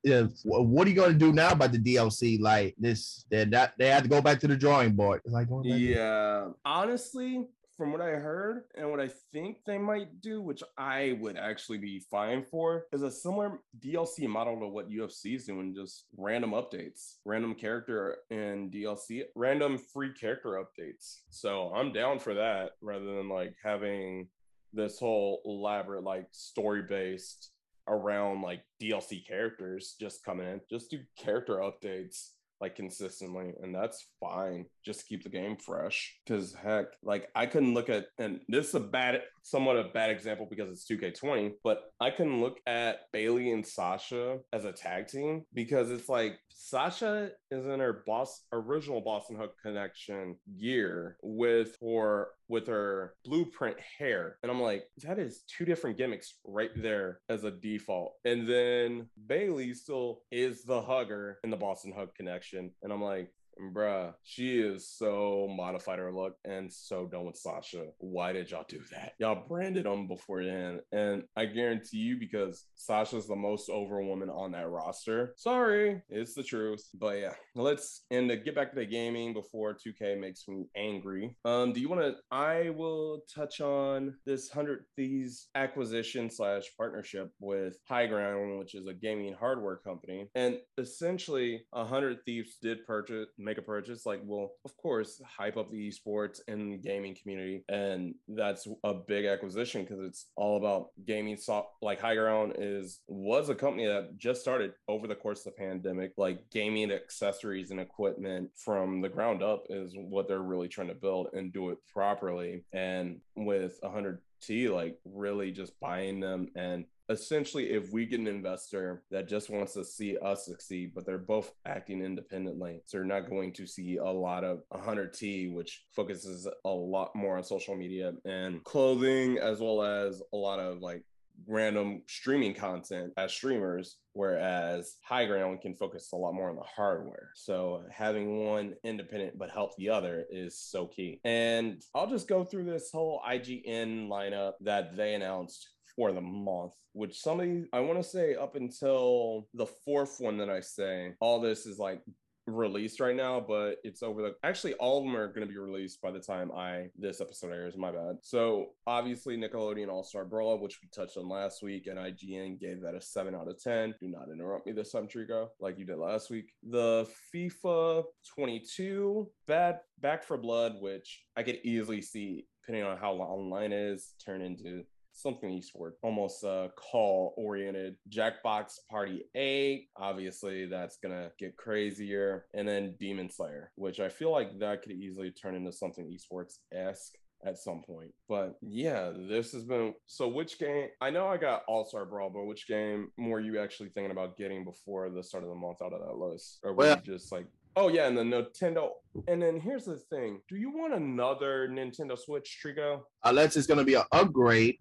what 0.43 0.88
are 0.88 0.89
you 0.89 0.95
going 0.95 1.13
to 1.13 1.19
do 1.19 1.32
now 1.32 1.51
about 1.51 1.72
the 1.72 1.80
DLC? 1.80 2.39
Like 2.41 2.76
this, 2.78 3.26
they 3.30 3.45
that 3.45 3.74
they 3.78 3.89
had 3.89 4.03
to 4.03 4.09
go 4.09 4.22
back 4.22 4.39
to 4.39 4.47
the 4.47 4.57
drawing 4.57 4.93
board. 4.93 5.22
Like 5.26 5.47
yeah, 5.63 6.47
honestly, 6.65 7.45
from 7.78 7.91
what 7.91 8.01
I 8.01 8.11
heard 8.11 8.63
and 8.76 8.89
what 8.89 8.99
I 8.99 9.09
think 9.32 9.57
they 9.65 9.78
might 9.78 10.22
do, 10.22 10.41
which 10.41 10.63
I 10.78 11.17
would 11.19 11.38
actually 11.38 11.78
be 11.78 11.99
fine 11.99 12.43
for, 12.43 12.86
is 12.91 13.01
a 13.01 13.11
similar 13.11 13.59
DLC 13.80 14.28
model 14.28 14.59
to 14.59 14.67
what 14.67 14.89
UFC 14.89 15.36
is 15.36 15.45
doing, 15.45 15.74
just 15.76 16.05
random 16.17 16.51
updates, 16.51 17.15
random 17.26 17.55
character 17.55 18.17
and 18.30 18.72
DLC, 18.72 19.24
random 19.36 19.78
free 19.78 20.13
character 20.13 20.61
updates. 20.63 21.19
So 21.30 21.74
I'm 21.76 21.91
down 21.91 22.19
for 22.19 22.34
that 22.36 22.72
rather 22.82 23.05
than 23.05 23.30
like 23.30 23.55
having 23.63 24.28
this 24.74 24.99
whole 24.99 25.41
elaborate, 25.45 26.03
like 26.03 26.28
story 26.32 26.84
based 26.88 27.51
around 27.88 28.41
like 28.41 28.61
DLC 28.82 29.26
characters 29.28 29.95
just 29.99 30.24
coming 30.24 30.47
in. 30.47 30.61
Just 30.69 30.91
do 30.91 30.99
character 31.17 31.57
updates 31.57 32.30
like 32.62 32.76
consistently 32.76 33.53
and 33.62 33.74
that's 33.74 34.07
fine. 34.20 34.66
Just 34.86 35.07
keep 35.07 35.24
the 35.24 35.30
game 35.30 35.57
fresh 35.57 36.16
because 36.26 36.53
heck 36.53 36.86
like 37.03 37.28
i 37.36 37.45
couldn't 37.45 37.74
look 37.74 37.89
at 37.89 38.05
and 38.18 38.39
this 38.47 38.70
is 38.70 38.76
a 38.76 38.80
bad 38.80 39.22
somewhat 39.43 39.77
a 39.77 39.85
bad 39.93 40.09
example 40.09 40.47
because 40.49 40.69
it's 40.69 40.89
2k20 40.89 41.53
but 41.63 41.91
i 41.99 42.09
can 42.09 42.41
look 42.41 42.57
at 42.67 43.11
Bayley 43.11 43.51
and 43.51 43.65
sasha 43.65 44.39
as 44.53 44.65
a 44.65 44.71
tag 44.71 45.07
team 45.07 45.43
because 45.53 45.89
it's 45.91 46.09
like 46.09 46.39
sasha 46.49 47.31
is 47.49 47.65
in 47.65 47.79
her 47.79 48.03
boss 48.05 48.45
original 48.53 49.01
boston 49.01 49.35
hook 49.35 49.55
connection 49.63 50.35
gear 50.59 51.17
with 51.21 51.75
her 51.81 52.29
with 52.51 52.67
her 52.67 53.13
blueprint 53.23 53.77
hair. 53.97 54.37
And 54.43 54.51
I'm 54.51 54.61
like, 54.61 54.83
that 55.03 55.17
is 55.17 55.43
two 55.47 55.65
different 55.65 55.97
gimmicks 55.97 56.35
right 56.45 56.69
there 56.75 57.21
as 57.29 57.45
a 57.45 57.51
default. 57.51 58.15
And 58.25 58.47
then 58.47 59.09
Bayley 59.25 59.73
still 59.73 60.23
is 60.31 60.63
the 60.63 60.81
hugger 60.81 61.39
in 61.43 61.49
the 61.49 61.57
Boss 61.57 61.85
'n' 61.85 61.93
Hug 61.93 62.13
Connection. 62.13 62.71
And 62.83 62.91
I'm 62.91 63.01
like, 63.01 63.31
bruh, 63.62 64.14
she 64.24 64.59
is 64.59 64.88
so 64.88 65.47
modified 65.55 65.99
her 65.99 66.12
look 66.12 66.36
and 66.45 66.72
so 66.72 67.05
done 67.05 67.26
with 67.26 67.38
Sasha. 67.38 67.86
Why 67.99 68.34
did 68.34 68.51
y'all 68.51 68.66
do 68.68 68.82
that? 68.91 69.14
Y'all 69.20 69.47
branded 69.47 69.86
them 69.86 70.07
before 70.07 70.43
then. 70.43 70.80
And 70.91 71.24
I 71.36 71.45
guarantee 71.45 71.97
you, 71.97 72.18
because 72.18 72.66
Sasha's 72.76 73.28
the 73.28 73.36
most 73.36 73.70
over 73.70 74.01
woman 74.01 74.30
on 74.30 74.51
that 74.51 74.70
roster. 74.70 75.34
Sorry, 75.38 76.01
it's 76.09 76.34
the 76.34 76.43
truth. 76.43 76.84
But 76.93 77.20
yeah, 77.20 77.34
let's 77.55 78.05
and 78.09 78.30
to 78.30 78.38
get 78.38 78.55
back 78.55 78.72
to 78.72 78.76
the 78.76 78.86
gaming 78.86 79.34
before 79.34 79.76
2K 79.76 80.20
makes 80.20 80.47
me 80.47 80.66
angry. 80.76 81.36
Um, 81.45 81.74
do 81.74 81.80
you 81.80 81.89
want 81.89 82.01
to? 82.01 82.16
I 82.32 82.70
will 82.70 83.22
touch 83.34 83.62
on 83.62 84.16
this 84.26 84.49
Hundred 84.49 84.86
Thieves 84.95 85.49
acquisition 85.55 86.30
slash 86.30 86.64
partnership 86.78 87.32
with 87.39 87.78
Higround, 87.89 88.59
which 88.59 88.76
is 88.76 88.88
a 88.88 88.93
gaming 88.93 89.34
hardware 89.34 89.78
company, 89.78 90.30
and 90.36 90.57
essentially, 90.78 91.64
Hundred 91.74 92.20
Thieves 92.26 92.57
did 92.62 92.86
purchase 92.86 93.28
a 93.57 93.61
purchase, 93.61 94.05
like, 94.05 94.21
well, 94.23 94.51
of 94.65 94.75
course, 94.77 95.21
hype 95.25 95.57
up 95.57 95.71
the 95.71 95.89
esports 95.89 96.39
and 96.47 96.81
gaming 96.81 97.15
community. 97.15 97.63
And 97.69 98.15
that's 98.27 98.67
a 98.83 98.93
big 98.93 99.25
acquisition 99.25 99.83
because 99.83 99.99
it's 99.99 100.27
all 100.35 100.57
about 100.57 100.89
gaming. 101.05 101.37
So, 101.37 101.67
like, 101.81 102.01
Higround 102.01 102.55
is 102.57 103.01
was 103.07 103.49
a 103.49 103.55
company 103.55 103.85
that 103.87 104.17
just 104.17 104.41
started 104.41 104.73
over 104.87 105.07
the 105.07 105.15
course 105.15 105.45
of 105.45 105.53
the 105.53 105.63
pandemic, 105.63 106.13
like 106.17 106.43
gaming 106.51 106.91
accessories 106.91 107.71
and 107.71 107.79
equipment 107.79 108.49
from 108.55 109.01
the 109.01 109.09
ground 109.09 109.43
up 109.43 109.63
is 109.69 109.93
what 109.95 110.27
they're 110.27 110.39
really 110.39 110.67
trying 110.67 110.87
to 110.87 110.95
build 110.95 111.27
and 111.33 111.53
do 111.53 111.69
it 111.69 111.77
properly. 111.91 112.63
And 112.73 113.19
with 113.35 113.77
100 113.81 114.19
T, 114.41 114.69
like 114.69 114.97
really 115.05 115.51
just 115.51 115.79
buying 115.79 116.19
them 116.19 116.47
and 116.55 116.85
essentially 117.12 117.72
if 117.72 117.91
we 117.91 118.05
get 118.05 118.20
an 118.20 118.28
investor 118.28 119.03
that 119.12 119.28
just 119.28 119.49
wants 119.49 119.74
to 119.74 119.84
see 119.84 120.18
us 120.18 120.45
succeed 120.45 120.91
but 120.95 121.05
they're 121.05 121.18
both 121.18 121.51
acting 121.66 122.03
independently 122.03 122.82
so 122.86 122.97
you're 122.97 123.05
not 123.05 123.30
going 123.30 123.51
to 123.53 123.68
see 123.68 123.97
a 123.97 124.03
lot 124.03 124.43
of 124.43 124.64
100t 124.74 125.53
which 125.53 125.84
focuses 125.91 126.47
a 126.66 126.70
lot 126.70 127.16
more 127.16 127.38
on 127.38 127.43
social 127.43 127.76
media 127.76 128.14
and 128.26 128.64
clothing 128.64 129.38
as 129.38 129.59
well 129.59 129.84
as 129.84 130.22
a 130.34 130.38
lot 130.38 130.59
of 130.59 130.82
like 130.82 131.03
random 131.47 132.01
streaming 132.07 132.53
content 132.53 133.14
as 133.18 133.32
streamers 133.32 133.97
whereas 134.14 134.97
Higround 135.09 135.62
can 135.62 135.74
focus 135.74 136.12
a 136.12 136.18
lot 136.18 136.34
more 136.34 136.49
on 136.49 136.55
the 136.55 136.64
hardware. 136.64 137.32
So 137.34 137.84
having 137.89 138.45
one 138.45 138.76
independent 138.84 139.38
but 139.38 139.49
help 139.49 139.76
the 139.78 139.89
other 139.89 140.26
is 140.30 140.57
so 140.57 140.86
key. 140.86 141.20
And 141.24 141.82
i'll 141.95 142.09
just 142.09 142.28
go 142.28 142.43
through 142.43 142.66
this 142.66 142.91
whole 142.91 143.22
ign 143.28 144.07
lineup 144.07 144.53
that 144.62 144.95
they 144.95 145.14
announced 145.14 145.70
for 146.01 146.11
the 146.11 146.21
month, 146.21 146.73
which 146.93 147.19
somebody 147.19 147.65
I 147.71 147.79
want 147.81 148.01
to 148.01 148.03
say 148.03 148.33
up 148.33 148.55
until 148.55 149.47
the 149.53 149.67
fourth 149.67 150.15
one 150.17 150.37
that 150.37 150.49
I 150.49 150.59
say, 150.59 151.13
all 151.19 151.39
this 151.39 151.67
is 151.67 151.77
like 151.77 152.01
released 152.47 152.99
right 152.99 153.15
now, 153.15 153.39
but 153.39 153.75
it's 153.83 154.01
over 154.01 154.23
the 154.23 154.35
actually 154.43 154.73
all 154.73 154.97
of 154.97 155.03
them 155.03 155.15
are 155.15 155.27
going 155.27 155.45
to 155.45 155.53
be 155.53 155.59
released 155.59 156.01
by 156.01 156.09
the 156.09 156.19
time 156.19 156.51
I 156.51 156.87
this 156.97 157.21
episode 157.21 157.51
airs. 157.51 157.77
My 157.77 157.91
bad. 157.91 158.15
So 158.23 158.69
obviously 158.87 159.37
Nickelodeon 159.37 159.89
All 159.89 160.03
Star 160.03 160.25
Brawl, 160.25 160.57
which 160.59 160.79
we 160.81 160.89
touched 160.89 161.17
on 161.17 161.29
last 161.29 161.61
week, 161.61 161.85
and 161.85 161.99
IGN 161.99 162.59
gave 162.59 162.81
that 162.81 162.95
a 162.95 163.01
seven 163.01 163.35
out 163.35 163.47
of 163.47 163.61
ten. 163.61 163.93
Do 163.99 164.07
not 164.07 164.29
interrupt 164.33 164.65
me 164.65 164.71
this 164.71 164.91
time, 164.91 165.07
Trico, 165.07 165.49
like 165.59 165.77
you 165.77 165.85
did 165.85 165.99
last 165.99 166.31
week. 166.31 166.51
The 166.63 167.07
FIFA 167.31 168.05
22 168.35 169.29
Bad 169.47 169.81
Back 169.99 170.23
for 170.23 170.37
Blood, 170.37 170.77
which 170.79 171.25
I 171.37 171.43
could 171.43 171.59
easily 171.63 172.01
see, 172.01 172.47
depending 172.63 172.89
on 172.89 172.97
how 172.97 173.13
online 173.13 173.71
is, 173.71 174.15
turn 174.25 174.41
into 174.41 174.83
something 175.14 175.49
eastward, 175.49 175.93
almost 176.01 176.43
uh, 176.43 176.70
call 176.76 177.34
oriented. 177.38 177.95
Jackbox 178.09 178.74
Party 178.89 179.24
8, 179.36 179.88
obviously 179.97 180.66
that's 180.66 180.97
gonna 180.97 181.32
get 181.39 181.57
crazier. 181.57 182.45
And 182.53 182.68
then 182.68 182.95
Demon 182.99 183.30
Slayer, 183.30 183.72
which 183.76 183.99
I 183.99 184.09
feel 184.09 184.32
like 184.32 184.59
that 184.59 184.84
could 184.84 184.93
easily 184.93 185.32
turn 185.32 185.55
into 185.55 185.72
something 185.72 186.05
esports 186.05 186.57
esque 186.74 187.14
at 187.45 187.57
some 187.57 187.82
point. 187.82 188.12
But 188.30 188.55
yeah, 188.62 189.12
this 189.16 189.51
has 189.53 189.64
been 189.64 189.93
so 190.05 190.28
which 190.28 190.59
game 190.59 190.88
I 190.99 191.09
know 191.09 191.28
I 191.28 191.38
got 191.38 191.64
All 191.68 191.86
Star 191.86 192.05
Brawl, 192.05 192.30
but 192.30 192.45
which 192.45 192.68
game 192.68 193.09
were 193.18 193.39
you 193.39 193.59
actually 193.59 193.89
thinking 193.89 194.12
about 194.12 194.38
getting 194.38 194.64
before 194.64 195.09
the 195.09 195.24
start 195.24 195.43
of 195.43 195.49
the 195.49 195.55
month 195.55 195.82
out 195.84 195.93
of 195.93 196.01
that 196.01 196.16
list? 196.16 196.59
Or 196.64 196.72
were 196.72 196.78
well, 196.78 197.01
you 197.05 197.14
just 197.14 197.32
like 197.32 197.47
Oh 197.76 197.88
yeah, 197.88 198.07
and 198.07 198.18
the 198.18 198.24
Nintendo. 198.24 198.89
And 199.30 199.41
then 199.41 199.59
here's 199.59 199.86
the 199.86 199.95
thing: 199.95 200.41
Do 200.49 200.57
you 200.57 200.72
want 200.72 200.93
another 200.93 201.70
Nintendo 201.70 202.20
Switch, 202.20 202.59
Trico? 202.64 203.01
Unless 203.24 203.55
it's 203.55 203.68
gonna 203.68 203.86
be 203.86 203.93
an 203.93 204.03
upgrade 204.12 204.76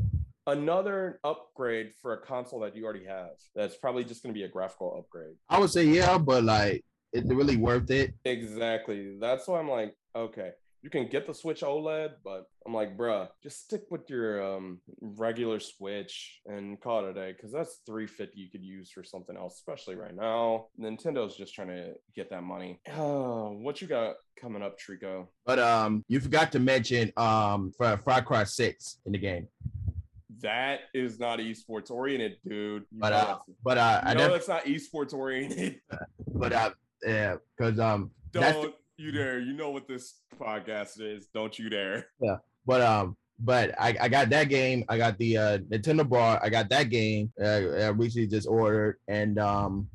another 0.51 1.21
upgrade 1.25 1.93
for 2.01 2.15
a 2.15 2.19
console 2.19 2.61
that 2.61 2.77
you 2.77 2.85
already 2.85 3.07
have. 3.07 3.31
That's 3.55 3.77
probably 3.77 4.05
just 4.05 4.23
going 4.23 4.35
to 4.35 4.39
be 4.39 4.45
a 4.45 4.49
graphical 4.49 4.97
upgrade. 4.99 5.37
I 5.49 5.59
would 5.59 5.71
say 5.71 5.85
yeah, 5.85 6.19
but 6.19 6.45
like, 6.45 6.85
is 7.13 7.25
it 7.25 7.35
really 7.35 7.57
worth 7.57 7.91
it? 7.91 8.15
Exactly. 8.25 9.17
That's 9.19 9.49
why 9.49 9.59
I'm 9.59 9.69
like, 9.69 9.97
okay, 10.15 10.51
you 10.83 10.89
can 10.89 11.09
get 11.09 11.27
the 11.27 11.35
Switch 11.35 11.61
OLED, 11.61 12.13
but 12.25 12.49
I'm 12.67 12.73
like, 12.73 12.97
bruh, 12.97 13.29
just 13.43 13.65
stick 13.65 13.83
with 13.91 14.09
your 14.09 14.43
um, 14.43 14.81
regular 15.01 15.61
Switch 15.61 16.41
and 16.47 16.81
call 16.81 17.05
it 17.05 17.11
a 17.11 17.15
day, 17.15 17.33
because 17.33 17.53
that's 17.53 17.81
350 17.87 18.41
you 18.41 18.51
could 18.51 18.65
use 18.65 18.91
for 18.91 19.05
something 19.05 19.37
else, 19.37 19.57
especially 19.57 19.97
right 19.97 20.15
now. 20.15 20.67
Nintendo's 20.81 21.37
just 21.37 21.55
trying 21.55 21.69
to 21.69 21.93
get 22.15 22.31
that 22.31 22.43
money. 22.43 22.81
Oh, 22.97 23.51
what 23.61 23.83
you 23.83 23.89
got 23.89 24.17
coming 24.41 24.63
up, 24.63 24.79
Trico? 24.79 25.27
But 25.45 25.59
um, 25.59 26.05
you 26.09 26.19
forgot 26.21 26.51
to 26.53 26.59
mention 26.59 27.13
um, 27.17 27.73
for 27.77 27.99
Far 27.99 28.23
Cry 28.23 28.45
Six 28.45 28.99
in 29.05 29.13
the 29.13 29.19
game. 29.19 29.49
That 30.43 30.81
is 30.95 31.19
not 31.19 31.39
esports 31.39 31.91
oriented, 31.91 32.37
dude. 32.45 32.85
You 32.91 33.01
But 33.01 33.13
uh, 33.13 33.39
but 33.63 33.79
uh, 33.79 34.01
I 34.03 34.15
know 34.15 34.21
never, 34.21 34.33
that's 34.35 34.49
not 34.49 34.65
esports 34.65 35.13
oriented. 35.13 35.81
but 36.35 36.53
uh, 36.53 36.71
yeah, 37.05 37.37
because 37.57 37.79
um, 37.79 38.11
Don't 38.33 38.75
you 38.97 39.13
dare. 39.13 39.41
You 39.41 39.53
know 39.53 39.71
what 39.71 39.89
this 39.89 40.21
podcast 40.39 41.01
is. 41.01 41.27
Don't 41.35 41.59
you 41.59 41.69
dare. 41.69 42.07
Yeah, 42.21 42.37
but 42.67 42.81
um, 42.81 43.17
but 43.39 43.75
I, 43.81 43.97
I 44.01 44.09
got 44.09 44.29
that 44.31 44.49
game. 44.49 44.85
I 44.89 44.99
got 44.99 45.19
the 45.19 45.37
uh, 45.37 45.59
Nintendo 45.59 46.09
Bar. 46.09 46.41
I 46.43 46.49
got 46.49 46.69
that 46.71 46.91
game. 46.91 47.33
Uh, 47.41 47.45
I 47.47 47.89
recently 47.89 48.29
just 48.29 48.47
ordered, 48.47 48.99
and 49.09 49.39
um, 49.39 49.89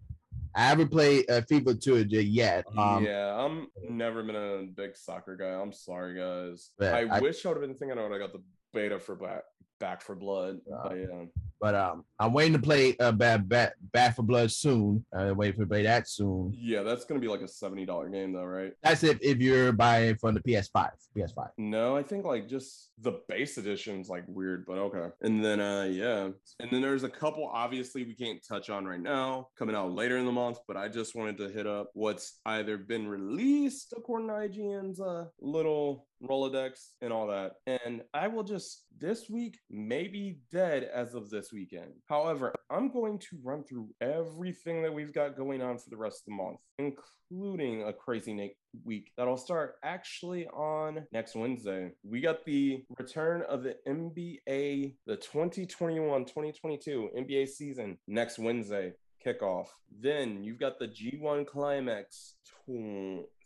I 0.55 0.61
haven't 0.61 0.89
played 0.89 1.29
uh, 1.29 1.41
FIFA 1.41 1.81
2 1.81 2.05
yet. 2.21 2.65
Um, 2.77 3.03
yeah, 3.05 3.35
I'm 3.35 3.67
never 3.89 4.23
been 4.23 4.35
a 4.35 4.63
big 4.63 4.95
soccer 4.95 5.35
guy. 5.35 5.61
I'm 5.61 5.73
sorry, 5.73 6.15
guys. 6.17 6.71
I, 6.81 7.05
I- 7.11 7.19
wish 7.19 7.45
I 7.45 7.49
would 7.49 7.57
have 7.57 7.67
been 7.67 7.77
thinking 7.77 7.99
I 7.99 8.03
would 8.03 8.11
have 8.11 8.21
got 8.21 8.33
the 8.33 8.41
beta 8.73 8.99
for 8.99 9.15
Back, 9.15 9.43
back 9.79 10.01
for 10.01 10.15
Blood. 10.15 10.61
But 10.67 10.97
yeah. 10.97 11.25
But 11.59 11.75
um, 11.75 12.03
I'm 12.19 12.33
waiting 12.33 12.53
to 12.53 12.59
play 12.59 12.95
uh, 12.99 13.11
Bad 13.11 13.47
Bad 13.47 13.73
Bad 13.91 14.15
for 14.15 14.23
Blood 14.23 14.51
soon. 14.51 15.05
I'm 15.13 15.37
waiting 15.37 15.59
to 15.59 15.67
play 15.67 15.83
that 15.83 16.07
soon. 16.07 16.53
Yeah, 16.55 16.83
that's 16.83 17.05
gonna 17.05 17.19
be 17.19 17.27
like 17.27 17.41
a 17.41 17.47
seventy 17.47 17.85
dollar 17.85 18.09
game 18.09 18.33
though, 18.33 18.45
right? 18.45 18.73
That's 18.83 19.03
if 19.03 19.17
if 19.21 19.39
you're 19.39 19.71
buying 19.71 20.15
from 20.17 20.35
the 20.35 20.41
PS5. 20.41 20.89
PS5. 21.17 21.49
No, 21.57 21.95
I 21.95 22.03
think 22.03 22.25
like 22.25 22.47
just 22.47 22.91
the 22.99 23.19
base 23.27 23.57
edition's 23.57 24.09
like 24.09 24.23
weird, 24.27 24.65
but 24.65 24.77
okay. 24.77 25.07
And 25.21 25.43
then 25.43 25.59
uh 25.59 25.83
yeah. 25.83 26.29
And 26.59 26.71
then 26.71 26.81
there's 26.81 27.03
a 27.03 27.09
couple 27.09 27.49
obviously 27.51 28.03
we 28.03 28.13
can't 28.13 28.45
touch 28.47 28.69
on 28.69 28.85
right 28.85 28.99
now 28.99 29.49
coming 29.57 29.75
out 29.75 29.91
later 29.91 30.17
in 30.17 30.25
the 30.25 30.31
month, 30.31 30.59
but 30.67 30.77
I 30.77 30.87
just 30.87 31.15
wanted 31.15 31.37
to 31.37 31.49
hit 31.49 31.67
up 31.67 31.89
what's 31.93 32.39
either 32.45 32.77
been 32.77 33.07
released 33.07 33.93
according 33.97 34.27
to 34.27 34.33
IGN's 34.33 34.99
uh 34.99 35.25
little 35.41 36.07
Rolodex 36.23 36.89
and 37.01 37.11
all 37.11 37.27
that. 37.27 37.53
And 37.67 38.01
I 38.13 38.27
will 38.27 38.43
just 38.43 38.85
this 38.97 39.29
week 39.29 39.57
maybe 39.69 40.39
dead 40.51 40.89
as 40.93 41.13
of 41.13 41.29
this 41.29 41.44
weekend. 41.53 41.91
However, 42.07 42.53
I'm 42.69 42.91
going 42.91 43.19
to 43.19 43.37
run 43.43 43.63
through 43.63 43.89
everything 44.01 44.81
that 44.83 44.93
we've 44.93 45.13
got 45.13 45.37
going 45.37 45.61
on 45.61 45.77
for 45.77 45.89
the 45.89 45.97
rest 45.97 46.21
of 46.21 46.25
the 46.25 46.43
month, 46.43 46.59
including 46.79 47.83
a 47.83 47.93
crazy 47.93 48.33
na- 48.33 48.47
week 48.83 49.11
that'll 49.17 49.37
start 49.37 49.75
actually 49.83 50.47
on 50.47 51.05
next 51.11 51.35
Wednesday. 51.35 51.91
We 52.03 52.21
got 52.21 52.45
the 52.45 52.83
return 52.97 53.43
of 53.49 53.63
the 53.63 53.75
NBA, 53.87 54.95
the 55.05 55.15
2021 55.15 56.25
2022 56.25 57.09
NBA 57.17 57.47
season 57.47 57.97
next 58.07 58.39
Wednesday 58.39 58.93
kickoff. 59.25 59.67
Then 60.01 60.43
you've 60.43 60.59
got 60.59 60.79
the 60.79 60.87
G1 60.87 61.47
Climax 61.47 62.35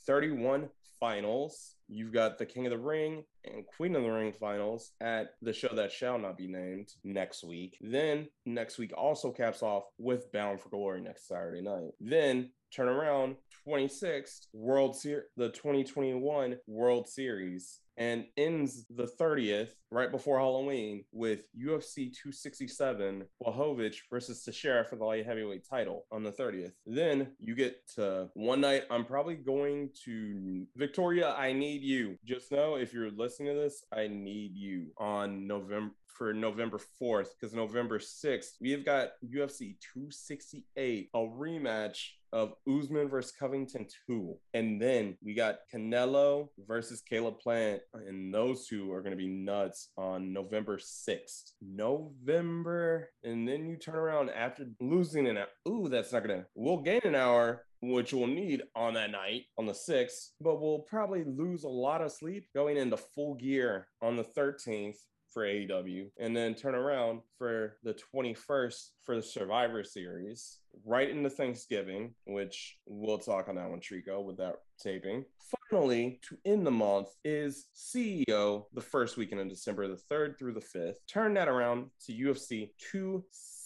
31 0.05 0.69
finals. 0.99 1.75
You've 1.87 2.13
got 2.13 2.37
the 2.37 2.45
King 2.45 2.65
of 2.65 2.71
the 2.71 2.77
Ring 2.77 3.23
and 3.45 3.65
Queen 3.77 3.95
of 3.95 4.03
the 4.03 4.11
Ring 4.11 4.33
finals 4.33 4.91
at 5.01 5.29
the 5.41 5.53
show 5.53 5.73
that 5.75 5.91
shall 5.91 6.19
not 6.19 6.37
be 6.37 6.47
named 6.47 6.89
next 7.03 7.43
week. 7.43 7.77
Then 7.81 8.27
next 8.45 8.77
week 8.77 8.91
also 8.95 9.31
caps 9.31 9.63
off 9.63 9.83
with 9.97 10.31
Bound 10.31 10.61
for 10.61 10.69
Glory 10.69 11.01
next 11.01 11.27
Saturday 11.27 11.61
night. 11.61 11.91
Then 11.99 12.51
turn 12.71 12.87
around 12.87 13.35
26th 13.67 14.47
World 14.53 14.95
Series, 14.95 15.25
the 15.37 15.49
2021 15.49 16.57
World 16.67 17.07
Series, 17.07 17.79
and 17.99 18.25
ends 18.37 18.85
the 18.89 19.07
30th 19.19 19.71
right 19.91 20.09
before 20.09 20.39
Halloween 20.39 21.03
with 21.11 21.41
UFC 21.55 22.13
267 22.13 23.25
Blachowicz 23.43 23.97
versus 24.09 24.41
Teixeira 24.41 24.85
for 24.85 24.95
the 24.95 25.03
light 25.03 25.25
heavyweight 25.25 25.67
title 25.69 26.05
on 26.11 26.23
the 26.23 26.31
30th. 26.31 26.71
Then 26.87 27.31
you 27.39 27.55
get 27.55 27.75
to 27.95 28.29
one 28.33 28.61
night. 28.61 28.83
I'm 28.89 29.05
probably 29.05 29.35
going 29.35 29.89
to 30.05 30.65
Victoria. 30.77 31.35
I 31.37 31.51
need 31.51 31.81
you. 31.81 32.17
Just 32.25 32.51
know 32.51 32.75
if 32.75 32.93
you're 32.93 33.11
listening 33.11 33.53
to 33.53 33.59
this, 33.59 33.83
I 33.93 34.07
need 34.07 34.55
you 34.55 34.87
on 34.97 35.45
November 35.45 35.93
for 36.19 36.33
November 36.33 36.79
4th 37.01 37.29
because 37.39 37.55
November 37.55 37.97
6th, 37.97 38.57
we 38.59 38.71
have 38.71 38.85
got 38.85 39.11
UFC 39.25 39.77
268, 39.93 41.09
a 41.13 41.17
rematch 41.17 42.09
of 42.33 42.53
Usman 42.67 43.07
versus 43.07 43.31
Covington 43.31 43.87
2. 44.05 44.35
And 44.53 44.79
then 44.79 45.17
we 45.23 45.33
got 45.33 45.59
Canelo 45.73 46.49
versus 46.67 47.01
Caleb 47.01 47.39
Plant. 47.39 47.81
And 47.93 48.33
those 48.33 48.67
two 48.67 48.91
are 48.91 49.01
going 49.01 49.11
to 49.11 49.17
be 49.17 49.29
nuts 49.29 49.89
on 49.97 50.33
November 50.33 50.77
6th. 50.77 51.53
November. 51.61 53.09
And 53.23 53.47
then 53.47 53.65
you 53.65 53.77
turn 53.77 53.95
around 53.95 54.29
after 54.29 54.65
losing 54.81 55.25
an 55.27 55.37
hour. 55.37 55.47
Ooh, 55.67 55.87
that's 55.89 56.11
not 56.11 56.27
going 56.27 56.41
to. 56.41 56.45
We'll 56.53 56.81
gain 56.81 57.01
an 57.05 57.15
hour 57.15 57.63
which 57.81 58.13
we'll 58.13 58.27
need 58.27 58.61
on 58.75 58.93
that 58.93 59.09
night 59.09 59.43
on 59.57 59.65
the 59.65 59.71
6th, 59.71 60.31
but 60.41 60.61
we'll 60.61 60.79
probably 60.79 61.23
lose 61.23 61.63
a 61.63 61.69
lot 61.69 62.01
of 62.01 62.11
sleep 62.11 62.45
going 62.53 62.75
into 62.75 62.97
full 62.97 63.35
gear 63.35 63.87
on 64.01 64.17
the 64.17 64.23
13th 64.23 64.97
for 65.31 65.43
AEW 65.43 66.07
and 66.19 66.35
then 66.35 66.55
turn 66.55 66.75
around 66.75 67.21
for 67.37 67.77
the 67.83 67.95
21st 68.13 68.89
for 69.03 69.15
the 69.15 69.21
Survivor 69.21 69.83
Series 69.83 70.59
right 70.85 71.09
into 71.09 71.29
Thanksgiving, 71.29 72.13
which 72.25 72.77
we'll 72.85 73.17
talk 73.17 73.47
on 73.47 73.55
that 73.55 73.69
one, 73.69 73.79
Trico, 73.79 74.23
with 74.23 74.37
that 74.37 74.55
taping. 74.81 75.25
Finally, 75.69 76.19
to 76.27 76.37
end 76.45 76.65
the 76.65 76.71
month 76.71 77.09
is 77.23 77.67
CEO 77.75 78.65
the 78.73 78.81
first 78.81 79.17
weekend 79.17 79.41
of 79.41 79.49
December, 79.49 79.87
the 79.87 80.01
3rd 80.11 80.37
through 80.37 80.53
the 80.53 80.59
5th. 80.59 80.95
Turn 81.07 81.33
that 81.35 81.47
around 81.47 81.89
to 82.05 82.13
UFC 82.13 82.71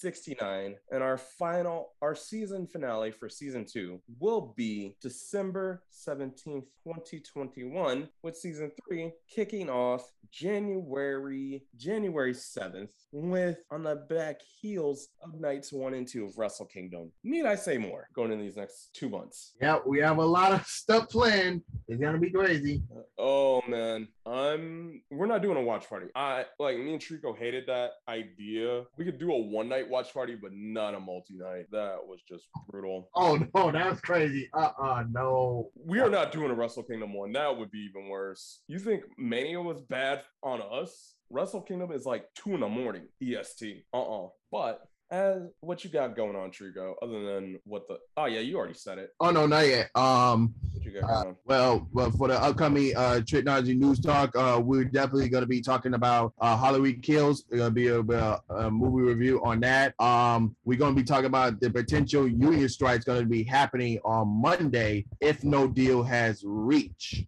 269. 0.04 0.76
And 0.91 1.01
our 1.01 1.18
final, 1.18 1.93
our 2.01 2.14
season 2.14 2.68
finale 2.68 3.12
for 3.12 3.30
season 3.30 3.66
two 3.66 4.01
will 4.20 4.54
be 4.58 4.95
December 5.01 5.84
17th, 5.91 6.66
2021, 6.84 8.10
with 8.22 8.36
season 8.36 8.72
three 8.86 9.14
kicking 9.34 9.70
off 9.70 10.12
January, 10.32 11.64
January 11.78 12.34
7th, 12.34 12.89
with 13.12 13.64
on 13.72 13.84
the 13.84 13.95
back 14.10 14.41
heels 14.60 15.10
of 15.22 15.39
nights 15.39 15.72
one 15.72 15.93
and 15.93 16.08
two 16.08 16.26
of 16.26 16.38
Wrestle 16.38 16.66
Kingdom. 16.66 17.12
Need 17.24 17.45
I 17.45 17.56
say 17.56 17.78
more 17.78 18.10
going 18.14 18.32
in 18.32 18.39
these 18.39 18.58
next 18.58 18.89
two 18.93 19.10
months? 19.10 19.54
Yeah, 19.62 19.80
we 19.86 19.99
have 19.99 20.18
a 20.18 20.26
lot 20.26 20.51
of 20.51 20.66
stuff 20.66 21.10
planned. 21.10 21.62
It's 21.88 22.01
gonna 22.01 22.18
be 22.18 22.32
crazy. 22.32 22.82
Oh 23.18 23.62
man, 23.68 24.08
I'm. 24.26 25.01
We're 25.12 25.28
not 25.28 25.41
doing 25.41 25.58
a 25.58 25.62
watch 25.62 25.88
party. 25.88 26.08
I 26.16 26.45
like 26.60 26.78
me 26.78 26.93
and 26.93 27.01
Trico 27.01 27.38
hated 27.38 27.68
that 27.68 27.91
idea. 28.08 28.84
We 28.97 29.06
could 29.06 29.20
do 29.20 29.32
a 29.32 29.38
one 29.38 29.70
night 29.70 29.89
watch 29.94 30.12
party, 30.14 30.36
but 30.36 30.52
not 30.54 30.96
a 30.96 31.00
multi 31.00 31.36
night. 31.36 31.68
That 31.72 31.98
was 32.06 32.20
just 32.28 32.48
brutal. 32.68 33.10
Oh 33.16 33.38
no, 33.56 33.72
that 33.72 33.89
was 33.89 34.02
crazy. 34.02 34.50
Uh 34.58 34.72
uh 34.82 35.04
no. 35.10 35.70
We 35.86 36.00
are 36.00 36.10
not 36.10 36.32
doing 36.32 36.50
a 36.50 36.54
Wrestle 36.56 36.84
Kingdom 36.84 37.14
one. 37.14 37.32
That 37.34 37.56
would 37.58 37.70
be 37.72 37.88
even 37.89 38.10
worse. 38.10 38.62
You 38.68 38.80
think 38.80 39.04
Mania 39.18 39.62
was 39.62 39.82
bad 39.82 40.24
on 40.41 40.62
us? 40.62 41.14
Wrestle 41.30 41.62
Kingdom 41.62 41.91
is 41.91 42.06
like 42.06 42.26
two 42.36 42.56
in 42.56 42.62
the 42.62 42.68
morning 42.68 43.08
EST. 43.22 43.86
Uh 43.94 44.26
uh 44.26 44.28
But 44.52 44.82
as 45.14 45.43
what 45.61 45.84
you 45.84 45.91
got 45.91 46.16
going 46.16 46.36
on, 46.36 46.49
Trico, 46.49 46.95
other 47.03 47.24
than 47.24 47.59
what 47.66 47.88
the 47.88 47.99
oh 48.18 48.26
yeah, 48.26 48.39
you 48.39 48.57
already 48.57 48.74
said 48.74 48.97
it. 48.97 49.11
Oh 49.20 49.30
no, 49.30 49.45
not 49.45 49.68
yet. 49.68 49.95
Um 49.95 50.55
What 50.74 50.84
you 50.84 50.99
got 50.99 51.07
Uh, 51.09 51.28
on? 51.30 51.36
well, 51.45 51.88
well, 51.93 52.09
for 52.11 52.28
the 52.30 52.41
upcoming 52.41 52.93
uh 52.97 53.22
technology 53.22 53.76
news 53.76 53.99
talk, 53.99 54.36
uh, 54.36 54.59
we're 54.64 54.86
definitely 54.86 55.30
going 55.30 55.43
to 55.43 55.47
be 55.47 55.61
talking 55.61 55.93
about 55.93 56.34
uh 56.41 56.57
Halloween 56.57 56.99
Kills. 57.01 57.41
It's 57.41 57.57
going 57.57 57.70
to 57.70 57.72
be 57.72 57.88
a, 57.89 57.99
a, 58.01 58.41
a 58.66 58.72
movie 58.72 59.03
review 59.03 59.39
on 59.45 59.59
that. 59.59 59.93
Um, 60.01 60.55
we're 60.66 60.80
going 60.80 60.95
to 60.95 60.99
be 60.99 61.05
talking 61.05 61.28
about 61.28 61.59
the 61.59 61.70
potential 61.70 62.28
union 62.28 62.68
strikes 62.68 63.05
going 63.05 63.22
to 63.22 63.30
be 63.30 63.43
happening 63.43 63.99
on 64.03 64.28
Monday 64.28 65.05
if 65.22 65.43
no 65.43 65.68
deal 65.68 66.01
has 66.01 66.41
reached. 66.43 67.28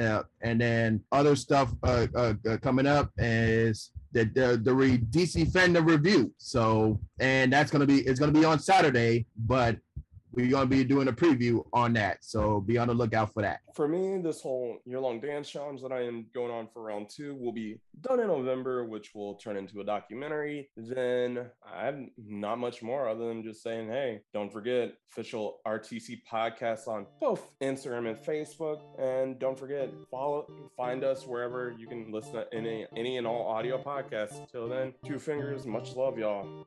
Uh, 0.00 0.22
and 0.42 0.60
then 0.60 1.02
other 1.10 1.34
stuff 1.34 1.72
uh, 1.82 2.06
uh, 2.14 2.34
uh, 2.48 2.56
coming 2.58 2.86
up 2.86 3.10
is 3.16 3.90
the 4.16 4.24
the, 4.24 4.56
the 4.56 4.74
DC 4.98 5.50
Fandom 5.52 5.86
review. 5.86 6.32
So, 6.38 6.98
and 7.20 7.52
that's 7.52 7.70
to 7.80 7.86
be 7.86 8.00
it's 8.00 8.18
to 8.32 8.38
be 8.38 8.44
on 8.44 8.58
Saturday, 8.58 9.26
but 9.36 9.76
we're 10.36 10.50
gonna 10.50 10.66
be 10.66 10.84
doing 10.84 11.08
a 11.08 11.12
preview 11.12 11.64
on 11.72 11.94
that. 11.94 12.18
So 12.24 12.60
be 12.60 12.76
on 12.78 12.88
the 12.88 12.94
lookout 12.94 13.32
for 13.32 13.42
that. 13.42 13.60
For 13.74 13.88
me, 13.88 14.18
this 14.22 14.42
whole 14.42 14.78
year-long 14.84 15.20
dance 15.20 15.50
challenge 15.50 15.82
that 15.82 15.92
I 15.92 16.02
am 16.02 16.26
going 16.34 16.50
on 16.50 16.68
for 16.72 16.82
round 16.82 17.08
two 17.10 17.34
will 17.34 17.52
be 17.52 17.80
done 18.02 18.20
in 18.20 18.28
November, 18.28 18.84
which 18.84 19.14
will 19.14 19.34
turn 19.36 19.56
into 19.56 19.80
a 19.80 19.84
documentary. 19.84 20.68
Then 20.76 21.50
I 21.66 21.86
have 21.86 21.98
not 22.18 22.58
much 22.58 22.82
more 22.82 23.08
other 23.08 23.28
than 23.28 23.42
just 23.42 23.62
saying, 23.62 23.88
hey, 23.88 24.20
don't 24.32 24.52
forget 24.52 24.92
official 25.10 25.60
RTC 25.66 26.20
podcast 26.30 26.86
on 26.86 27.06
both 27.20 27.50
Instagram 27.62 28.08
and 28.08 28.18
Facebook. 28.18 28.80
And 28.98 29.38
don't 29.38 29.58
forget, 29.58 29.90
follow 30.10 30.46
find 30.76 31.02
us 31.02 31.26
wherever 31.26 31.74
you 31.78 31.86
can 31.86 32.12
listen 32.12 32.34
to 32.34 32.46
any 32.52 32.86
any 32.94 33.16
and 33.16 33.26
all 33.26 33.46
audio 33.46 33.82
podcasts. 33.82 34.50
Till 34.50 34.68
then, 34.68 34.92
two 35.06 35.18
fingers, 35.18 35.66
much 35.66 35.96
love, 35.96 36.18
y'all. 36.18 36.66